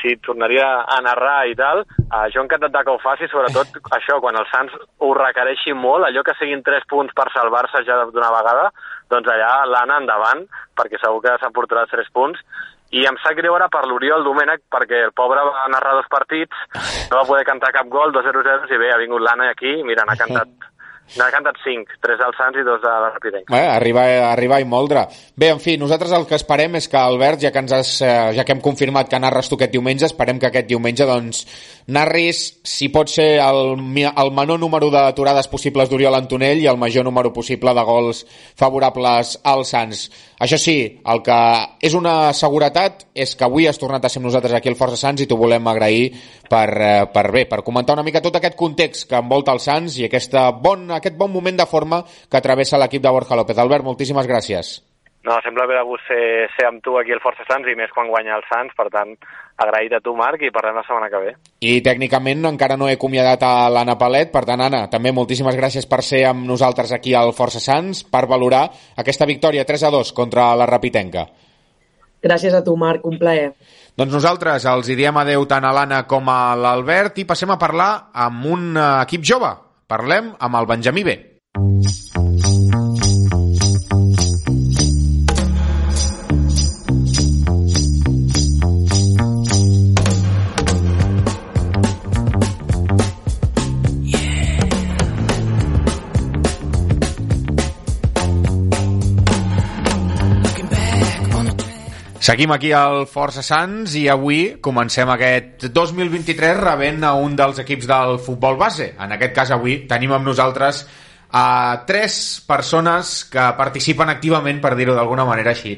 si 0.00 0.14
tornaria 0.22 0.68
a 0.96 1.00
narrar 1.02 1.40
i 1.50 1.56
tal, 1.58 1.82
eh, 1.82 2.26
jo 2.34 2.44
encantat 2.44 2.78
que 2.78 2.94
ho 2.94 3.02
faci, 3.02 3.28
sobretot 3.32 3.80
això, 3.98 4.20
quan 4.22 4.38
el 4.38 4.46
Sants 4.52 4.76
ho 5.02 5.10
requereixi 5.18 5.74
molt, 5.74 6.06
allò 6.06 6.22
que 6.22 6.36
siguin 6.38 6.62
tres 6.66 6.86
punts 6.88 7.14
per 7.16 7.28
salvar-se 7.34 7.82
ja 7.88 7.98
d'una 8.06 8.30
vegada, 8.38 8.70
doncs 9.10 9.34
allà 9.34 9.50
l'Anna 9.72 10.00
endavant, 10.04 10.46
perquè 10.78 11.02
segur 11.02 11.22
que 11.24 11.36
s'emportarà 11.42 11.86
els 11.86 11.94
tres 11.94 12.10
punts, 12.14 12.40
i 12.94 13.02
em 13.10 13.16
sap 13.18 13.34
greu 13.34 13.56
ara 13.56 13.66
per 13.66 13.82
l'Oriol 13.88 14.22
Domènech 14.22 14.62
perquè 14.70 15.00
el 15.08 15.12
pobre 15.16 15.42
va 15.42 15.66
narrar 15.72 15.96
dos 15.98 16.06
partits, 16.12 16.54
no 17.10 17.18
va 17.18 17.26
poder 17.26 17.42
cantar 17.48 17.74
cap 17.74 17.90
gol, 17.90 18.14
2-0-0, 18.14 18.70
i 18.70 18.78
bé, 18.78 18.92
ha 18.94 19.02
vingut 19.02 19.24
l'Anna 19.26 19.50
aquí, 19.50 19.74
mira, 19.82 20.06
n'ha 20.06 20.18
cantat 20.20 20.65
N'ha 21.14 21.28
cantat 21.30 21.60
5, 21.62 22.00
3 22.02 22.18
del 22.18 22.34
Sants 22.36 22.58
i 22.58 22.64
2 22.66 22.80
de 22.82 22.90
la 22.90 23.10
Rapidenc. 23.14 23.52
Eh, 23.54 23.62
arribar, 23.70 24.06
arribar 24.32 24.58
i 24.60 24.66
moldre. 24.66 25.06
Bé, 25.38 25.52
en 25.54 25.60
fi, 25.62 25.76
nosaltres 25.78 26.12
el 26.16 26.26
que 26.26 26.34
esperem 26.34 26.74
és 26.80 26.88
que 26.90 26.98
Albert, 26.98 27.44
ja 27.46 27.52
que, 27.54 27.62
ens 27.62 27.72
has, 27.72 27.92
eh, 28.02 28.34
ja 28.36 28.44
que 28.44 28.56
hem 28.56 28.60
confirmat 28.64 29.08
que 29.08 29.20
narres 29.22 29.48
tu 29.48 29.56
aquest 29.56 29.72
diumenge, 29.72 30.08
esperem 30.10 30.40
que 30.42 30.50
aquest 30.50 30.68
diumenge 30.68 31.06
doncs, 31.06 31.44
narris, 31.86 32.42
si 32.66 32.90
pot 32.90 33.08
ser, 33.08 33.38
el, 33.44 33.78
el 34.10 34.32
menor 34.34 34.58
número 34.60 34.90
d'aturades 34.90 35.48
possibles 35.48 35.88
d'Oriol 35.88 36.18
Antonell 36.18 36.64
i 36.64 36.66
el 36.66 36.80
major 36.80 37.06
número 37.06 37.32
possible 37.32 37.72
de 37.72 37.86
gols 37.86 38.24
favorables 38.58 39.36
als 39.44 39.72
Sants. 39.76 40.08
Això 40.42 40.58
sí, 40.60 40.76
el 41.06 41.22
que 41.24 41.38
és 41.86 41.94
una 41.96 42.32
seguretat 42.36 43.06
és 43.14 43.32
que 43.38 43.46
avui 43.46 43.70
has 43.70 43.78
tornat 43.80 44.04
a 44.04 44.10
ser 44.12 44.20
nosaltres 44.20 44.52
aquí 44.58 44.68
al 44.68 44.76
Força 44.76 44.98
Sants 45.00 45.22
i 45.22 45.28
t'ho 45.30 45.38
volem 45.40 45.70
agrair 45.70 46.10
per, 46.50 46.68
eh, 46.76 47.06
per 47.12 47.30
bé, 47.32 47.46
per 47.48 47.62
comentar 47.64 47.96
una 47.96 48.04
mica 48.04 48.20
tot 48.20 48.36
aquest 48.36 48.58
context 48.58 49.08
que 49.08 49.16
envolta 49.16 49.54
els 49.56 49.64
Sants 49.64 49.96
i 50.00 50.06
aquesta 50.10 50.50
bon, 50.52 50.90
aquest 50.98 51.16
bon 51.16 51.32
moment 51.32 51.56
de 51.56 51.68
forma 51.70 52.02
que 52.30 52.42
travessa 52.42 52.80
l'equip 52.80 53.02
de 53.02 53.14
Borja 53.14 53.38
López. 53.38 53.58
Albert, 53.58 53.84
moltíssimes 53.84 54.28
gràcies. 54.28 54.76
No, 55.26 55.34
sembla 55.42 55.64
bé 55.66 55.74
de 55.74 55.82
gust 55.82 56.06
ser, 56.06 56.46
ser 56.54 56.68
amb 56.68 56.78
tu 56.84 56.92
aquí 57.00 57.10
al 57.10 57.18
Força 57.18 57.42
Sants 57.48 57.66
i 57.66 57.74
més 57.74 57.90
quan 57.90 58.06
guanya 58.06 58.36
el 58.36 58.44
Sants, 58.46 58.76
per 58.78 58.86
tant, 58.94 59.08
agraït 59.58 59.96
a 59.96 59.98
tu, 59.98 60.12
Marc, 60.14 60.44
i 60.46 60.52
parlem 60.54 60.78
la 60.78 60.84
setmana 60.86 61.08
que 61.10 61.22
ve. 61.24 61.32
I 61.66 61.80
tècnicament 61.82 62.46
encara 62.52 62.76
no 62.78 62.86
he 62.86 62.94
acomiadat 62.94 63.42
a 63.42 63.66
l'Anna 63.74 63.96
Palet, 63.98 64.30
per 64.30 64.44
tant, 64.46 64.62
Anna, 64.62 64.84
també 64.92 65.10
moltíssimes 65.10 65.58
gràcies 65.58 65.90
per 65.90 65.98
ser 66.06 66.22
amb 66.30 66.46
nosaltres 66.46 66.94
aquí 66.94 67.16
al 67.18 67.34
Força 67.34 67.58
Sants, 67.64 68.04
per 68.06 68.28
valorar 68.30 68.68
aquesta 69.02 69.26
victòria 69.26 69.66
3 69.66 69.88
a 69.88 69.92
2 69.96 70.14
contra 70.14 70.52
la 70.54 70.70
Rapitenca. 70.70 71.26
Gràcies 72.22 72.54
a 72.54 72.62
tu, 72.62 72.78
Marc, 72.78 73.02
un 73.10 73.18
plaer. 73.18 73.50
Doncs 73.98 74.14
nosaltres 74.14 74.64
els 74.70 74.88
hi 74.92 74.94
diem 74.94 75.18
adeu 75.18 75.42
tant 75.50 75.66
a 75.66 75.74
l'Anna 75.74 76.04
com 76.06 76.30
a 76.30 76.54
l'Albert 76.54 77.18
i 77.18 77.26
passem 77.26 77.50
a 77.50 77.58
parlar 77.58 78.12
amb 78.14 78.46
un 78.46 78.74
eh, 78.76 78.90
equip 79.02 79.26
jove. 79.26 79.56
Parlem 79.86 80.32
amb 80.42 80.58
el 80.58 80.66
Benjamí 80.66 81.04
B. 81.06 81.14
Seguim 102.26 102.50
aquí 102.50 102.72
al 102.74 103.04
Força 103.06 103.42
Sants 103.46 103.92
i 103.94 104.08
avui 104.10 104.56
comencem 104.58 105.06
aquest 105.12 105.68
2023 105.70 106.56
rebent 106.58 107.04
a 107.06 107.12
un 107.14 107.36
dels 107.38 107.60
equips 107.62 107.86
del 107.86 108.16
futbol 108.18 108.58
base. 108.58 108.88
En 108.98 109.14
aquest 109.14 109.36
cas 109.36 109.52
avui 109.54 109.76
tenim 109.86 110.16
amb 110.16 110.26
nosaltres 110.26 110.80
a 111.30 111.84
tres 111.86 112.16
persones 112.48 113.20
que 113.30 113.44
participen 113.60 114.10
activament, 114.10 114.58
per 114.58 114.74
dir-ho 114.74 114.98
d'alguna 114.98 115.28
manera 115.28 115.54
així. 115.54 115.76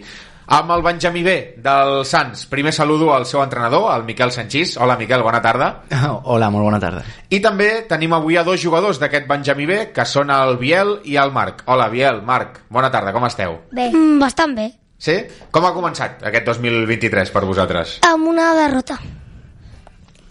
Amb 0.56 0.72
el 0.72 0.86
Benjamí 0.88 1.26
B 1.26 1.36
del 1.60 2.06
Sants. 2.08 2.46
Primer 2.48 2.72
saludo 2.72 3.12
al 3.12 3.28
seu 3.28 3.44
entrenador, 3.44 3.90
el 3.92 4.08
Miquel 4.08 4.32
Sanchís. 4.32 4.78
Hola, 4.80 4.96
Miquel, 4.96 5.20
bona 5.20 5.44
tarda. 5.44 5.70
Hola, 6.32 6.48
molt 6.48 6.70
bona 6.70 6.80
tarda. 6.80 7.04
I 7.28 7.44
també 7.44 7.70
tenim 7.92 8.16
avui 8.16 8.40
a 8.40 8.48
dos 8.48 8.64
jugadors 8.64 9.04
d'aquest 9.04 9.28
Benjamí 9.28 9.68
B, 9.68 9.82
que 9.92 10.08
són 10.08 10.32
el 10.32 10.56
Biel 10.56 10.96
i 11.04 11.20
el 11.20 11.36
Marc. 11.36 11.66
Hola, 11.68 11.92
Biel, 11.92 12.24
Marc, 12.24 12.62
bona 12.72 12.88
tarda, 12.88 13.12
com 13.12 13.28
esteu? 13.28 13.66
Bé. 13.68 13.90
Mm, 13.92 14.16
bastant 14.24 14.56
bé. 14.56 14.70
Sí? 14.98 15.14
Com 15.54 15.64
ha 15.64 15.72
començat 15.76 16.22
aquest 16.26 16.44
2023 16.50 17.30
per 17.30 17.44
vosaltres? 17.46 17.98
Amb 18.08 18.26
una 18.32 18.50
derrota. 18.58 18.98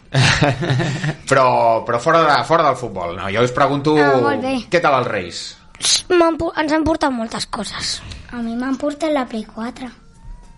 però 1.29 1.83
però 1.85 1.99
fora, 1.99 2.21
de, 2.23 2.43
fora 2.47 2.63
del 2.69 2.75
futbol, 2.79 3.15
no? 3.17 3.29
Jo 3.33 3.43
us 3.43 3.51
pregunto 3.55 3.95
Ah, 3.99 4.13
molt 4.21 4.41
bé. 4.43 4.55
què 4.71 4.79
tal 4.83 4.95
els 5.01 5.07
Reis? 5.11 5.41
M'han 6.09 6.37
pu- 6.39 6.51
ens 6.57 6.71
han 6.73 6.83
portat 6.83 7.11
moltes 7.13 7.45
coses. 7.47 8.01
A 8.31 8.37
mi 8.41 8.55
m'han 8.55 8.77
portat 8.79 9.11
la 9.13 9.25
Play 9.29 9.45
4. 9.45 9.87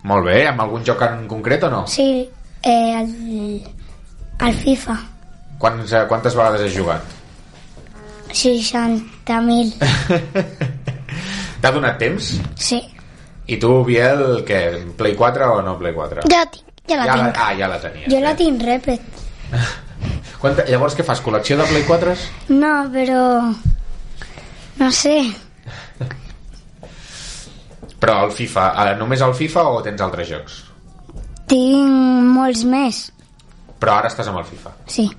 Molt 0.09 0.25
bé, 0.25 0.45
amb 0.47 0.61
algun 0.63 0.85
joc 0.85 1.01
en 1.03 1.25
concret 1.27 1.63
o 1.67 1.69
no? 1.69 1.81
Sí, 1.87 2.29
eh, 2.63 2.93
el, 3.01 3.63
el 4.47 4.53
FIFA. 4.63 4.95
Quants, 5.59 5.91
eh, 5.91 6.05
quantes 6.07 6.35
vegades 6.37 6.61
has 6.61 6.73
jugat? 6.77 7.03
60.000. 8.29 9.73
T'ha 11.61 11.71
donat 11.75 11.97
temps? 11.99 12.37
Sí. 12.55 12.79
I 13.49 13.57
tu, 13.57 13.71
Biel, 13.87 14.23
què? 14.45 14.59
Play 14.99 15.15
4 15.17 15.49
o 15.55 15.61
no 15.65 15.75
Play 15.79 15.93
4? 15.95 16.25
Ja 16.29 16.43
la 16.45 16.49
ja 16.89 16.97
la 16.97 17.05
ja 17.05 17.15
tinc. 17.17 17.37
ah, 17.37 17.51
ja 17.57 17.67
la 17.69 17.77
tenies. 17.81 18.09
Jo 18.13 18.19
la 18.23 18.33
tinc 18.37 18.63
repet. 18.65 19.01
Quanta, 20.41 20.63
llavors 20.69 20.95
què 20.95 21.03
fas? 21.05 21.21
Col·lecció 21.25 21.57
de 21.59 21.65
Play 21.69 21.83
4? 21.87 22.15
No, 22.55 22.73
però... 22.93 23.21
No 24.79 24.89
sé. 24.95 25.17
Però 27.99 28.15
el 28.25 28.31
FIFA, 28.31 28.65
eh, 28.85 28.93
només 28.99 29.21
el 29.25 29.33
FIFA 29.35 29.63
o 29.73 29.81
tens 29.83 30.01
altres 30.05 30.29
jocs? 30.29 30.59
Tinc 31.51 32.29
molts 32.37 32.63
més. 32.69 33.01
Però 33.81 33.97
ara 33.97 34.07
estàs 34.11 34.29
amb 34.31 34.39
el 34.39 34.47
FIFA. 34.47 34.71
Sí. 34.87 35.09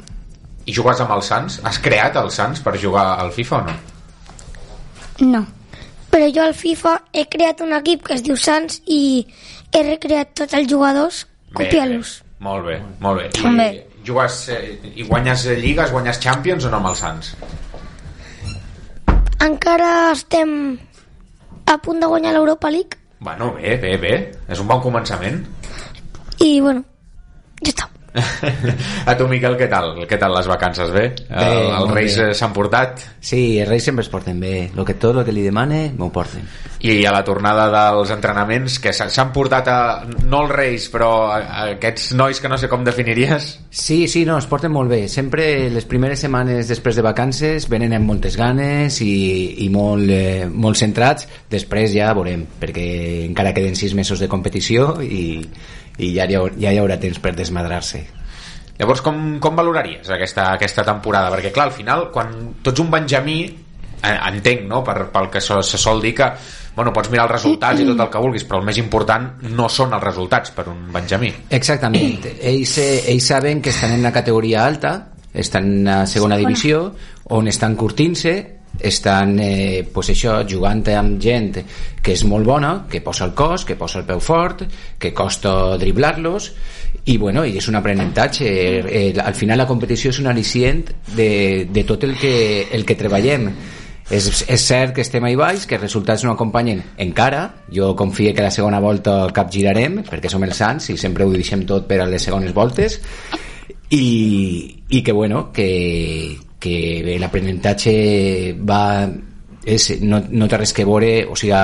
I 0.70 0.72
jugues 0.76 1.00
amb 1.02 1.12
el 1.12 1.22
Sants? 1.26 1.58
Has 1.66 1.80
creat 1.82 2.16
el 2.20 2.30
Sants 2.32 2.62
per 2.64 2.76
jugar 2.80 3.04
al 3.20 3.32
FIFA 3.36 3.58
o 3.58 3.62
no? 3.68 3.76
No. 5.34 5.42
Però 6.10 6.26
jo 6.34 6.42
al 6.42 6.56
FIFA 6.58 6.96
he 7.14 7.26
creat 7.30 7.62
un 7.62 7.74
equip 7.76 8.02
que 8.06 8.16
es 8.16 8.24
diu 8.26 8.36
Sants 8.36 8.80
i 8.90 9.26
he 9.70 9.82
recreat 9.86 10.34
tots 10.42 10.56
els 10.58 10.68
jugadors 10.70 11.24
copiant-los. 11.54 12.16
Bé, 12.20 12.46
molt 12.46 12.66
bé, 12.66 12.78
molt 13.00 13.22
bé. 13.22 13.28
També. 13.38 13.68
I, 13.78 14.04
jugues, 14.06 14.40
eh, 14.50 14.78
I 14.96 15.06
guanyes 15.06 15.46
lligues, 15.60 15.92
guanyes 15.94 16.20
Champions 16.22 16.66
o 16.66 16.72
no 16.72 16.80
amb 16.80 16.90
el 16.92 16.98
Sants? 16.98 17.34
Encara 19.40 19.90
estem 20.12 20.56
a 21.70 21.78
punt 21.78 22.02
de 22.02 22.08
guanyar 22.10 22.34
l'Europa 22.34 22.70
League 22.70 23.00
Bueno, 23.20 23.52
bé, 23.52 23.76
bé, 23.76 23.96
bé. 24.00 24.14
És 24.48 24.60
un 24.60 24.66
bon 24.66 24.80
començament. 24.80 25.42
i, 26.40 26.60
bueno, 26.60 26.82
ja 27.60 27.68
està. 27.68 27.88
A 29.10 29.16
tu, 29.16 29.26
Miquel, 29.30 29.56
què 29.58 29.68
tal? 29.70 29.92
Què 30.08 30.18
tal 30.18 30.34
les 30.34 30.48
vacances? 30.50 30.90
Bé? 30.94 31.04
Bé, 31.28 31.46
el, 31.46 31.70
els 31.78 31.92
Reis 31.94 32.18
s'han 32.38 32.54
portat? 32.54 33.04
Sí, 33.20 33.60
els 33.60 33.68
reis 33.68 33.84
sempre 33.86 34.02
es 34.04 34.10
porten 34.10 34.40
bé. 34.40 34.70
Lo 34.74 34.84
que, 34.84 34.96
tot 34.98 35.20
el 35.20 35.26
que 35.26 35.34
li 35.34 35.44
demane, 35.46 35.90
m'ho 35.96 36.10
porten. 36.12 36.46
I 36.80 37.04
a 37.04 37.12
la 37.12 37.22
tornada 37.24 37.66
dels 37.70 38.10
entrenaments, 38.14 38.78
que 38.82 38.92
s'han 38.96 39.32
portat 39.34 39.68
a, 39.70 39.78
no 40.24 40.42
els 40.44 40.54
Reis, 40.54 40.88
però 40.92 41.10
a, 41.28 41.38
a 41.38 41.64
aquests 41.76 42.10
nois 42.18 42.40
que 42.40 42.50
no 42.50 42.58
sé 42.58 42.70
com 42.72 42.84
definiries? 42.86 43.50
Sí, 43.70 44.02
sí, 44.10 44.24
no, 44.26 44.38
es 44.40 44.48
porten 44.50 44.72
molt 44.74 44.90
bé. 44.90 45.02
Sempre 45.12 45.68
les 45.70 45.86
primeres 45.88 46.24
setmanes 46.24 46.70
després 46.70 46.98
de 46.98 47.06
vacances 47.06 47.68
venen 47.70 47.94
amb 47.96 48.10
moltes 48.10 48.38
ganes 48.40 49.00
i, 49.04 49.12
i 49.66 49.68
molt, 49.70 50.10
eh, 50.10 50.48
molt 50.50 50.80
centrats. 50.80 51.28
Després 51.52 51.94
ja 51.94 52.10
veurem, 52.16 52.46
perquè 52.60 52.88
encara 53.28 53.54
queden 53.54 53.78
sis 53.78 53.94
mesos 53.94 54.22
de 54.22 54.30
competició 54.32 54.96
i, 55.04 55.44
i 56.00 56.14
ja, 56.16 56.26
hi 56.26 56.38
haurà, 56.38 56.56
ja 56.60 56.72
hi 56.72 56.80
haurà 56.80 56.98
temps 57.00 57.20
per 57.22 57.34
desmadrar-se. 57.36 58.04
Llavors, 58.80 59.02
com, 59.04 59.16
com 59.44 59.58
valoraries 59.58 60.08
aquesta, 60.08 60.54
aquesta 60.54 60.84
temporada? 60.86 61.28
Perquè, 61.34 61.52
clar, 61.52 61.68
al 61.68 61.76
final, 61.76 62.08
quan 62.14 62.32
tu 62.62 62.72
ets 62.72 62.80
un 62.80 62.88
Benjamí, 62.92 63.42
eh, 64.00 64.16
entenc, 64.30 64.64
no?, 64.70 64.80
per, 64.86 65.10
pel 65.12 65.28
que 65.32 65.42
se, 65.44 65.60
se 65.66 65.80
sol 65.80 66.00
dir 66.00 66.14
que 66.16 66.30
bueno, 66.74 66.92
pots 66.94 67.10
mirar 67.10 67.26
els 67.26 67.34
resultats 67.34 67.82
i 67.82 67.84
tot 67.84 67.98
el 68.00 68.08
que 68.08 68.20
vulguis, 68.22 68.44
però 68.48 68.60
el 68.62 68.66
més 68.68 68.78
important 68.80 69.26
no 69.50 69.66
són 69.68 69.92
els 69.92 70.04
resultats 70.04 70.54
per 70.56 70.68
un 70.70 70.86
Benjamí. 70.94 71.32
Exactament. 71.50 72.24
Ells, 72.38 72.76
eh, 72.78 73.02
ells 73.12 73.26
saben 73.34 73.60
que 73.60 73.72
estan 73.74 73.92
en 73.96 74.06
una 74.06 74.12
categoria 74.14 74.64
alta, 74.64 74.94
estan 75.34 75.66
en 75.66 75.84
la 75.84 75.98
segona 76.06 76.38
divisió, 76.40 76.86
on 77.36 77.50
estan 77.50 77.76
curtint-se, 77.76 78.34
estan 78.82 79.38
eh, 79.40 79.86
pues 79.92 80.10
això, 80.12 80.40
jugant 80.48 80.82
amb 80.94 81.18
gent 81.22 81.58
que 82.00 82.14
és 82.14 82.24
molt 82.24 82.46
bona, 82.46 82.72
que 82.90 83.02
posa 83.04 83.26
el 83.28 83.34
cos, 83.36 83.64
que 83.64 83.76
posa 83.76 84.00
el 84.00 84.06
peu 84.08 84.20
fort, 84.20 84.64
que 84.98 85.12
costa 85.14 85.76
driblar-los 85.78 86.52
i, 87.04 87.16
bueno, 87.16 87.44
i 87.44 87.56
és 87.58 87.68
un 87.68 87.76
aprenentatge. 87.76 88.46
Eh, 88.46 89.12
al 89.20 89.34
final 89.34 89.60
la 89.60 89.68
competició 89.68 90.12
és 90.14 90.20
un 90.22 90.30
al·licient 90.30 90.86
de, 91.16 91.66
de 91.70 91.84
tot 91.84 92.04
el 92.08 92.16
que, 92.18 92.68
el 92.72 92.86
que 92.88 92.98
treballem. 92.98 93.50
És, 94.10 94.26
és 94.50 94.62
cert 94.66 94.96
que 94.96 95.04
estem 95.04 95.22
ahí 95.22 95.36
baix, 95.38 95.68
que 95.70 95.76
els 95.76 95.84
resultats 95.84 96.24
no 96.26 96.32
acompanyen 96.34 96.80
encara, 96.98 97.44
jo 97.70 97.92
confio 97.94 98.32
que 98.34 98.42
la 98.42 98.50
segona 98.50 98.80
volta 98.82 99.20
capgirarem, 99.34 100.00
perquè 100.08 100.32
som 100.32 100.42
els 100.42 100.58
sants 100.58 100.90
i 100.90 100.96
sempre 100.98 101.24
ho 101.24 101.30
deixem 101.30 101.62
tot 101.68 101.86
per 101.86 102.00
a 102.02 102.08
les 102.10 102.26
segones 102.26 102.50
voltes. 102.56 102.98
I, 103.90 104.82
i 104.88 105.02
que 105.06 105.12
bueno 105.14 105.50
que, 105.54 105.68
que 106.60 107.16
l'aprenentatge 107.18 108.54
va 108.60 109.08
és, 109.64 109.90
no, 110.04 110.22
no 110.30 110.48
té 110.48 110.56
res 110.60 110.72
que 110.76 110.84
veure 110.88 111.24
o 111.28 111.34
sigui, 111.36 111.56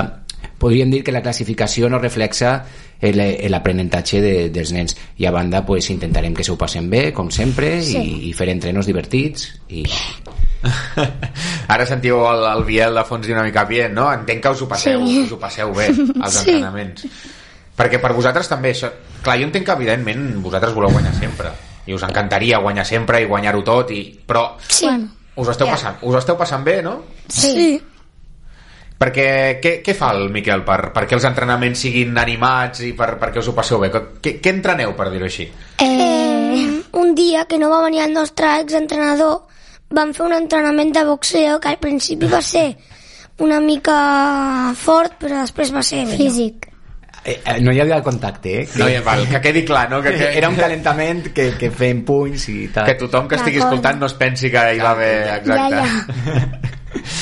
podríem 0.57 0.89
dir 0.91 1.03
que 1.05 1.13
la 1.13 1.21
classificació 1.21 1.89
no 1.89 1.97
reflexa 2.01 2.63
el- 3.01 3.21
l'aprenentatge 3.51 4.19
de, 4.21 4.33
dels 4.53 4.71
nens 4.73 4.95
i 5.21 5.25
a 5.25 5.31
banda 5.31 5.63
pues, 5.65 5.89
intentarem 5.93 6.33
que 6.33 6.43
se 6.43 6.51
ho 6.51 6.57
passen 6.57 6.89
bé 6.89 7.11
com 7.13 7.29
sempre 7.31 7.81
Sí. 7.85 7.97
i, 7.97 8.29
i 8.29 8.33
fer 8.33 8.49
entrenos 8.49 8.85
divertits 8.89 9.51
i 9.69 9.85
Ara 11.67 11.85
sentiu 11.85 12.21
el, 12.29 12.43
el 12.49 12.63
Biel 12.65 12.95
de 12.97 13.03
fons 13.05 13.27
una 13.29 13.43
mica 13.45 13.63
bien, 13.69 13.93
no? 13.93 14.07
Entenc 14.13 14.41
que 14.43 14.49
us 14.55 14.61
ho 14.63 14.67
passeu, 14.67 15.03
Sí. 15.05 15.19
us 15.25 15.31
ho 15.35 15.39
passeu 15.39 15.73
bé, 15.75 15.87
als 16.23 16.39
Sí. 16.41 16.49
entrenaments. 16.49 17.05
Perquè 17.77 17.99
per 18.01 18.13
vosaltres 18.17 18.49
també 18.49 18.71
això... 18.73 18.89
Clar, 19.21 19.37
jo 19.37 19.45
entenc 19.45 19.65
que 19.67 19.75
evidentment 19.77 20.23
vosaltres 20.41 20.73
voleu 20.73 20.89
guanyar 20.95 21.13
sempre 21.19 21.51
i 21.87 21.95
us 21.95 22.03
encantaria 22.07 22.61
guanyar 22.63 22.85
sempre 22.85 23.21
i 23.23 23.29
guanyar-ho 23.29 23.63
tot 23.65 23.91
i... 23.95 24.01
però 24.27 24.49
Sí. 24.67 24.89
Us 25.37 25.45
ho, 25.45 25.51
esteu 25.51 25.67
ja. 25.69 25.75
passant, 25.75 25.99
us 26.01 26.15
ho 26.15 26.17
esteu 26.17 26.37
passant 26.37 26.63
bé, 26.65 26.81
no? 26.81 26.97
sí. 27.29 27.77
Perquè 28.97 29.59
què, 29.61 29.71
què 29.85 29.93
fa 29.93 30.09
el 30.15 30.31
Miquel 30.33 30.63
per, 30.65 30.89
perquè 30.95 31.13
els 31.13 31.27
entrenaments 31.29 31.83
siguin 31.85 32.17
animats 32.17 32.81
i 32.81 32.95
per, 32.97 33.11
perquè 33.21 33.43
us 33.43 33.49
ho 33.51 33.53
passeu 33.53 33.77
bé? 33.83 33.91
Què, 33.93 34.39
què 34.41 34.53
entreneu, 34.55 34.95
per 34.97 35.11
dir-ho 35.13 35.27
així? 35.27 35.45
Eh, 35.85 36.81
un 36.97 37.13
dia 37.13 37.45
que 37.45 37.59
no 37.61 37.69
va 37.69 37.83
venir 37.83 38.01
el 38.07 38.15
nostre 38.15 38.55
exentrenador 38.63 39.43
vam 39.93 40.15
fer 40.17 40.25
un 40.25 40.33
entrenament 40.39 40.95
de 40.95 41.05
boxeo 41.05 41.59
que 41.61 41.69
al 41.69 41.77
principi 41.83 42.27
va 42.31 42.41
ser 42.41 42.71
una 43.45 43.59
mica 43.61 44.73
fort 44.75 45.19
però 45.21 45.43
després 45.43 45.71
va 45.75 45.85
ser 45.85 46.01
millor. 46.07 46.17
Físic. 46.17 46.66
Eh, 47.25 47.41
eh, 47.43 47.57
no 47.61 47.71
hi 47.73 47.79
havia 47.81 48.01
contacte, 48.03 48.61
eh? 48.61 48.67
No, 48.79 48.87
ja, 48.87 49.01
val, 49.03 49.25
que 49.27 49.41
quedi 49.41 49.65
clar, 49.65 49.89
no? 49.91 50.01
Que, 50.01 50.13
que, 50.15 50.29
Era 50.39 50.47
un 50.49 50.55
calentament 50.55 51.27
que, 51.35 51.49
que 51.59 51.69
fem 51.71 52.03
punys 52.07 52.47
i 52.53 52.67
tal. 52.73 52.85
que 52.87 52.95
tothom 52.95 53.27
que 53.27 53.35
estigui 53.35 53.59
escoltant 53.59 53.99
no 53.99 54.05
es 54.07 54.13
pensi 54.15 54.49
que 54.53 54.61
hi 54.75 54.79
va 54.79 54.91
haver... 54.91 55.39
Exacte. 55.41 55.75
Ja, 55.75 55.85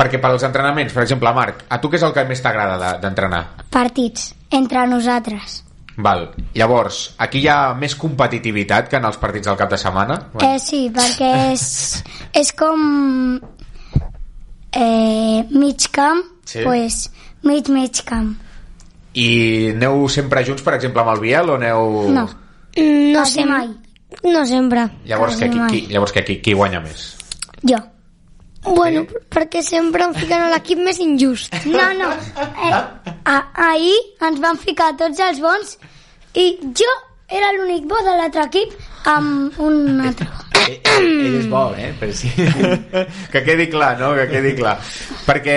Perquè 0.00 0.16
per 0.22 0.30
als 0.32 0.44
entrenaments, 0.46 0.94
per 0.96 1.02
exemple, 1.04 1.28
Marc, 1.36 1.64
a 1.68 1.76
tu 1.80 1.90
què 1.92 1.98
és 1.98 2.04
el 2.06 2.14
que 2.16 2.22
més 2.28 2.40
t'agrada 2.40 2.76
de- 2.80 2.98
d'entrenar? 3.02 3.42
Partits. 3.74 4.30
Entre 4.50 4.86
nosaltres. 4.88 5.58
Val. 6.00 6.30
Llavors, 6.56 7.00
aquí 7.20 7.42
hi 7.42 7.48
ha 7.52 7.74
més 7.76 7.94
competitivitat 8.00 8.88
que 8.88 8.96
en 8.96 9.04
els 9.04 9.18
partits 9.20 9.50
del 9.50 9.58
cap 9.60 9.68
de 9.70 9.76
setmana? 9.82 10.16
Eh, 10.40 10.56
sí, 10.62 10.86
perquè 10.94 11.28
és, 11.52 11.66
és 12.32 12.52
com 12.56 13.36
eh, 14.72 15.44
mig 15.50 15.88
camp, 15.92 16.22
Sí. 16.48 16.62
pues 16.64 17.10
mig 17.42 17.68
mig 17.68 18.00
camp. 18.08 18.32
I 19.14 19.70
aneu 19.74 20.04
sempre 20.08 20.44
junts, 20.46 20.62
per 20.62 20.74
exemple, 20.76 21.02
amb 21.02 21.14
el 21.16 21.20
Biel 21.24 21.50
o 21.50 21.56
aneu... 21.58 21.94
No, 22.14 22.26
No 22.78 23.24
sé, 23.26 23.44
mai. 23.44 23.66
no 24.22 24.44
sempre. 24.46 24.84
Llavors, 25.04 25.36
que, 25.36 25.48
qui, 25.50 25.58
qui, 25.70 25.80
llavors 25.90 26.12
que, 26.14 26.22
qui, 26.24 26.36
qui 26.44 26.52
guanya 26.54 26.78
més? 26.84 27.16
Jo. 27.66 27.80
Bueno, 28.62 29.06
perquè 29.32 29.62
sempre 29.64 30.04
em 30.04 30.12
fiquen 30.14 30.44
a 30.44 30.50
l'equip 30.52 30.78
més 30.84 30.98
injust. 31.00 31.54
No, 31.66 31.86
no. 31.96 32.10
Eh, 32.38 32.72
a, 33.24 33.36
ahir 33.72 33.96
ens 34.28 34.38
van 34.42 34.58
ficar 34.60 34.92
tots 35.00 35.18
els 35.24 35.40
bons 35.40 35.74
i 36.38 36.46
jo 36.76 36.90
era 37.32 37.50
l'únic 37.56 37.86
bo 37.88 37.98
de 38.04 38.14
l'altre 38.18 38.44
equip 38.46 38.74
amb 39.08 39.56
un 39.64 40.00
altre. 40.04 40.28
Ell, 40.60 40.76
ell 41.08 41.38
és 41.40 41.46
bo, 41.50 41.64
eh? 41.74 41.90
Per 41.98 42.10
si... 42.14 42.30
que 43.32 43.42
quedi 43.46 43.70
clar, 43.72 43.94
no? 43.98 44.12
Que 44.18 44.28
quedi 44.28 44.52
clar. 44.58 44.76
Perquè 45.26 45.56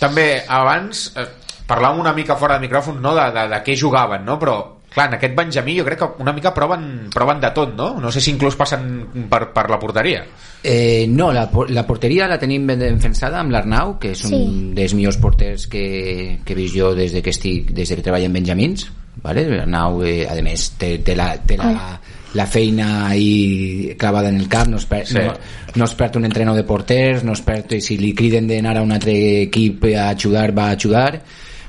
també 0.00 0.30
abans 0.48 1.10
eh, 1.20 1.28
parlàvem 1.66 2.00
una 2.00 2.12
mica 2.14 2.36
fora 2.36 2.56
de 2.58 2.66
micròfon 2.66 3.00
no? 3.02 3.14
de, 3.16 3.28
de, 3.34 3.46
de 3.52 3.62
què 3.66 3.76
jugaven, 3.78 4.24
no? 4.24 4.38
Però 4.38 4.56
clar, 4.96 5.08
en 5.10 5.14
aquest 5.18 5.34
Benjamí 5.36 5.74
jo 5.78 5.84
crec 5.84 5.98
que 6.00 6.22
una 6.22 6.32
mica 6.32 6.54
proven, 6.54 7.08
proven 7.12 7.40
de 7.42 7.50
tot, 7.52 7.74
no? 7.76 7.98
No 8.00 8.10
sé 8.12 8.20
si 8.20 8.30
inclús 8.32 8.56
passen 8.56 9.26
per, 9.28 9.50
per 9.52 9.66
la 9.68 9.78
porteria. 9.78 10.22
Eh, 10.62 11.04
no, 11.08 11.32
la, 11.36 11.44
la 11.68 11.84
porteria 11.86 12.26
la 12.26 12.38
tenim 12.40 12.64
ben 12.66 12.80
defensada 12.80 13.38
amb 13.42 13.52
l'Arnau, 13.52 13.98
que 14.00 14.14
és 14.16 14.24
un 14.24 14.30
Sí. 14.32 14.72
dels 14.78 14.94
millors 14.96 15.18
porters 15.22 15.66
que, 15.68 16.38
que 16.44 16.54
he 16.54 16.56
vist 16.56 16.74
jo 16.78 16.94
des 16.96 17.12
de 17.12 17.20
que, 17.22 17.30
estic, 17.34 17.72
des 17.76 17.88
de 17.88 17.96
que 17.98 18.02
treballo 18.06 18.26
en 18.30 18.32
Benjamins. 18.38 18.86
Vale? 19.22 19.46
L'Arnau, 19.48 20.02
eh, 20.04 20.26
a 20.28 20.34
més, 20.42 20.70
té, 20.80 20.98
té, 21.04 21.14
la, 21.16 21.30
té 21.44 21.56
la, 21.60 21.98
la 22.36 22.46
feina 22.46 23.06
ahí 23.08 23.94
clavada 23.98 24.28
en 24.28 24.40
el 24.40 24.48
cap, 24.48 24.66
no 24.68 24.76
es, 24.76 24.86
perd, 24.86 25.06
Sí. 25.06 25.18
no, 25.20 25.34
no 25.76 25.84
es 25.84 25.94
perd 25.94 26.16
un 26.16 26.24
entreno 26.24 26.54
de 26.54 26.64
porters, 26.64 27.22
no 27.24 27.32
es 27.32 27.40
perd, 27.42 27.72
i 27.76 27.80
si 27.80 27.96
li 27.98 28.14
criden 28.14 28.48
d'anar 28.48 28.78
a 28.78 28.82
un 28.84 28.92
altre 28.92 29.14
equip 29.46 29.84
a 29.96 30.08
ajudar, 30.10 30.50
va 30.56 30.70
a 30.70 30.76
ajudar. 30.76 31.20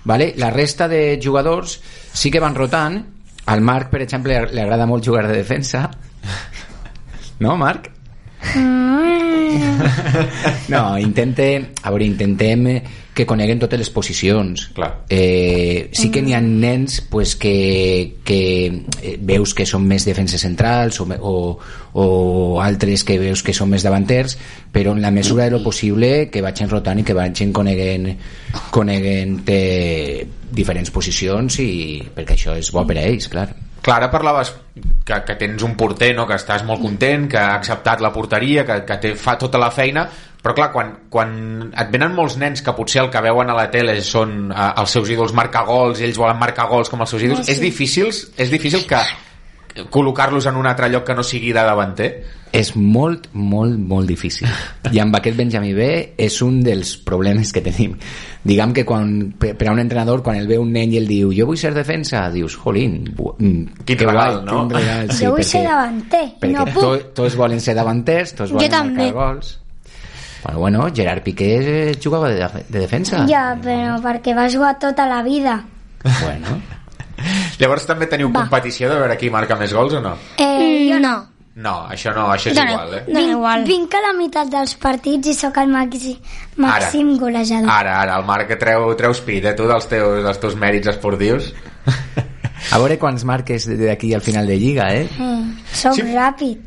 Vale? 0.07 0.33
La 0.39 0.49
resta 0.49 0.87
de 0.87 1.19
jugadors 1.21 1.81
sí 2.15 2.31
que 2.31 2.39
van 2.39 2.55
rotant. 2.55 3.01
Al 3.51 3.61
Marc, 3.61 3.89
per 3.91 4.01
exemple, 4.05 4.39
li 4.51 4.63
agrada 4.63 4.87
molt 4.87 5.03
jugar 5.03 5.27
de 5.27 5.35
defensa. 5.35 5.89
No, 7.43 7.57
Marc? 7.59 7.91
No, 10.67 10.97
intente, 10.99 11.71
a 11.81 11.91
veure, 11.91 12.05
intentem 12.05 12.65
que 13.17 13.25
coneguen 13.25 13.57
totes 13.57 13.79
les 13.79 13.89
posicions. 13.89 14.67
Clar. 14.77 14.89
Eh, 15.09 15.89
sí 15.95 16.11
que 16.13 16.21
n'hi 16.21 16.35
ha 16.37 16.41
nens 16.43 16.99
pues, 17.09 17.35
que, 17.39 18.17
que 18.27 18.41
eh, 19.01 19.15
veus 19.17 19.55
que 19.57 19.65
són 19.65 19.87
més 19.89 20.05
defenses 20.05 20.43
centrals 20.45 20.99
o, 21.01 21.07
o, 21.17 21.35
o 21.97 22.07
altres 22.61 23.05
que 23.07 23.17
veus 23.17 23.41
que 23.41 23.55
són 23.57 23.71
més 23.73 23.85
davanters, 23.87 24.37
però 24.71 24.93
en 24.93 25.01
la 25.01 25.11
mesura 25.11 25.47
de 25.47 25.55
lo 25.55 25.63
possible 25.65 26.27
que 26.29 26.43
vagin 26.45 26.69
rotant 26.69 27.01
i 27.01 27.07
que 27.07 27.17
vagin 27.17 27.53
coneguent, 27.55 28.11
coneguent 28.69 29.39
eh, 29.49 30.27
diferents 30.53 30.93
posicions 30.93 31.57
i 31.63 31.71
perquè 32.13 32.37
això 32.37 32.59
és 32.59 32.69
bo 32.75 32.85
per 32.85 32.99
a 32.99 33.07
ells, 33.07 33.31
clar. 33.33 33.49
Clar, 33.87 34.01
ara 34.01 34.09
parlaves 34.11 34.49
que, 35.07 35.21
que 35.23 35.35
tens 35.39 35.63
un 35.63 35.77
porter, 35.79 36.09
no? 36.15 36.25
que 36.27 36.35
estàs 36.35 36.65
molt 36.67 36.81
content, 36.83 37.29
que 37.31 37.39
ha 37.39 37.53
acceptat 37.55 38.01
la 38.03 38.11
porteria, 38.11 38.65
que, 38.67 38.81
que 38.83 38.97
té, 38.99 39.13
fa 39.15 39.37
tota 39.39 39.61
la 39.61 39.69
feina, 39.71 40.03
però 40.43 40.53
clar, 40.57 40.67
quan, 40.73 40.89
quan 41.11 41.31
et 41.71 41.93
venen 41.93 42.11
molts 42.15 42.35
nens 42.41 42.61
que 42.63 42.73
potser 42.75 43.05
el 43.05 43.09
que 43.13 43.21
veuen 43.23 43.47
a 43.49 43.55
la 43.55 43.69
tele 43.71 43.95
són 44.03 44.51
eh, 44.51 44.67
els 44.83 44.91
seus 44.97 45.07
ídols 45.15 45.31
marcar 45.35 45.63
gols, 45.69 46.01
i 46.01 46.09
ells 46.09 46.19
volen 46.19 46.39
marcar 46.39 46.67
gols 46.67 46.91
com 46.91 47.01
els 47.05 47.15
seus 47.15 47.23
ídols, 47.23 47.45
Ah, 47.45 47.47
sí. 47.47 47.55
és 47.55 47.63
difícil, 47.63 48.11
és 48.11 48.51
difícil 48.51 48.83
que 48.89 48.99
col·locar-los 49.89 50.45
en 50.49 50.55
un 50.57 50.67
altre 50.67 50.89
lloc 50.89 51.05
que 51.07 51.15
no 51.15 51.23
sigui 51.23 51.53
de 51.53 51.63
davanter? 51.63 52.09
És 52.55 52.71
molt, 52.79 53.27
molt, 53.33 53.75
molt 53.77 54.07
difícil. 54.07 54.47
I 54.95 55.01
amb 55.03 55.17
aquest 55.19 55.35
Benjamí 55.37 55.73
B 55.75 55.87
és 56.17 56.37
un 56.41 56.61
dels 56.63 56.95
problemes 57.05 57.51
que 57.53 57.61
tenim. 57.65 57.97
Diguem 58.47 58.71
que 58.73 58.85
quan, 58.87 59.11
per 59.37 59.67
a 59.67 59.73
un 59.73 59.81
entrenador, 59.83 60.23
quan 60.23 60.39
el 60.39 60.47
ve 60.47 60.57
un 60.57 60.71
nen 60.71 60.93
i 60.95 61.01
el 61.01 61.07
diu 61.09 61.33
jo 61.35 61.49
vull 61.49 61.59
ser 61.59 61.73
defensa, 61.75 62.29
dius, 62.31 62.55
jolín, 62.55 63.01
mm, 63.11 63.83
Quin 63.83 63.97
que 63.97 64.05
regal, 64.07 64.39
guai, 64.41 64.45
no? 64.47 64.61
quin 64.67 64.75
regal, 64.79 65.11
sí, 65.15 65.25
jo 65.25 65.31
vull 65.35 65.41
perquè, 65.43 65.51
ser 65.51 65.63
davanter, 65.67 66.25
perquè 66.39 66.53
no 66.55 66.65
puc. 66.71 66.81
to, 66.81 66.91
tots 67.21 67.35
volen 67.35 67.59
ser 67.61 67.75
davanters, 67.75 68.35
tots 68.37 68.53
Jo 68.53 68.61
volen 68.61 68.71
també. 68.71 69.09
marcar 69.11 69.17
gols. 69.19 69.57
Bueno, 70.43 70.59
bueno, 70.59 70.87
Gerard 70.95 71.23
Piqué 71.25 71.97
jugava 72.01 72.29
de, 72.29 72.47
de 72.69 72.79
defensa. 72.79 73.25
Ja, 73.27 73.49
però 73.59 73.97
perquè 73.99 74.35
va 74.37 74.47
jugar 74.47 74.77
tota 74.79 75.07
la 75.09 75.21
vida. 75.25 75.57
Bueno, 76.21 76.61
Llavors 77.59 77.85
també 77.89 78.05
teniu 78.05 78.29
competició 78.33 78.89
de 78.89 78.99
veure 78.99 79.17
qui 79.17 79.29
marca 79.33 79.55
més 79.57 79.73
gols 79.73 79.93
o 79.97 80.01
no? 80.01 80.15
Eh, 80.37 80.87
jo 80.91 80.99
no. 80.99 81.15
No, 81.57 81.87
això 81.89 82.11
no, 82.13 82.27
això 82.29 82.51
és 82.51 82.55
Dona- 82.55 82.69
igual, 82.75 82.91
eh? 82.93 83.03
Dona 83.07 83.21
igual. 83.31 83.63
Vinc 83.65 83.95
a 83.97 84.01
la 84.03 84.11
meitat 84.13 84.47
dels 84.53 84.75
partits 84.77 85.27
i 85.27 85.33
sóc 85.33 85.57
el 85.57 85.71
màxim, 85.73 86.19
màxim 86.61 87.15
golejador. 87.17 87.65
Ara, 87.73 87.95
ara, 88.03 88.17
el 88.19 88.25
Marc 88.25 88.53
treu, 88.61 88.93
treu 88.95 89.15
speed, 89.17 89.45
eh, 89.45 89.53
tu, 89.57 89.65
dels 89.65 89.87
teus, 89.89 90.21
dels 90.23 90.37
teus 90.39 90.53
mèrits 90.55 90.87
esportius. 90.93 91.53
a 92.71 92.77
veure 92.77 92.99
quants 93.01 93.23
marques 93.25 93.65
d'aquí 93.69 94.13
al 94.13 94.21
final 94.21 94.45
de 94.45 94.57
Lliga, 94.59 94.91
eh? 94.93 95.07
Eh, 95.19 95.43
soc 95.73 95.95
Sí. 95.97 96.01
ràpid. 96.13 96.61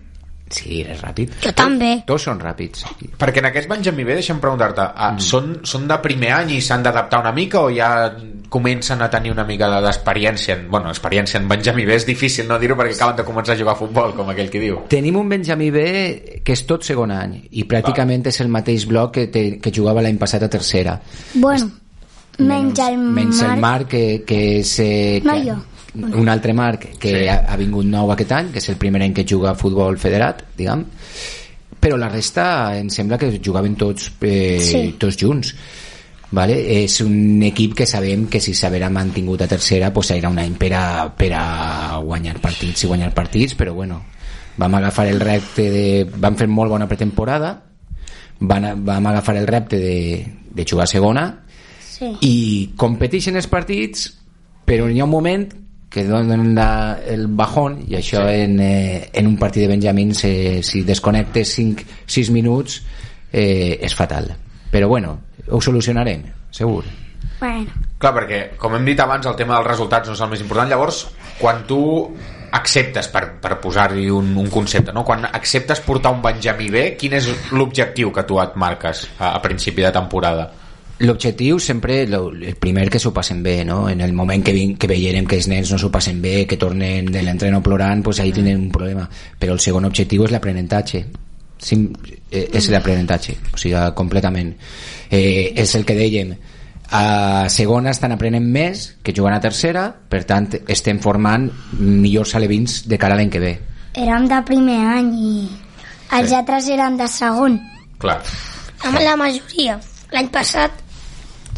Sí, 0.51 0.81
eres 0.83 0.99
ràpid. 1.01 1.31
Jo 1.45 1.53
també. 1.55 2.03
Tots 2.07 2.25
són 2.27 2.41
ràpids. 2.43 2.83
Perquè 3.21 3.39
en 3.39 3.47
aquest 3.47 3.69
Benjamí 3.71 4.03
B, 4.03 4.17
deixa'm 4.19 4.41
preguntar-te, 4.43 4.83
ah, 4.83 5.13
són, 5.23 5.61
són 5.63 5.87
de 5.87 5.97
primer 6.03 6.33
any 6.41 6.57
i 6.57 6.61
s'han 6.61 6.83
d'adaptar 6.83 7.21
una 7.23 7.31
mica 7.33 7.61
o 7.63 7.71
ja 7.71 8.11
comencen 8.51 9.01
a 9.01 9.09
tenir 9.09 9.31
una 9.31 9.45
mica 9.47 9.69
de- 9.71 9.81
d'experiència? 9.87 10.57
en- 10.57 10.69
bueno, 10.69 10.89
experiència 10.91 11.39
en 11.39 11.47
Benjamí 11.49 11.85
B 11.87 11.95
és 11.95 12.05
difícil 12.05 12.49
no 12.49 12.59
dir-ho 12.59 12.75
perquè 12.77 12.95
acaben 12.97 13.15
de 13.17 13.25
començar 13.25 13.55
a 13.55 13.59
jugar 13.59 13.75
a 13.75 13.79
futbol, 13.79 14.13
com 14.17 14.29
aquell 14.29 14.51
que 14.51 14.59
diu. 14.59 14.81
Tenim 14.89 15.17
un 15.17 15.29
Benjamí 15.29 15.71
B 15.71 16.41
que 16.45 16.53
és 16.53 16.67
tot 16.67 16.83
segon 16.83 17.13
any 17.13 17.45
i 17.53 17.63
pràcticament 17.65 18.27
és 18.27 18.41
el 18.41 18.49
mateix 18.49 18.87
bloc 18.91 19.13
que, 19.15 19.29
te, 19.29 19.61
que 19.61 19.71
jugava 19.71 20.03
l'any 20.03 20.19
passat 20.19 20.43
a 20.43 20.49
tercera. 20.51 21.01
Bueno, 21.35 21.71
menys 22.39 22.79
el 22.81 22.99
Menys 22.99 23.41
Marc. 23.41 23.55
el 23.55 23.61
Marc, 23.61 23.89
que, 23.89 24.25
que 24.27 24.59
és... 24.59 24.79
Eh, 24.81 25.21
No, 25.25 25.33
que, 25.35 25.45
jo. 25.53 25.57
Un 25.95 26.29
altre 26.29 26.53
Marc 26.55 26.99
que 26.99 27.11
Sí. 27.11 27.29
ha, 27.29 27.45
ha 27.49 27.57
vingut 27.57 27.85
nou 27.87 28.11
aquest 28.13 28.33
any, 28.33 28.51
que 28.53 28.59
és 28.59 28.69
el 28.69 28.77
primer 28.77 29.03
any 29.03 29.13
que 29.15 29.25
juga 29.29 29.51
a 29.51 29.55
futbol 29.59 29.99
federat, 29.99 30.45
diguem. 30.57 30.85
Però 31.81 31.97
la 31.97 32.09
resta 32.09 32.77
em 32.79 32.89
sembla 32.91 33.19
que 33.19 33.41
jugaven 33.43 33.75
tots, 33.77 34.13
eh, 34.21 34.59
Sí. 34.61 34.95
tots 34.99 35.17
junts. 35.17 35.55
Vale? 36.33 36.85
És 36.85 37.01
un 37.01 37.43
equip 37.43 37.75
que 37.75 37.87
sabem 37.87 38.29
que 38.29 38.39
si 38.39 38.53
s'haverà 38.55 38.89
mantingut 38.89 39.43
a 39.43 39.49
tercera 39.49 39.93
pues 39.93 40.13
serà 40.13 40.29
un 40.31 40.39
any 40.39 40.55
per 40.55 40.73
a, 40.75 41.09
per 41.17 41.33
a 41.35 41.99
guanyar 42.05 42.39
partits 42.41 42.85
i 42.85 42.87
guanyar 42.87 43.13
partits, 43.13 43.57
però 43.57 43.75
bueno, 43.75 44.05
vam 44.57 44.75
agafar 44.77 45.09
el 45.09 45.19
repte 45.19 45.71
de... 45.71 46.07
vam 46.19 46.37
fer 46.37 46.47
molt 46.47 46.71
bona 46.71 46.87
pretemporada 46.87 47.63
van, 48.41 48.85
vam 48.85 49.07
agafar 49.07 49.37
el 49.39 49.47
repte 49.47 49.77
de, 49.79 50.27
de 50.55 50.65
jugar 50.69 50.85
a 50.85 50.87
segona 50.87 51.25
Sí. 51.81 52.13
i 52.21 52.71
competeixen 52.77 53.35
els 53.37 53.47
partits 53.49 54.07
però 54.65 54.87
hi 54.89 55.01
ha 55.01 55.05
un 55.05 55.11
moment 55.11 55.49
que 55.91 56.05
donen 56.07 56.55
la, 56.55 57.01
el 57.03 57.27
bajón 57.27 57.81
i 57.89 57.99
això 57.99 58.23
sí. 58.29 58.41
en, 58.47 58.59
eh, 58.63 59.11
en 59.13 59.27
un 59.27 59.37
partit 59.41 59.67
de 59.67 59.73
Benjamins 59.75 60.25
eh, 60.25 60.61
si 60.63 60.85
desconnectes 60.87 61.59
5-6 61.59 62.31
minuts 62.31 62.81
eh, 63.33 63.77
és 63.83 63.95
fatal 63.99 64.31
però 64.71 64.89
bueno, 64.89 65.19
ho 65.51 65.61
solucionarem 65.61 66.29
segur 66.55 66.85
Bueno, 67.41 67.73
Clar, 68.01 68.13
perquè, 68.17 68.39
com 68.61 68.75
hem 68.77 68.85
dit 68.85 69.01
abans, 69.01 69.25
el 69.29 69.37
tema 69.37 69.57
dels 69.57 69.71
resultats 69.71 70.09
no 70.09 70.15
és 70.17 70.21
el 70.21 70.29
més 70.29 70.43
important. 70.45 70.69
Llavors, 70.69 70.99
quan 71.41 71.63
tu 71.69 71.81
acceptes, 72.57 73.09
per, 73.13 73.23
per 73.41 73.59
posar-hi 73.63 74.09
un, 74.13 74.33
un 74.41 74.49
concepte, 74.53 74.93
no? 74.93 75.05
quan 75.09 75.25
acceptes 75.29 75.81
portar 75.85 76.13
un 76.13 76.21
Benjamí 76.25 76.69
bé, 76.73 76.85
quin 77.01 77.17
és 77.17 77.29
l'objectiu 77.57 78.13
que 78.13 78.25
tu 78.29 78.41
et 78.43 78.57
marques 78.61 79.07
a, 79.19 79.35
a 79.35 79.41
principi 79.45 79.87
de 79.87 79.93
temporada? 79.95 80.49
L'objectiu 81.01 81.59
sempre, 81.59 82.07
lo, 82.07 82.29
el 82.31 82.57
primer 82.61 82.91
que 82.93 82.99
s'ho 83.01 83.13
passen 83.17 83.43
bé, 83.43 83.65
no? 83.65 83.89
En 83.89 84.03
el 84.05 84.13
moment 84.13 84.45
que, 84.45 84.53
vin, 84.53 84.75
que 84.77 84.87
veiem 84.87 85.25
que 85.27 85.39
els 85.41 85.49
nens 85.49 85.71
no 85.73 85.79
s'ho 85.81 85.89
passen 85.91 86.21
bé, 86.21 86.45
que 86.47 86.59
tornen 86.61 87.07
de 87.09 87.23
l'entreno 87.25 87.63
plorant, 87.65 88.03
pues 88.05 88.21
ahí 88.21 88.33
tenen 88.37 88.59
un 88.67 88.71
problema. 88.71 89.09
Però 89.39 89.55
el 89.57 89.61
segon 89.65 89.87
objectiu 89.89 90.27
és 90.27 90.35
l'aprenentatge. 90.35 91.07
Sim, 91.61 91.87
eh, 92.31 92.51
és 92.53 92.69
l'aprenentatge, 92.73 93.37
o 93.55 93.57
sigui, 93.61 93.81
completament. 93.97 94.53
Eh, 95.11 95.53
és 95.57 95.75
el 95.75 95.85
que 95.89 95.97
dèiem, 95.97 96.35
a 96.91 97.49
segona 97.49 97.93
estan 97.95 98.13
aprenent 98.13 98.45
més 98.45 98.97
que 99.03 99.15
jugant 99.17 99.37
a 99.37 99.41
tercera, 99.41 99.87
per 100.09 100.25
tant 100.29 100.49
estem 100.69 100.99
formant 101.01 101.49
millors 101.79 102.35
alevins 102.35 102.83
de 102.89 102.99
cara 102.99 103.15
a 103.15 103.21
l'any 103.21 103.31
que 103.31 103.41
ve. 103.41 103.59
érem 103.95 104.29
de 104.29 104.43
primer 104.47 104.79
any 104.87 105.09
i 105.17 105.49
els 106.19 106.29
Sí. 106.29 106.35
altres 106.35 106.69
eren 106.69 106.97
de 106.97 107.09
segon. 107.09 107.59
Clar. 107.99 108.21
Amb 108.85 108.99
la 109.01 109.17
majoria. 109.17 109.81
L'any 110.13 110.29
passat 110.29 110.71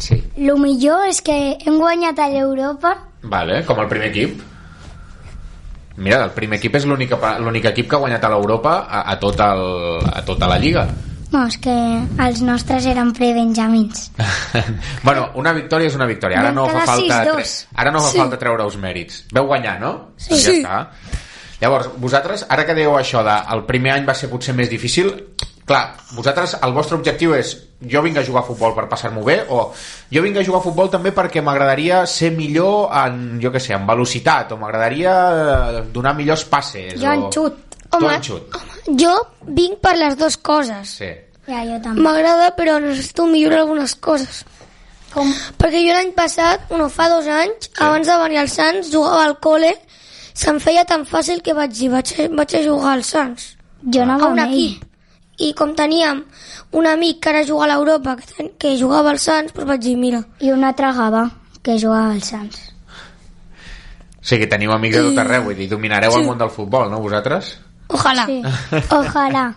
Sí. 0.01 0.17
El 0.35 0.57
millor 0.59 1.05
és 1.07 1.21
que 1.21 1.35
hem 1.65 1.77
guanyat 1.79 2.17
a 2.19 2.27
l'Europa 2.33 2.95
Vale, 3.23 3.61
com 3.65 3.79
el 3.79 3.87
primer 3.87 4.09
equip. 4.09 4.41
Mira, 5.95 6.23
el 6.25 6.31
primer 6.33 6.57
equip 6.57 6.75
és 6.79 6.85
l'únic 6.89 7.13
equip 7.69 7.87
que 7.89 7.95
ha 7.95 8.01
guanyat 8.01 8.23
a 8.25 8.31
l'Europa 8.33 8.77
a, 8.89 9.03
a, 9.13 9.17
tot 9.21 9.39
el, 9.45 9.61
a 10.09 10.23
tota 10.25 10.49
la 10.49 10.57
Lliga. 10.59 10.87
No, 11.33 11.45
és 11.49 11.55
que 11.61 11.73
els 12.21 12.41
nostres 12.45 12.85
eren 12.89 13.11
prebenjamins. 13.13 14.09
bueno, 15.07 15.29
una 15.41 15.53
victòria 15.53 15.89
és 15.89 15.95
una 15.97 16.05
victòria. 16.09 16.41
Ara 16.41 16.51
no 16.53 16.65
fa 16.69 16.83
falta, 16.89 17.21
6-2. 17.25 17.37
tre... 17.37 17.45
ara 17.81 17.93
no 17.93 18.01
fa 18.03 18.09
Sí. 18.11 18.19
falta 18.21 18.37
treure 18.41 18.65
els 18.65 18.75
mèrits. 18.81 19.23
Veu 19.33 19.47
guanyar, 19.49 19.79
no? 19.81 19.93
Sí. 20.17 20.29
Doncs 20.33 20.43
ja 20.43 20.51
Sí. 20.51 20.61
està. 20.61 20.81
Llavors, 21.63 21.87
vosaltres, 21.97 22.45
ara 22.49 22.65
que 22.67 22.75
dèieu 22.75 22.97
això 22.99 23.21
de 23.23 23.33
el 23.55 23.63
primer 23.69 23.93
any 23.93 24.05
va 24.05 24.13
ser 24.17 24.27
potser 24.29 24.53
més 24.57 24.69
difícil, 24.69 25.13
clar, 25.65 25.83
vosaltres, 26.15 26.57
el 26.61 26.73
vostre 26.75 26.97
objectiu 26.97 27.33
és 27.37 27.53
jo 27.89 28.01
vinc 28.03 28.17
a 28.17 28.23
jugar 28.23 28.43
a 28.43 28.47
futbol 28.47 28.73
per 28.75 28.85
passar-m'ho 28.91 29.23
bé 29.27 29.41
o 29.49 29.65
jo 30.11 30.21
vinc 30.23 30.37
a 30.39 30.43
jugar 30.45 30.61
a 30.61 30.63
futbol 30.63 30.89
també 30.91 31.11
perquè 31.15 31.41
m'agradaria 31.43 32.05
ser 32.07 32.31
millor 32.35 32.89
en, 32.95 33.39
jo 33.43 33.51
què 33.51 33.59
sé, 33.63 33.73
en 33.75 33.87
velocitat 33.87 34.53
o 34.55 34.59
m'agradaria 34.61 35.13
eh, 35.31 35.83
donar 35.93 36.15
millors 36.15 36.45
passes 36.51 36.95
Jo 37.01 37.11
en 37.11 37.27
o... 37.27 37.31
xut. 37.31 37.59
Tu 37.93 37.99
Home, 37.99 38.15
en 38.15 38.23
xut. 38.25 38.55
jo 38.97 39.11
vinc 39.53 39.77
per 39.83 39.93
les 39.99 40.15
dues 40.17 40.37
coses. 40.41 40.95
Sí. 40.97 41.11
Ja, 41.45 41.59
jo 41.67 41.75
també. 41.83 42.01
M'agrada, 42.01 42.47
però 42.57 42.79
necessito 42.81 43.27
millorar 43.29 43.59
algunes 43.65 43.93
coses. 44.01 44.39
Com? 45.13 45.29
Perquè 45.61 45.83
jo 45.83 45.93
l'any 45.93 46.09
passat, 46.17 46.71
no, 46.73 46.87
fa 46.89 47.05
dos 47.11 47.27
anys, 47.29 47.67
sí. 47.67 47.75
abans 47.85 48.07
de 48.09 48.15
venir 48.23 48.39
als 48.41 48.55
Sants, 48.57 48.89
jugava 48.89 49.27
al 49.27 49.35
col·le, 49.43 49.75
se'm 50.33 50.57
feia 50.63 50.87
tan 50.89 51.05
fàcil 51.05 51.43
que 51.45 51.53
vaig 51.53 51.75
dir, 51.77 51.91
vaig, 51.93 52.15
vaig 52.33 52.55
a 52.57 52.63
jugar 52.65 52.95
als 52.95 53.13
Sants. 53.13 53.51
Jo 53.93 54.07
anava 54.07 54.25
a 54.25 54.33
un 54.33 54.41
amb 54.41 54.47
ell. 54.47 54.57
equip. 54.57 54.89
I 55.39 55.53
com 55.57 55.73
teníem 55.75 56.23
un 56.77 56.85
amic 56.87 57.19
que 57.23 57.29
ara 57.29 57.43
juga 57.45 57.65
a 57.65 57.71
l'Europa, 57.73 58.15
que, 58.17 58.27
ten- 58.37 58.51
que 58.59 58.75
jugava 58.77 59.09
als 59.11 59.23
Sants, 59.25 59.53
doncs 59.53 59.67
vaig 59.67 59.81
dir, 59.81 59.95
mira, 59.97 60.23
I 60.39 60.51
un 60.51 60.63
altre 60.63 60.91
gava, 60.93 61.23
que 61.63 61.77
jugava 61.79 62.11
als 62.13 62.29
Sants. 62.29 62.59
O 64.23 64.25
sigui, 64.25 64.47
teniu 64.47 64.71
amics 64.71 64.95
de 64.95 65.03
tot 65.09 65.17
arreu, 65.25 65.43
vull 65.49 65.57
dir, 65.57 65.67
dominareu 65.69 66.11
Sí. 66.13 66.19
el 66.21 66.25
món 66.25 66.37
del 66.37 66.49
futbol, 66.53 66.89
no, 66.91 66.99
vosaltres? 67.01 67.57
ojalà. 67.89 68.25
Sí. 68.25 68.41
Ojalà. 68.89 69.53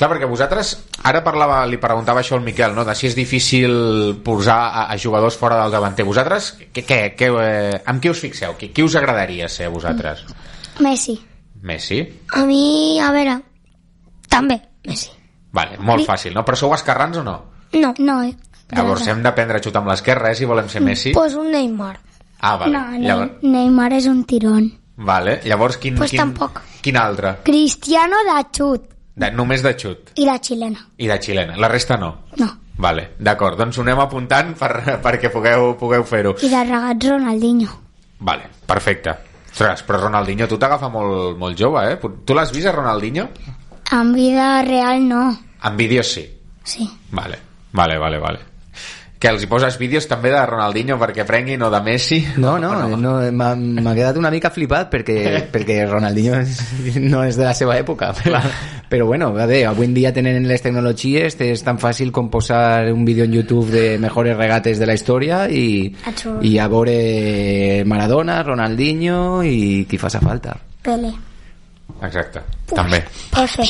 Clar, 0.00 0.08
perquè 0.08 0.26
vosaltres, 0.26 0.70
ara 1.04 1.20
parlava, 1.22 1.58
li 1.68 1.76
preguntava 1.76 2.22
això 2.22 2.34
al 2.38 2.40
Miquel, 2.42 2.72
no? 2.74 2.86
de 2.88 2.94
si 2.96 3.06
és 3.06 3.14
difícil 3.14 4.16
posar 4.24 4.56
a, 4.72 4.84
a 4.90 4.96
jugadors 4.96 5.36
fora 5.36 5.58
del 5.60 5.70
davanter. 5.74 6.06
Vosaltres, 6.08 6.54
què, 6.72 6.86
què, 6.88 6.98
què, 7.14 7.28
eh, 7.44 7.82
amb 7.84 8.00
qui 8.00 8.08
us 8.08 8.18
fixeu? 8.24 8.56
Qui, 8.56 8.70
qui 8.72 8.82
us 8.82 8.96
agradaria 8.96 9.46
ser 9.52 9.68
vosaltres? 9.68 10.24
Messi. 10.80 11.18
Messi? 11.60 12.00
A 12.32 12.46
mi, 12.48 12.98
a 12.98 13.12
veure, 13.12 13.36
també, 14.30 14.60
Messi. 14.86 15.10
Vale, 15.52 15.76
molt 15.82 16.06
fàcil, 16.06 16.32
no? 16.32 16.44
Però 16.46 16.56
sou 16.56 16.72
esquerrans 16.76 17.18
o 17.18 17.24
no? 17.26 17.34
No. 17.74 17.92
No, 17.98 18.20
eh? 18.22 18.32
Llavors 18.70 19.02
hem 19.10 19.20
d'aprendre 19.24 19.58
a 19.58 19.62
xutar 19.62 19.80
amb 19.82 19.90
l'esquerra, 19.90 20.30
eh, 20.30 20.36
si 20.38 20.46
volem 20.46 20.68
ser 20.70 20.80
Messi. 20.80 21.10
Pues 21.12 21.34
un 21.34 21.50
Neymar. 21.50 21.96
Ah, 22.40 22.56
vale. 22.56 22.72
No, 22.72 22.84
Ne- 22.92 23.00
Llavors, 23.08 23.32
Neymar 23.42 23.92
és 23.92 24.06
un 24.06 24.24
tirón. 24.24 24.70
vale. 24.96 25.40
Llavors 25.44 25.76
quin, 25.76 25.96
Pues 25.96 26.10
quin, 26.10 26.20
tampoc. 26.20 26.60
quin 26.80 26.96
altre? 26.96 27.38
Cristiano 27.42 28.16
de 28.24 28.46
xut. 28.56 28.82
De, 29.16 29.30
només 29.32 29.60
de 29.62 29.74
xut 29.76 30.12
I 30.16 30.24
la 30.24 30.38
xilena. 30.38 30.86
i 30.96 31.06
de 31.08 31.18
xilena. 31.20 31.56
La 31.56 31.68
resta 31.68 31.96
no? 31.98 32.22
No. 32.38 32.46
Vale, 32.78 33.10
d'acord. 33.18 33.58
Doncs 33.58 33.76
ho 33.76 33.82
anem 33.82 33.98
apuntant 34.00 34.54
per, 34.56 34.70
perquè 35.04 35.28
pugueu, 35.30 35.74
pugueu 35.76 36.04
fer-ho. 36.04 36.36
I 36.40 36.48
de 36.48 36.62
regat 36.64 37.04
Ronaldinho. 37.04 37.68
Vale, 38.20 38.46
perfecte. 38.66 39.16
Ostres, 39.50 39.82
però 39.82 39.98
Ronaldinho, 40.00 40.46
tu 40.48 40.56
t'agafa 40.56 40.88
molt, 40.88 41.36
molt 41.36 41.58
jove, 41.58 41.82
eh? 41.92 41.98
Tu 42.24 42.32
l'has 42.34 42.52
vist, 42.52 42.68
a 42.68 42.72
Ronaldinho? 42.72 43.28
En 43.92 44.12
vida 44.14 44.62
real 44.62 45.08
no. 45.08 45.38
En 45.62 45.76
vídeos 45.76 46.06
sí. 46.06 46.28
Sí. 46.62 46.88
Vale, 47.10 47.38
vale, 47.72 47.98
vale, 47.98 48.18
vale. 48.18 48.38
Que 49.20 49.28
els 49.28 49.42
hi 49.44 49.48
poses 49.50 49.74
vídeos 49.76 50.06
també 50.08 50.30
de 50.32 50.40
Ronaldinho 50.48 50.96
perquè 50.96 51.26
prenguin 51.28 51.60
o 51.60 51.68
de 51.68 51.80
Messi? 51.84 52.22
No, 52.40 52.54
no, 52.58 52.70
no 53.04 53.16
m'ha 53.36 53.50
m'ha 53.58 53.94
quedat 53.98 54.16
una 54.16 54.30
mica 54.32 54.48
flipat 54.54 54.88
perquè, 54.94 55.16
perquè 55.52 55.82
Ronaldinho 55.90 56.38
és, 56.40 56.60
no 57.02 57.20
és 57.26 57.36
de 57.36 57.44
la 57.44 57.52
seva 57.52 57.76
època. 57.76 58.14
Però, 58.16 58.40
però 58.88 59.06
bueno, 59.10 59.28
a 59.34 59.44
veure, 59.44 59.66
avui 59.68 59.90
en 59.90 59.96
dia 59.98 60.14
tenen 60.16 60.48
les 60.48 60.64
tecnologies, 60.64 61.36
és 61.36 61.64
tan 61.66 61.76
fàcil 61.82 62.14
com 62.16 62.30
posar 62.32 62.88
un 62.94 63.04
vídeo 63.04 63.28
en 63.28 63.34
YouTube 63.36 63.68
de 63.74 63.98
mejores 64.00 64.38
regates 64.38 64.80
de 64.80 64.88
la 64.88 64.96
història 64.96 65.44
i, 65.50 65.90
Absolut. 66.06 66.46
i 66.48 66.56
a 66.58 66.70
veure 66.72 67.82
Maradona, 67.84 68.40
Ronaldinho 68.46 69.42
i 69.44 69.84
qui 69.90 70.00
faça 70.00 70.22
falta. 70.24 70.56
Pele. 70.80 71.12
Exacte, 72.06 72.44
també. 72.72 73.02
F. 73.44 73.66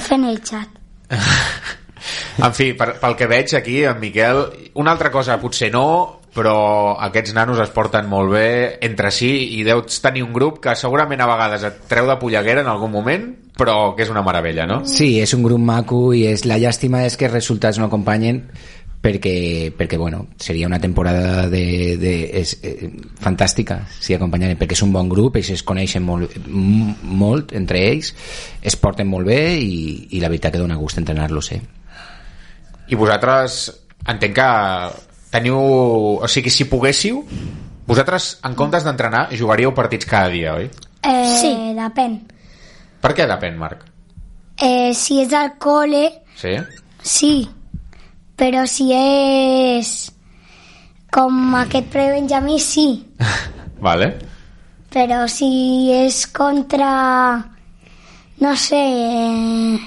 F 0.00 0.14
en 0.14 0.30
el 0.30 0.40
xat. 0.44 0.80
En 2.36 2.52
fi, 2.54 2.68
per, 2.76 2.92
pel 3.00 3.16
que 3.18 3.26
veig 3.26 3.54
aquí, 3.56 3.80
en 3.88 3.98
Miquel, 3.98 4.42
una 4.78 4.92
altra 4.92 5.10
cosa, 5.10 5.38
potser 5.42 5.70
no, 5.72 5.86
però 6.36 6.56
aquests 7.06 7.32
nanos 7.36 7.60
es 7.64 7.72
porten 7.72 8.08
molt 8.10 8.34
bé 8.34 8.48
entre 8.84 9.10
si 9.14 9.30
i 9.56 9.62
deus 9.64 10.02
tenir 10.04 10.22
un 10.26 10.34
grup 10.36 10.60
que 10.64 10.76
segurament 10.76 11.22
a 11.24 11.28
vegades 11.30 11.64
et 11.64 11.78
treu 11.88 12.08
de 12.08 12.18
polleguera 12.20 12.60
en 12.60 12.70
algun 12.70 12.92
moment, 12.92 13.24
però 13.56 13.94
que 13.96 14.04
és 14.04 14.12
una 14.12 14.24
meravella, 14.26 14.66
no? 14.68 14.82
Sí, 14.90 15.14
és 15.22 15.32
un 15.32 15.46
grup 15.46 15.62
maco 15.64 16.10
i 16.12 16.26
és, 16.28 16.44
la 16.44 16.60
llàstima 16.60 17.06
és 17.08 17.16
que 17.16 17.30
els 17.30 17.38
resultats 17.38 17.80
no 17.80 17.88
acompanyen 17.88 18.44
perquè, 19.06 19.70
perquè 19.76 19.98
bueno, 20.00 20.26
seria 20.36 20.66
una 20.66 20.80
temporada 20.82 21.46
de, 21.48 21.96
de, 22.00 22.12
és, 22.40 22.56
eh, 22.66 22.90
fantàstica 23.22 23.78
si 24.00 24.16
acompanyaren, 24.16 24.58
perquè 24.58 24.74
és 24.74 24.82
un 24.82 24.92
bon 24.94 25.08
grup 25.08 25.38
ells 25.38 25.52
es 25.54 25.62
coneixen 25.66 26.02
molt, 26.02 26.34
molt 26.50 27.54
entre 27.54 27.84
ells 27.86 28.12
es 28.66 28.76
porten 28.82 29.06
molt 29.06 29.30
bé 29.30 29.40
i, 29.62 30.08
i 30.10 30.22
la 30.22 30.30
veritat 30.32 30.56
que 30.56 30.62
dona 30.62 30.78
gust 30.80 30.98
entrenar-los 30.98 31.52
eh? 31.54 31.60
I 32.90 32.98
vosaltres, 32.98 33.64
entenc 34.06 34.36
que 34.36 34.50
teniu... 35.34 35.56
O 36.22 36.28
sigui, 36.30 36.52
si 36.54 36.68
poguéssiu, 36.70 37.24
vosaltres, 37.86 38.36
en 38.46 38.54
comptes 38.58 38.86
d'entrenar, 38.86 39.26
jugaríeu 39.34 39.74
partits 39.74 40.06
cada 40.06 40.30
dia, 40.30 40.54
oi? 40.54 40.70
Eh, 41.02 41.34
sí. 41.40 41.52
Depèn. 41.78 42.20
Per 43.02 43.10
què 43.14 43.26
depèn, 43.26 43.58
Marc? 43.58 43.82
Eh, 44.62 44.94
si 44.94 45.20
és 45.22 45.34
al 45.36 45.56
col·le, 45.62 46.08
Sí? 46.38 46.54
sí. 47.02 47.34
Però 48.36 48.66
si 48.68 48.90
és 48.92 49.90
com 51.12 51.54
aquest 51.56 51.88
prebenjamí, 51.92 52.58
sí. 52.60 52.88
Vale. 53.86 54.10
Però 54.92 55.24
si 55.28 55.90
és 55.92 56.26
contra... 56.32 56.90
No 58.40 58.52
sé... 58.60 58.76
Eh, 58.76 59.78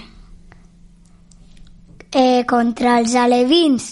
eh, 2.11 2.43
contra 2.49 2.97
els 2.99 3.13
alevins 3.13 3.89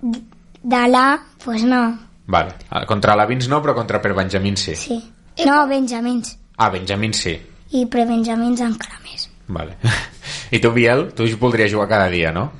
de 0.00 0.82
l'A, 0.88 1.18
pues 1.44 1.64
no. 1.64 1.82
Vale. 2.28 2.54
Ah, 2.68 2.84
Contra 2.86 3.14
l'Avins 3.16 3.48
no, 3.48 3.60
però 3.64 3.74
contra 3.74 4.00
per 4.04 4.12
Benjamín 4.14 4.56
sí. 4.56 4.74
Sí. 4.76 4.98
No, 5.46 5.66
benjamins. 5.66 6.36
Ah, 6.56 6.68
Benjamín 6.68 7.14
sí. 7.14 7.36
I 7.72 7.84
prebenjamins 7.86 8.60
encara 8.64 8.98
més. 9.04 9.28
Vale. 9.48 9.76
I 10.54 10.60
tu, 10.60 10.72
Biel, 10.72 11.12
tu 11.16 11.24
voldries 11.40 11.72
jugar 11.72 11.88
cada 11.88 12.08
dia, 12.12 12.32
no? 12.32 12.50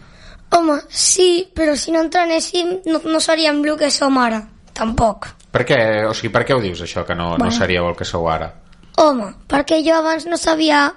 Home, 0.51 0.79
sí, 0.89 1.49
però 1.55 1.75
si 1.77 1.93
no 1.93 2.01
entrenéssim 2.01 2.79
no, 2.87 3.01
no 3.05 3.21
seríem 3.21 3.61
el 3.65 3.77
que 3.77 3.91
som 3.91 4.17
ara. 4.19 4.41
Tampoc. 4.73 5.29
Per 5.53 5.65
què, 5.67 5.79
o 6.09 6.15
sigui, 6.15 6.31
per 6.33 6.45
què 6.47 6.55
ho 6.57 6.61
dius, 6.63 6.81
això, 6.85 7.05
que 7.07 7.15
no, 7.15 7.33
no 7.33 7.45
Bueno. 7.45 7.53
seríeu 7.53 7.89
el 7.89 7.97
que 7.97 8.05
sou 8.05 8.29
ara? 8.31 8.53
Home, 8.97 9.33
perquè 9.49 9.83
jo 9.85 9.97
abans 9.99 10.27
no 10.27 10.37
sabia... 10.37 10.93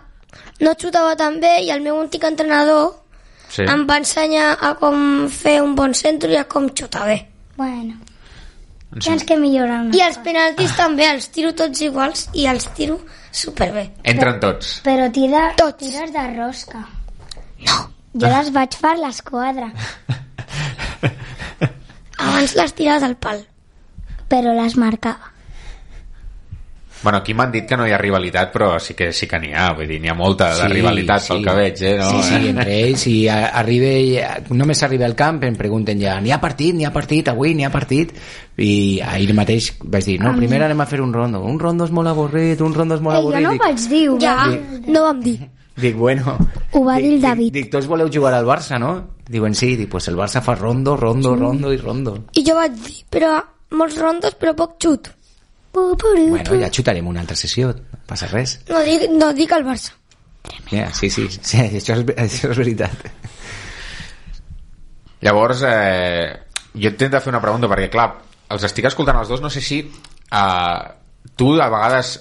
No 0.62 0.76
xutava 0.78 1.16
tan 1.18 1.40
bé 1.42 1.58
i 1.66 1.72
el 1.74 1.82
meu 1.82 2.00
antic 2.00 2.24
entrenador 2.24 3.02
Sí. 3.52 3.64
em 3.68 3.82
va 3.90 3.98
ensenyar 4.00 4.58
a 4.62 4.76
com 4.80 5.28
fer 5.28 5.58
un 5.62 5.74
bon 5.76 5.94
centre 5.94 6.32
i 6.32 6.38
a 6.40 6.46
com 6.48 6.70
xutar 6.70 7.06
bé. 7.10 7.18
Bueno. 7.58 7.98
Tens 9.04 9.24
que 9.24 9.36
millorar 9.38 9.82
una 9.86 9.96
I 9.96 10.02
els 10.06 10.18
penaltis 10.24 10.72
també, 10.76 11.06
els 11.10 11.28
tiro 11.32 11.52
tots 11.56 11.82
iguals 11.82 12.30
i 12.34 12.46
els 12.48 12.68
tiro 12.76 13.00
superbé. 13.32 13.90
Entren 14.04 14.40
tots. 14.40 14.82
Però 14.86 15.10
tira, 15.12 15.54
tires 15.80 16.12
de 16.14 16.26
rosca. 16.38 16.86
No. 17.68 17.78
Jo 18.14 18.28
les 18.28 18.52
vaig 18.52 18.76
fer 18.76 18.96
a 18.96 19.00
l'esquadra. 19.06 19.72
Abans 22.22 22.54
les 22.56 22.74
tirava 22.78 23.02
del 23.08 23.16
pal. 23.18 23.44
Però 24.30 24.54
les 24.56 24.76
marcava. 24.78 25.30
Bueno, 27.02 27.18
aquí 27.18 27.34
m'han 27.34 27.50
dit 27.52 27.66
que 27.66 27.74
no 27.80 27.88
hi 27.90 27.94
ha 27.96 27.98
rivalitat, 27.98 28.52
però 28.54 28.76
sí 28.80 28.94
que 28.94 29.08
sí 29.12 29.26
que 29.26 29.40
n'hi 29.42 29.50
ha, 29.58 29.72
vull 29.74 29.88
dir, 29.90 29.98
n'hi 30.04 30.12
ha 30.12 30.14
molta 30.14 30.52
de 30.54 30.68
Sí, 30.68 30.70
rivalitat 30.70 31.24
sí. 31.24 31.30
pel 31.32 31.40
que 31.48 31.56
veig, 31.58 31.80
eh? 31.82 31.94
No? 31.98 32.10
Sí, 32.12 32.20
sí, 32.28 32.50
entre 32.52 32.76
ells, 32.84 33.06
i 33.10 33.16
arriba, 33.32 33.88
i- 33.98 34.54
només 34.54 34.84
arriba 34.86 35.08
al 35.10 35.16
camp, 35.18 35.40
em 35.48 35.56
pregunten 35.58 35.98
ja, 36.00 36.20
n'hi 36.22 36.30
ha 36.32 36.38
partit, 36.40 36.76
n'hi 36.78 36.86
ha 36.86 36.92
partit, 36.94 37.28
avui 37.34 37.56
n'hi 37.58 37.66
ha 37.66 37.72
partit, 37.74 38.14
i 38.62 39.00
ahir 39.02 39.34
mateix 39.34 39.72
vaig 39.82 40.06
dir, 40.12 40.20
no, 40.22 40.30
Ah, 40.30 40.36
primer 40.38 40.62
anem 40.68 40.82
a 40.82 40.86
fer 40.86 41.02
un 41.02 41.10
rondo, 41.12 41.42
un 41.42 41.58
rondo 41.60 41.86
és 41.90 41.92
molt 41.92 42.08
avorrit, 42.14 42.62
un 42.62 42.74
rondo 42.78 42.94
és 42.94 43.02
molt 43.02 43.18
Eh, 43.18 43.22
jo 43.24 43.30
avorrit. 43.30 43.48
no 43.48 43.56
ho 43.56 43.58
vaig 43.66 43.88
dir, 43.90 44.04
ho 44.12 44.20
Ja, 44.22 44.38
no 44.86 45.02
vam 45.08 45.22
dir. 45.26 45.40
Dic, 45.78 45.96
bueno... 45.96 46.38
ho 46.72 46.84
va 46.84 46.98
dir 46.98 47.14
el 47.14 47.20
dic, 47.20 47.24
David. 47.24 47.54
dic, 47.54 47.72
tots 47.72 47.88
voleu 47.88 48.12
jugar 48.12 48.34
al 48.36 48.46
Barça, 48.46 48.80
no? 48.82 48.92
Diuen, 49.32 49.56
sí, 49.56 49.76
dic, 49.80 49.90
pues 49.90 50.08
el 50.12 50.20
Barça 50.20 50.42
fa 50.44 50.56
rondo, 50.56 50.98
rondo, 50.98 51.36
rondo 51.36 51.72
i 51.74 51.80
rondo. 51.80 52.18
I 52.36 52.44
jo 52.48 52.58
vaig 52.58 52.76
dir, 52.84 53.00
però 53.10 53.38
molts 53.78 53.98
rondos, 54.00 54.36
però 54.40 54.56
poc 54.58 54.78
xut. 54.82 55.12
Bueno, 55.72 56.58
ja 56.60 56.68
xutarem 56.68 57.08
una 57.08 57.22
altra 57.24 57.38
sessió, 57.40 57.72
no 57.72 58.00
passa 58.08 58.28
res. 58.28 58.58
No 58.68 58.82
dic, 58.84 59.08
no 59.16 59.32
dic 59.34 59.54
el 59.56 59.64
Barça. 59.64 59.96
Ja, 60.72 60.90
sí, 60.94 61.10
sí, 61.10 61.28
sí, 61.32 61.58
això 61.80 61.96
és, 61.96 62.06
això 62.18 62.52
és 62.52 62.60
veritat. 62.60 63.06
Llavors, 65.22 65.62
eh, 65.68 66.28
jo 66.74 66.90
et 66.90 66.98
tinc 66.98 67.14
de 67.14 67.22
fer 67.22 67.32
una 67.32 67.44
pregunta, 67.44 67.70
perquè, 67.72 67.92
clar, 67.94 68.10
els 68.52 68.66
estic 68.68 68.90
escoltant 68.90 69.22
els 69.22 69.32
dos, 69.32 69.44
no 69.44 69.52
sé 69.54 69.62
si 69.64 69.80
eh, 69.86 70.82
tu 71.38 71.54
a 71.62 71.70
vegades 71.72 72.16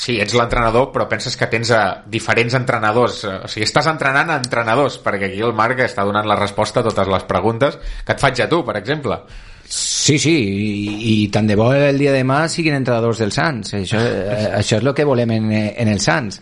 sí, 0.00 0.18
ets 0.22 0.36
l'entrenador, 0.38 0.90
però 0.94 1.08
penses 1.10 1.36
que 1.36 1.48
tens 1.50 1.72
eh, 1.74 1.82
diferents 2.12 2.54
entrenadors. 2.58 3.24
Eh, 3.24 3.34
O 3.46 3.50
sigui, 3.50 3.66
estàs 3.66 3.88
entrenant 3.90 4.30
a 4.30 4.38
entrenadors, 4.42 5.00
perquè 5.02 5.30
aquí 5.30 5.42
el 5.42 5.56
Marc 5.56 5.80
està 5.84 6.04
donant 6.06 6.28
la 6.28 6.38
resposta 6.38 6.80
a 6.80 6.86
totes 6.86 7.10
les 7.10 7.26
preguntes 7.28 7.78
que 8.04 8.14
et 8.14 8.22
faig 8.22 8.44
a 8.44 8.48
tu, 8.50 8.62
per 8.66 8.76
exemple. 8.80 9.18
Sí, 9.66 10.14
sí, 10.22 10.36
i, 10.36 11.24
i 11.24 11.28
tant 11.34 11.48
de 11.48 11.56
bo 11.58 11.72
el 11.74 11.98
dia 11.98 12.12
de 12.14 12.20
demà 12.22 12.44
siguin 12.48 12.76
entrenadors 12.78 13.18
del 13.18 13.32
Sants. 13.34 13.74
Això, 13.80 13.98
eh, 13.98 14.46
això 14.60 14.78
és 14.78 14.84
el 14.84 14.94
que 14.94 15.08
volem 15.08 15.34
en, 15.40 15.52
en 15.52 15.90
el 15.90 16.00
Sants. 16.00 16.40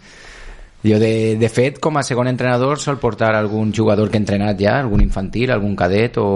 Jo, 0.85 0.99
de, 1.01 1.37
de 1.41 1.49
fet, 1.49 1.79
com 1.81 1.97
a 1.97 2.03
segon 2.05 2.29
entrenador, 2.29 2.77
sol 2.77 2.99
portar 3.01 3.31
algun 3.39 3.71
jugador 3.73 4.11
que 4.13 4.19
ha 4.19 4.21
entrenat 4.21 4.59
ja, 4.61 4.75
algun 4.83 5.01
infantil, 5.01 5.49
algun 5.55 5.73
cadet 5.75 6.19
o, 6.21 6.27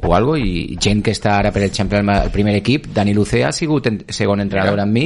o 0.00 0.14
algo, 0.16 0.38
i 0.40 0.78
gent 0.80 1.02
que 1.04 1.12
està 1.12 1.34
ara, 1.36 1.52
per 1.52 1.66
exemple, 1.66 2.00
al 2.00 2.32
primer 2.32 2.54
equip. 2.56 2.88
Dani 2.96 3.12
Lucea 3.12 3.50
ha 3.50 3.52
sigut 3.52 3.90
en, 3.92 4.00
segon 4.08 4.40
entrenador 4.40 4.80
amb 4.80 4.96
mi, 4.96 5.04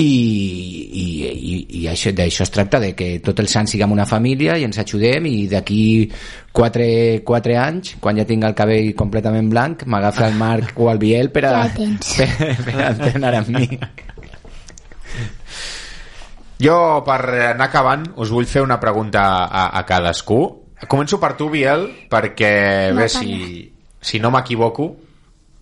i, 0.00 0.04
i, 0.04 1.06
i, 1.28 1.56
i 1.82 1.88
això, 1.90 2.14
d'això 2.16 2.46
es 2.46 2.52
tracta 2.52 2.80
de 2.80 2.94
que 2.96 3.18
tot 3.24 3.42
el 3.42 3.48
Sant 3.52 3.68
siguem 3.68 3.92
una 3.92 4.06
família 4.08 4.56
i 4.56 4.64
ens 4.64 4.78
ajudem 4.80 5.26
i 5.28 5.34
d'aquí 5.50 5.82
4, 6.56 6.86
4 7.28 7.58
anys 7.60 7.96
quan 8.00 8.16
ja 8.16 8.24
tinc 8.28 8.46
el 8.48 8.56
cabell 8.56 8.94
completament 8.96 9.50
blanc 9.52 9.84
m'agafa 9.84 10.30
el 10.30 10.38
Marc 10.40 10.78
o 10.80 10.88
el 10.92 11.02
Biel 11.02 11.28
per 11.34 11.44
a, 11.50 11.52
Ja 11.68 12.26
per, 12.38 12.56
per 12.64 12.78
a 12.78 12.88
entrenar 12.94 13.34
amb 13.42 13.52
mi. 13.52 13.68
Jo, 16.62 17.02
per 17.02 17.20
anar 17.50 17.66
acabant, 17.66 18.04
us 18.22 18.30
vull 18.30 18.46
fer 18.46 18.62
una 18.62 18.78
pregunta 18.80 19.22
a, 19.44 19.66
a 19.74 19.82
cadascú. 19.84 20.40
Començo 20.88 21.18
per 21.18 21.34
tu, 21.38 21.48
Biel, 21.50 21.88
perquè, 22.10 22.52
No 22.94 23.02
bé, 23.02 23.08
si, 23.10 23.64
si 23.98 24.20
no 24.22 24.30
m'equivoco, 24.30 24.86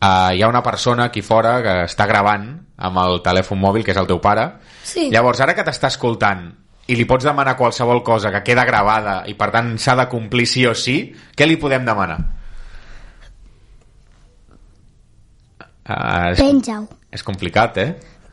uh, 0.01 0.32
hi 0.34 0.42
ha 0.42 0.48
una 0.48 0.62
persona 0.62 1.05
aquí 1.11 1.22
fora 1.22 1.59
que 1.62 1.74
està 1.86 2.07
gravant 2.09 2.48
amb 2.80 2.98
el 3.05 3.20
telèfon 3.22 3.61
mòbil, 3.61 3.84
que 3.84 3.92
és 3.92 4.01
el 4.01 4.09
teu 4.09 4.20
pare. 4.20 4.46
Sí. 4.84 5.09
Llavors, 5.12 5.40
ara 5.44 5.55
que 5.55 5.64
t'està 5.66 5.90
escoltant 5.92 6.48
i 6.90 6.96
li 6.98 7.05
pots 7.07 7.24
demanar 7.28 7.57
qualsevol 7.57 8.03
cosa 8.03 8.32
que 8.34 8.42
queda 8.42 8.64
gravada 8.66 9.20
i 9.30 9.36
per 9.38 9.51
tant 9.55 9.76
s'ha 9.78 9.94
de 10.01 10.09
complir 10.11 10.46
sí 10.48 10.64
o 10.66 10.74
sí, 10.74 10.96
què 11.36 11.46
li 11.46 11.59
podem 11.61 11.84
demanar? 11.86 12.18
Uh, 15.90 16.30
és, 16.32 16.38
Penja-ho. 16.38 16.86
és 17.11 17.22
complicat, 17.26 17.78
eh? 17.82 17.90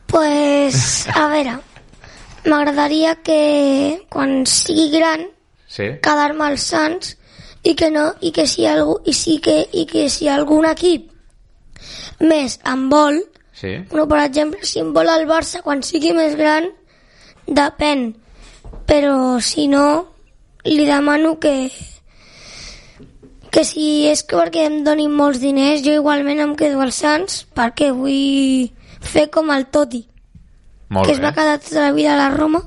Pues, 0.08 1.06
a 1.10 1.26
veure, 1.30 1.56
m'agradaria 2.48 3.16
que 3.22 4.06
quan 4.10 4.44
sigui 4.46 4.88
gran 4.94 5.26
Sí. 5.68 5.84
quedar-me 6.00 6.46
als 6.46 6.62
Sants 6.64 7.10
i 7.62 7.74
que 7.76 7.90
no 7.92 8.14
i 8.24 8.30
que 8.32 8.46
si 8.48 8.64
algú 8.64 8.94
i 9.04 9.12
sí 9.12 9.34
que 9.44 9.66
i 9.76 9.84
que 9.84 10.06
si 10.08 10.28
algun 10.32 10.64
equip 10.64 11.10
més 12.20 12.60
em 12.64 12.88
vol 12.92 13.20
Sí. 13.58 13.72
no, 13.90 14.04
per 14.06 14.20
exemple, 14.22 14.62
si 14.62 14.78
em 14.78 14.92
vol 14.94 15.08
el 15.10 15.26
Barça 15.26 15.64
quan 15.66 15.82
sigui 15.82 16.12
més 16.14 16.36
gran 16.38 16.68
depèn 17.48 18.12
però 18.86 19.40
si 19.42 19.66
no 19.66 20.12
li 20.64 20.84
demano 20.86 21.38
que 21.42 21.70
que 23.50 23.64
si 23.64 24.06
és 24.06 24.22
que 24.22 24.36
perquè 24.36 24.66
em 24.68 24.82
donin 24.84 25.10
molts 25.10 25.40
diners 25.42 25.82
jo 25.82 25.96
igualment 25.96 26.40
em 26.44 26.54
quedo 26.54 26.84
als 26.84 27.00
Sants 27.02 27.40
perquè 27.56 27.90
vull 27.96 28.68
fer 29.00 29.28
com 29.34 29.50
el 29.50 29.66
Toti 29.72 30.04
Molt 30.88 31.06
que 31.06 31.12
es 31.16 31.18
bé. 31.20 31.26
va 31.26 31.34
quedar 31.34 31.58
tota 31.58 31.88
la 31.88 31.92
vida 31.92 32.14
a 32.14 32.20
la 32.20 32.30
Roma 32.34 32.62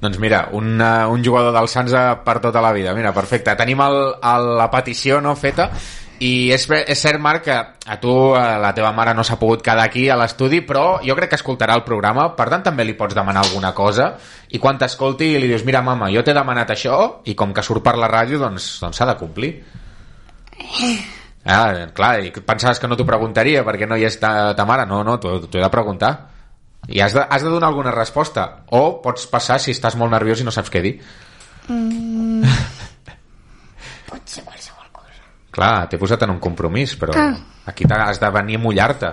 Doncs 0.00 0.18
mira, 0.18 0.48
un, 0.56 0.80
uh, 0.80 1.06
un 1.12 1.22
jugador 1.22 1.52
del 1.52 1.68
Sants 1.68 1.92
per 2.24 2.38
tota 2.40 2.62
la 2.64 2.72
vida. 2.72 2.94
Mira, 2.96 3.12
perfecte. 3.12 3.52
Tenim 3.54 3.82
el, 3.84 3.98
el, 4.16 4.46
la 4.56 4.70
petició 4.72 5.20
no 5.20 5.34
feta 5.36 5.66
i 6.20 6.50
és, 6.52 6.66
és 6.68 7.00
cert, 7.00 7.16
Marc, 7.22 7.46
que 7.46 7.54
a 7.56 7.96
tu 8.00 8.12
eh, 8.36 8.40
la 8.60 8.74
teva 8.76 8.90
mare 8.92 9.14
no 9.16 9.24
s'ha 9.24 9.38
pogut 9.40 9.62
quedar 9.64 9.86
aquí 9.88 10.04
a 10.12 10.18
l'estudi, 10.20 10.60
però 10.68 10.98
jo 11.00 11.16
crec 11.16 11.32
que 11.32 11.38
escoltarà 11.40 11.78
el 11.78 11.84
programa, 11.86 12.26
per 12.36 12.50
tant 12.52 12.66
també 12.66 12.84
li 12.84 12.96
pots 12.98 13.16
demanar 13.16 13.46
alguna 13.46 13.72
cosa 13.76 14.10
i 14.52 14.60
quan 14.60 14.76
t'escolti 14.76 15.30
li 15.40 15.48
dius, 15.48 15.64
mira 15.64 15.80
mama, 15.80 16.10
jo 16.12 16.20
t'he 16.26 16.34
demanat 16.36 16.74
això 16.74 16.98
i 17.24 17.34
com 17.34 17.54
que 17.56 17.64
surt 17.64 17.84
per 17.86 17.96
la 17.96 18.10
ràdio 18.12 18.40
doncs 18.42 18.66
doncs 18.82 19.00
s'ha 19.00 19.08
de 19.08 19.16
complir. 19.20 19.54
Ah, 21.48 21.86
clar, 21.96 22.18
i 22.20 22.32
pensaves 22.44 22.82
que 22.82 22.90
no 22.90 22.98
t'ho 23.00 23.06
preguntaria 23.08 23.64
perquè 23.64 23.88
no 23.88 23.96
hi 23.96 24.04
és 24.04 24.18
ta, 24.20 24.52
ta 24.56 24.66
mare? 24.68 24.84
No, 24.90 25.00
no, 25.06 25.16
t'ho 25.16 25.38
he 25.40 25.62
de 25.62 25.72
preguntar. 25.72 26.12
I 26.88 27.00
has 27.00 27.16
de, 27.16 27.24
has 27.24 27.42
de 27.44 27.48
donar 27.48 27.70
alguna 27.72 27.94
resposta. 27.96 28.44
O 28.76 29.00
pots 29.00 29.24
passar 29.30 29.56
si 29.60 29.72
estàs 29.72 29.96
molt 29.96 30.12
nerviós 30.12 30.40
i 30.40 30.44
no 30.44 30.52
saps 30.52 30.72
què 30.72 30.84
dir. 30.84 30.94
Mm, 31.68 32.44
pot 34.10 34.20
ser 34.28 34.44
qualsevol 34.44 34.79
Clar, 35.60 35.88
t'he 35.92 35.98
posat 36.00 36.22
en 36.24 36.30
un 36.32 36.38
compromís, 36.40 36.94
però 36.96 37.12
Ah. 37.12 37.36
aquí 37.68 37.84
has 37.92 38.18
de 38.18 38.30
venir 38.30 38.56
a 38.56 38.60
mullar-te. 38.62 39.10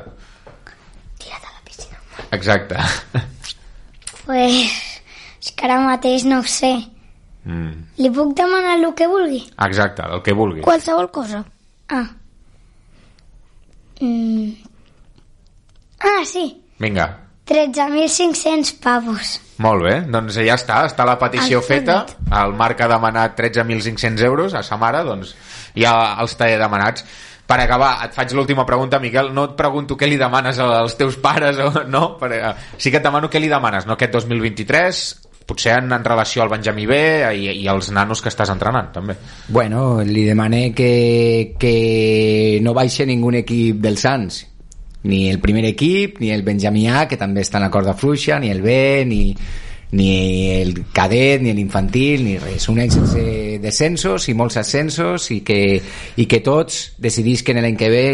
tira't 1.19 1.43
a 1.43 1.51
la 1.51 1.61
piscina 1.65 1.97
Exacte. 2.31 2.75
pues, 4.25 5.01
és 5.41 5.51
que 5.51 5.65
ara 5.65 5.79
mateix 5.83 6.23
no 6.23 6.39
ho 6.39 6.43
sé. 6.43 6.71
Mm. 7.43 7.83
Li 7.97 8.09
puc 8.09 8.33
demanar 8.35 8.77
el 8.79 8.93
que 8.95 9.07
vulgui? 9.07 9.41
Exacte, 9.67 10.03
el 10.03 10.21
que 10.23 10.31
vulguis. 10.33 10.63
qualsevol 10.63 11.11
cosa 11.11 11.43
Ah. 11.89 12.07
Mm. 13.99 14.51
Ah, 15.99 16.23
sí. 16.25 16.63
Vinga, 16.79 17.26
13.500 17.47 18.73
pavos. 18.83 19.37
molt 19.57 19.83
bé. 19.83 19.93
Doncs 20.11 20.35
ja 20.43 20.57
està, 20.57 20.81
està 20.85 21.05
la 21.07 21.17
petició 21.19 21.61
Has 21.63 21.69
feta. 21.69 22.01
El 22.43 22.53
Marc 22.59 22.81
ha 22.83 22.89
demanat 22.91 23.37
13.500 23.39 24.25
euros 24.27 24.53
a 24.53 24.63
sa 24.63 24.77
mare, 24.77 25.03
doncs 25.07 25.33
ja 25.75 25.93
els 26.21 26.35
t'he 26.37 26.57
demanats. 26.59 27.05
Per 27.47 27.55
acabar, 27.63 27.93
et 28.03 28.11
faig 28.11 28.33
l'última 28.35 28.65
pregunta, 28.67 28.99
Miquel. 28.99 29.31
No 29.33 29.45
et 29.47 29.55
pregunto 29.55 29.95
què 29.95 30.09
li 30.09 30.17
demanes 30.19 30.59
als 30.59 30.97
teus 30.99 31.15
pares, 31.23 31.57
o 31.63 31.85
no? 31.87 32.17
Per, 32.19 32.31
eh, 32.35 32.51
sí 32.75 32.91
que 32.91 32.99
et 32.99 33.07
demano 33.07 33.29
què 33.31 33.39
li 33.39 33.47
demanes, 33.47 33.87
no 33.87 33.95
aquest 33.95 34.17
2023, 34.17 34.99
potser 35.47 35.77
en, 35.79 35.93
en 35.95 36.03
relació 36.03 36.43
al 36.43 36.51
Benjamí 36.51 36.85
B 36.85 36.99
i, 37.39 37.47
i 37.63 37.71
als 37.71 37.87
nanos 37.95 38.21
que 38.21 38.27
estàs 38.33 38.51
entrenant, 38.51 38.91
també. 38.99 39.15
Bueno, 39.47 40.03
li 40.03 40.27
demané 40.27 40.73
que, 40.75 41.55
que 41.57 42.59
no 42.61 42.75
baixe 42.75 43.07
ningú 43.07 43.31
equip 43.39 43.79
del 43.79 43.97
Sants 43.97 44.43
ni 45.07 45.27
el 45.31 45.39
primer 45.39 45.65
equip, 45.65 46.19
ni 46.19 46.31
el 46.35 46.43
Benjamí 46.43 46.87
A 46.91 47.07
que 47.07 47.17
també 47.17 47.45
està 47.45 47.61
en 47.61 47.67
la 47.67 47.71
corda 47.73 47.95
fluixa, 47.97 48.39
ni 48.39 48.51
el 48.53 48.61
B 48.61 49.05
ni, 49.07 49.21
ni 49.91 50.09
el 50.59 50.73
cadet 50.93 51.41
ni 51.41 51.53
l'infantil, 51.55 52.25
ni 52.27 52.37
res 52.41 52.67
un 52.69 52.81
any 52.83 52.91
sense 52.91 53.27
descensos 53.63 54.27
i 54.27 54.35
molts 54.37 54.59
ascensos 54.59 55.31
i 55.31 55.41
que, 55.47 55.61
i 56.17 56.27
que 56.27 56.43
tots 56.43 56.97
decidisquen 56.99 57.61
l'any 57.63 57.79
que 57.79 57.93
ve 57.93 58.07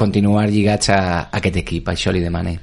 continuar 0.00 0.48
lligats 0.48 0.90
a, 0.90 1.00
a 1.22 1.38
aquest 1.38 1.62
equip, 1.62 1.92
això 1.92 2.12
li 2.12 2.24
demané 2.24 2.58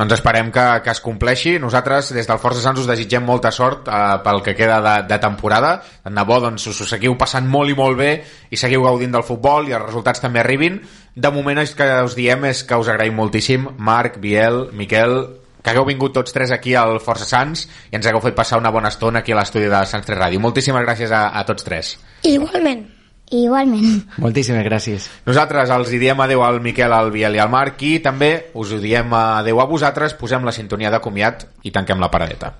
Doncs 0.00 0.14
esperem 0.14 0.48
que, 0.48 0.62
que 0.80 0.92
es 0.94 1.00
compleixi. 1.04 1.58
Nosaltres, 1.60 2.14
des 2.16 2.24
del 2.24 2.38
Força 2.40 2.62
Sants, 2.62 2.78
us 2.80 2.86
desitgem 2.88 3.26
molta 3.26 3.50
sort 3.52 3.90
eh, 3.92 3.98
pel 4.24 4.38
que 4.46 4.54
queda 4.56 4.78
de, 4.80 4.94
de 5.10 5.18
temporada. 5.20 5.74
Tant 6.06 6.16
de 6.16 6.24
bo, 6.24 6.38
doncs, 6.40 6.64
us 6.70 6.78
ho 6.80 6.86
seguiu 6.88 7.18
passant 7.20 7.44
molt 7.44 7.68
i 7.68 7.76
molt 7.76 7.98
bé 7.98 8.14
i 8.48 8.56
seguiu 8.56 8.86
gaudint 8.86 9.12
del 9.12 9.26
futbol 9.26 9.68
i 9.68 9.76
els 9.76 9.84
resultats 9.84 10.24
també 10.24 10.40
arribin. 10.40 10.80
De 11.14 11.30
moment, 11.34 11.58
el 11.58 11.70
que 11.74 11.88
us 12.06 12.14
diem 12.14 12.44
és 12.50 12.62
que 12.64 12.78
us 12.78 12.88
agraïm 12.88 13.16
moltíssim, 13.18 13.66
Marc, 13.78 14.20
Biel, 14.22 14.68
Miquel, 14.76 15.16
que 15.60 15.72
hagueu 15.72 15.84
vingut 15.88 16.14
tots 16.14 16.32
tres 16.32 16.52
aquí 16.54 16.76
al 16.78 16.98
Força 17.02 17.26
Sants 17.28 17.66
i 17.90 17.98
ens 17.98 18.06
hagueu 18.06 18.22
fet 18.24 18.36
passar 18.36 18.60
una 18.60 18.72
bona 18.72 18.88
estona 18.92 19.20
aquí 19.20 19.34
a 19.34 19.40
l'estudi 19.40 19.68
de 19.68 19.82
Sants 19.90 20.06
3 20.08 20.18
Ràdio. 20.20 20.40
Moltíssimes 20.40 20.86
gràcies 20.86 21.12
a, 21.12 21.28
a 21.36 21.44
tots 21.48 21.66
tres. 21.66 21.98
igualment 22.22 22.86
Igualment. 23.30 24.00
moltíssimes 24.18 24.64
gràcies 24.66 25.04
Nosaltres 25.22 25.70
els 25.70 25.92
hi 25.94 26.00
diem 26.02 26.18
adeu 26.18 26.42
al 26.42 26.58
Miquel, 26.64 26.90
al 26.92 27.12
Biel 27.14 27.36
i 27.38 27.42
al 27.42 27.52
Marc 27.52 27.84
i 27.86 27.92
també 28.02 28.50
us 28.58 28.72
ho 28.74 28.80
diem 28.82 29.12
adeu 29.14 29.60
a 29.62 29.68
vosaltres, 29.70 30.16
posem 30.18 30.42
la 30.42 30.54
sintonia 30.56 30.90
de 30.90 30.98
comiat 31.04 31.46
i 31.62 31.70
tanquem 31.70 32.02
la 32.02 32.10
paradeta. 32.10 32.54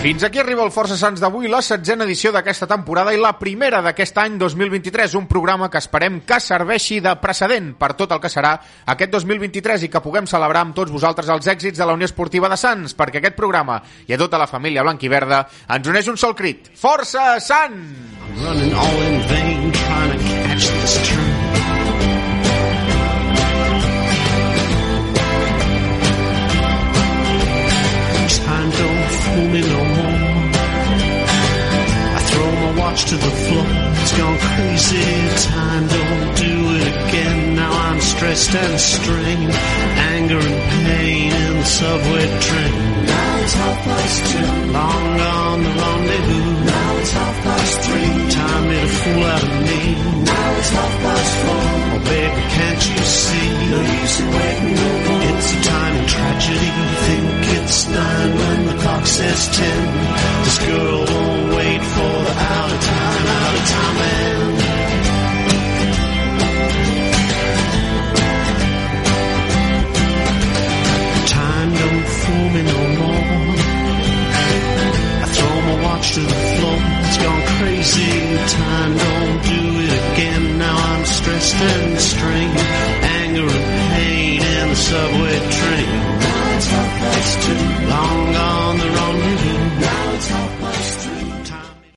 Fins 0.00 0.22
aquí 0.24 0.38
arriba 0.40 0.64
el 0.64 0.70
Força 0.72 0.96
Sants 0.96 1.20
d'avui, 1.20 1.44
la 1.52 1.58
setzena 1.60 2.06
edició 2.06 2.30
d'aquesta 2.32 2.64
temporada 2.64 3.12
i 3.12 3.18
la 3.20 3.34
primera 3.36 3.82
d'aquest 3.84 4.16
any 4.22 4.38
2023, 4.40 5.12
un 5.20 5.26
programa 5.28 5.68
que 5.68 5.76
esperem 5.76 6.22
que 6.24 6.38
serveixi 6.40 7.02
de 7.04 7.12
precedent 7.20 7.74
per 7.76 7.92
tot 7.98 8.16
el 8.16 8.22
que 8.22 8.32
serà 8.32 8.54
aquest 8.94 9.12
2023 9.12 9.84
i 9.84 9.92
que 9.92 10.00
puguem 10.00 10.24
celebrar 10.24 10.64
amb 10.64 10.72
tots 10.78 10.88
vosaltres 10.88 11.28
els 11.28 11.52
èxits 11.52 11.76
de 11.76 11.84
la 11.84 11.92
Unió 12.00 12.08
Esportiva 12.08 12.48
de 12.48 12.56
Sants, 12.56 12.96
perquè 12.96 13.20
aquest 13.20 13.36
programa 13.36 13.76
i 14.08 14.16
a 14.16 14.20
tota 14.24 14.40
la 14.40 14.48
família 14.48 14.80
blanc 14.88 15.04
i 15.04 15.12
verda 15.12 15.44
ens 15.68 15.92
uneix 15.92 16.08
un 16.08 16.16
sol 16.16 16.32
crit. 16.32 16.72
Força 16.80 17.36
Sants! 17.36 18.08
Crazy. 34.80 35.48
Time 35.48 35.86
don't 35.88 36.36
do 36.36 36.54
it 36.76 36.86
again. 36.88 37.54
Now 37.56 37.72
I'm 37.72 38.00
stressed 38.00 38.54
and 38.54 38.80
strained, 38.80 39.52
anger 40.14 40.38
and 40.38 40.86
pain 40.86 41.32
in 41.32 41.58
the 41.58 41.64
subway 41.64 42.26
train. 42.40 43.06
Now 43.06 43.42
it's 43.42 43.54
half 43.54 43.84
past 43.84 44.32
two. 44.32 44.72
Long 44.72 45.16
gone 45.16 45.62
the 45.64 45.70
rendezvous. 45.70 46.64
Now 46.64 46.96
it's 46.98 47.12
half 47.12 47.36
past 47.44 47.80
three. 47.80 48.30
Time 48.30 48.68
made 48.68 48.84
a 48.84 48.88
fool 48.88 49.24
out 49.24 49.42
of 49.42 49.54
me. 49.68 49.80
Now 50.24 50.58
it's 50.58 50.70
half 50.70 50.94
past 51.04 51.32
four. 51.42 51.66
Oh 51.92 52.02
baby, 52.04 52.42
can't 52.56 52.82
you 52.90 53.04
see? 53.04 53.48
No 53.70 53.80
use 54.00 54.20
in 54.20 54.28
waiting 54.36 54.74
no 54.74 54.90
more. 55.06 55.22
It's 55.30 55.52
a 55.54 55.60
time 55.62 55.94
of 56.00 56.06
tragedy. 56.08 56.70
Think 57.06 57.42
it's 57.58 57.88
nine 57.88 58.30
when 58.40 58.66
the 58.66 58.76
clock 58.82 59.06
says 59.06 59.48
ten. 59.56 59.80
This 60.44 60.58
girl 60.66 60.98
won't 61.12 61.54
wait 61.56 61.82
for 61.94 62.14
the 62.28 62.34
out 62.54 62.70
of 62.72 62.80
time, 62.80 63.26
out 63.26 63.54
of 63.60 63.64
time 63.68 63.96
man. 64.00 64.30
Time 64.30 64.39
to 76.14 76.20
the 76.20 76.26
floor. 76.26 76.78
It's 77.06 77.18
gone 77.18 77.42
crazy. 77.58 78.10
Time 78.48 78.92
don't 78.98 79.42
do 79.54 79.62
it 79.84 79.92
again. 80.10 80.58
Now 80.58 80.76
I'm 80.76 81.04
stressed 81.04 81.54
and 81.54 82.00
strained. 82.00 82.58
Anger 83.22 83.46
and 83.46 83.66
pain 83.94 84.42
in 84.42 84.68
the 84.70 84.74
subway 84.74 85.38
train. 85.58 85.88
It's 87.18 87.46
too 87.46 87.86
long 87.86 88.32
gone. 88.32 88.69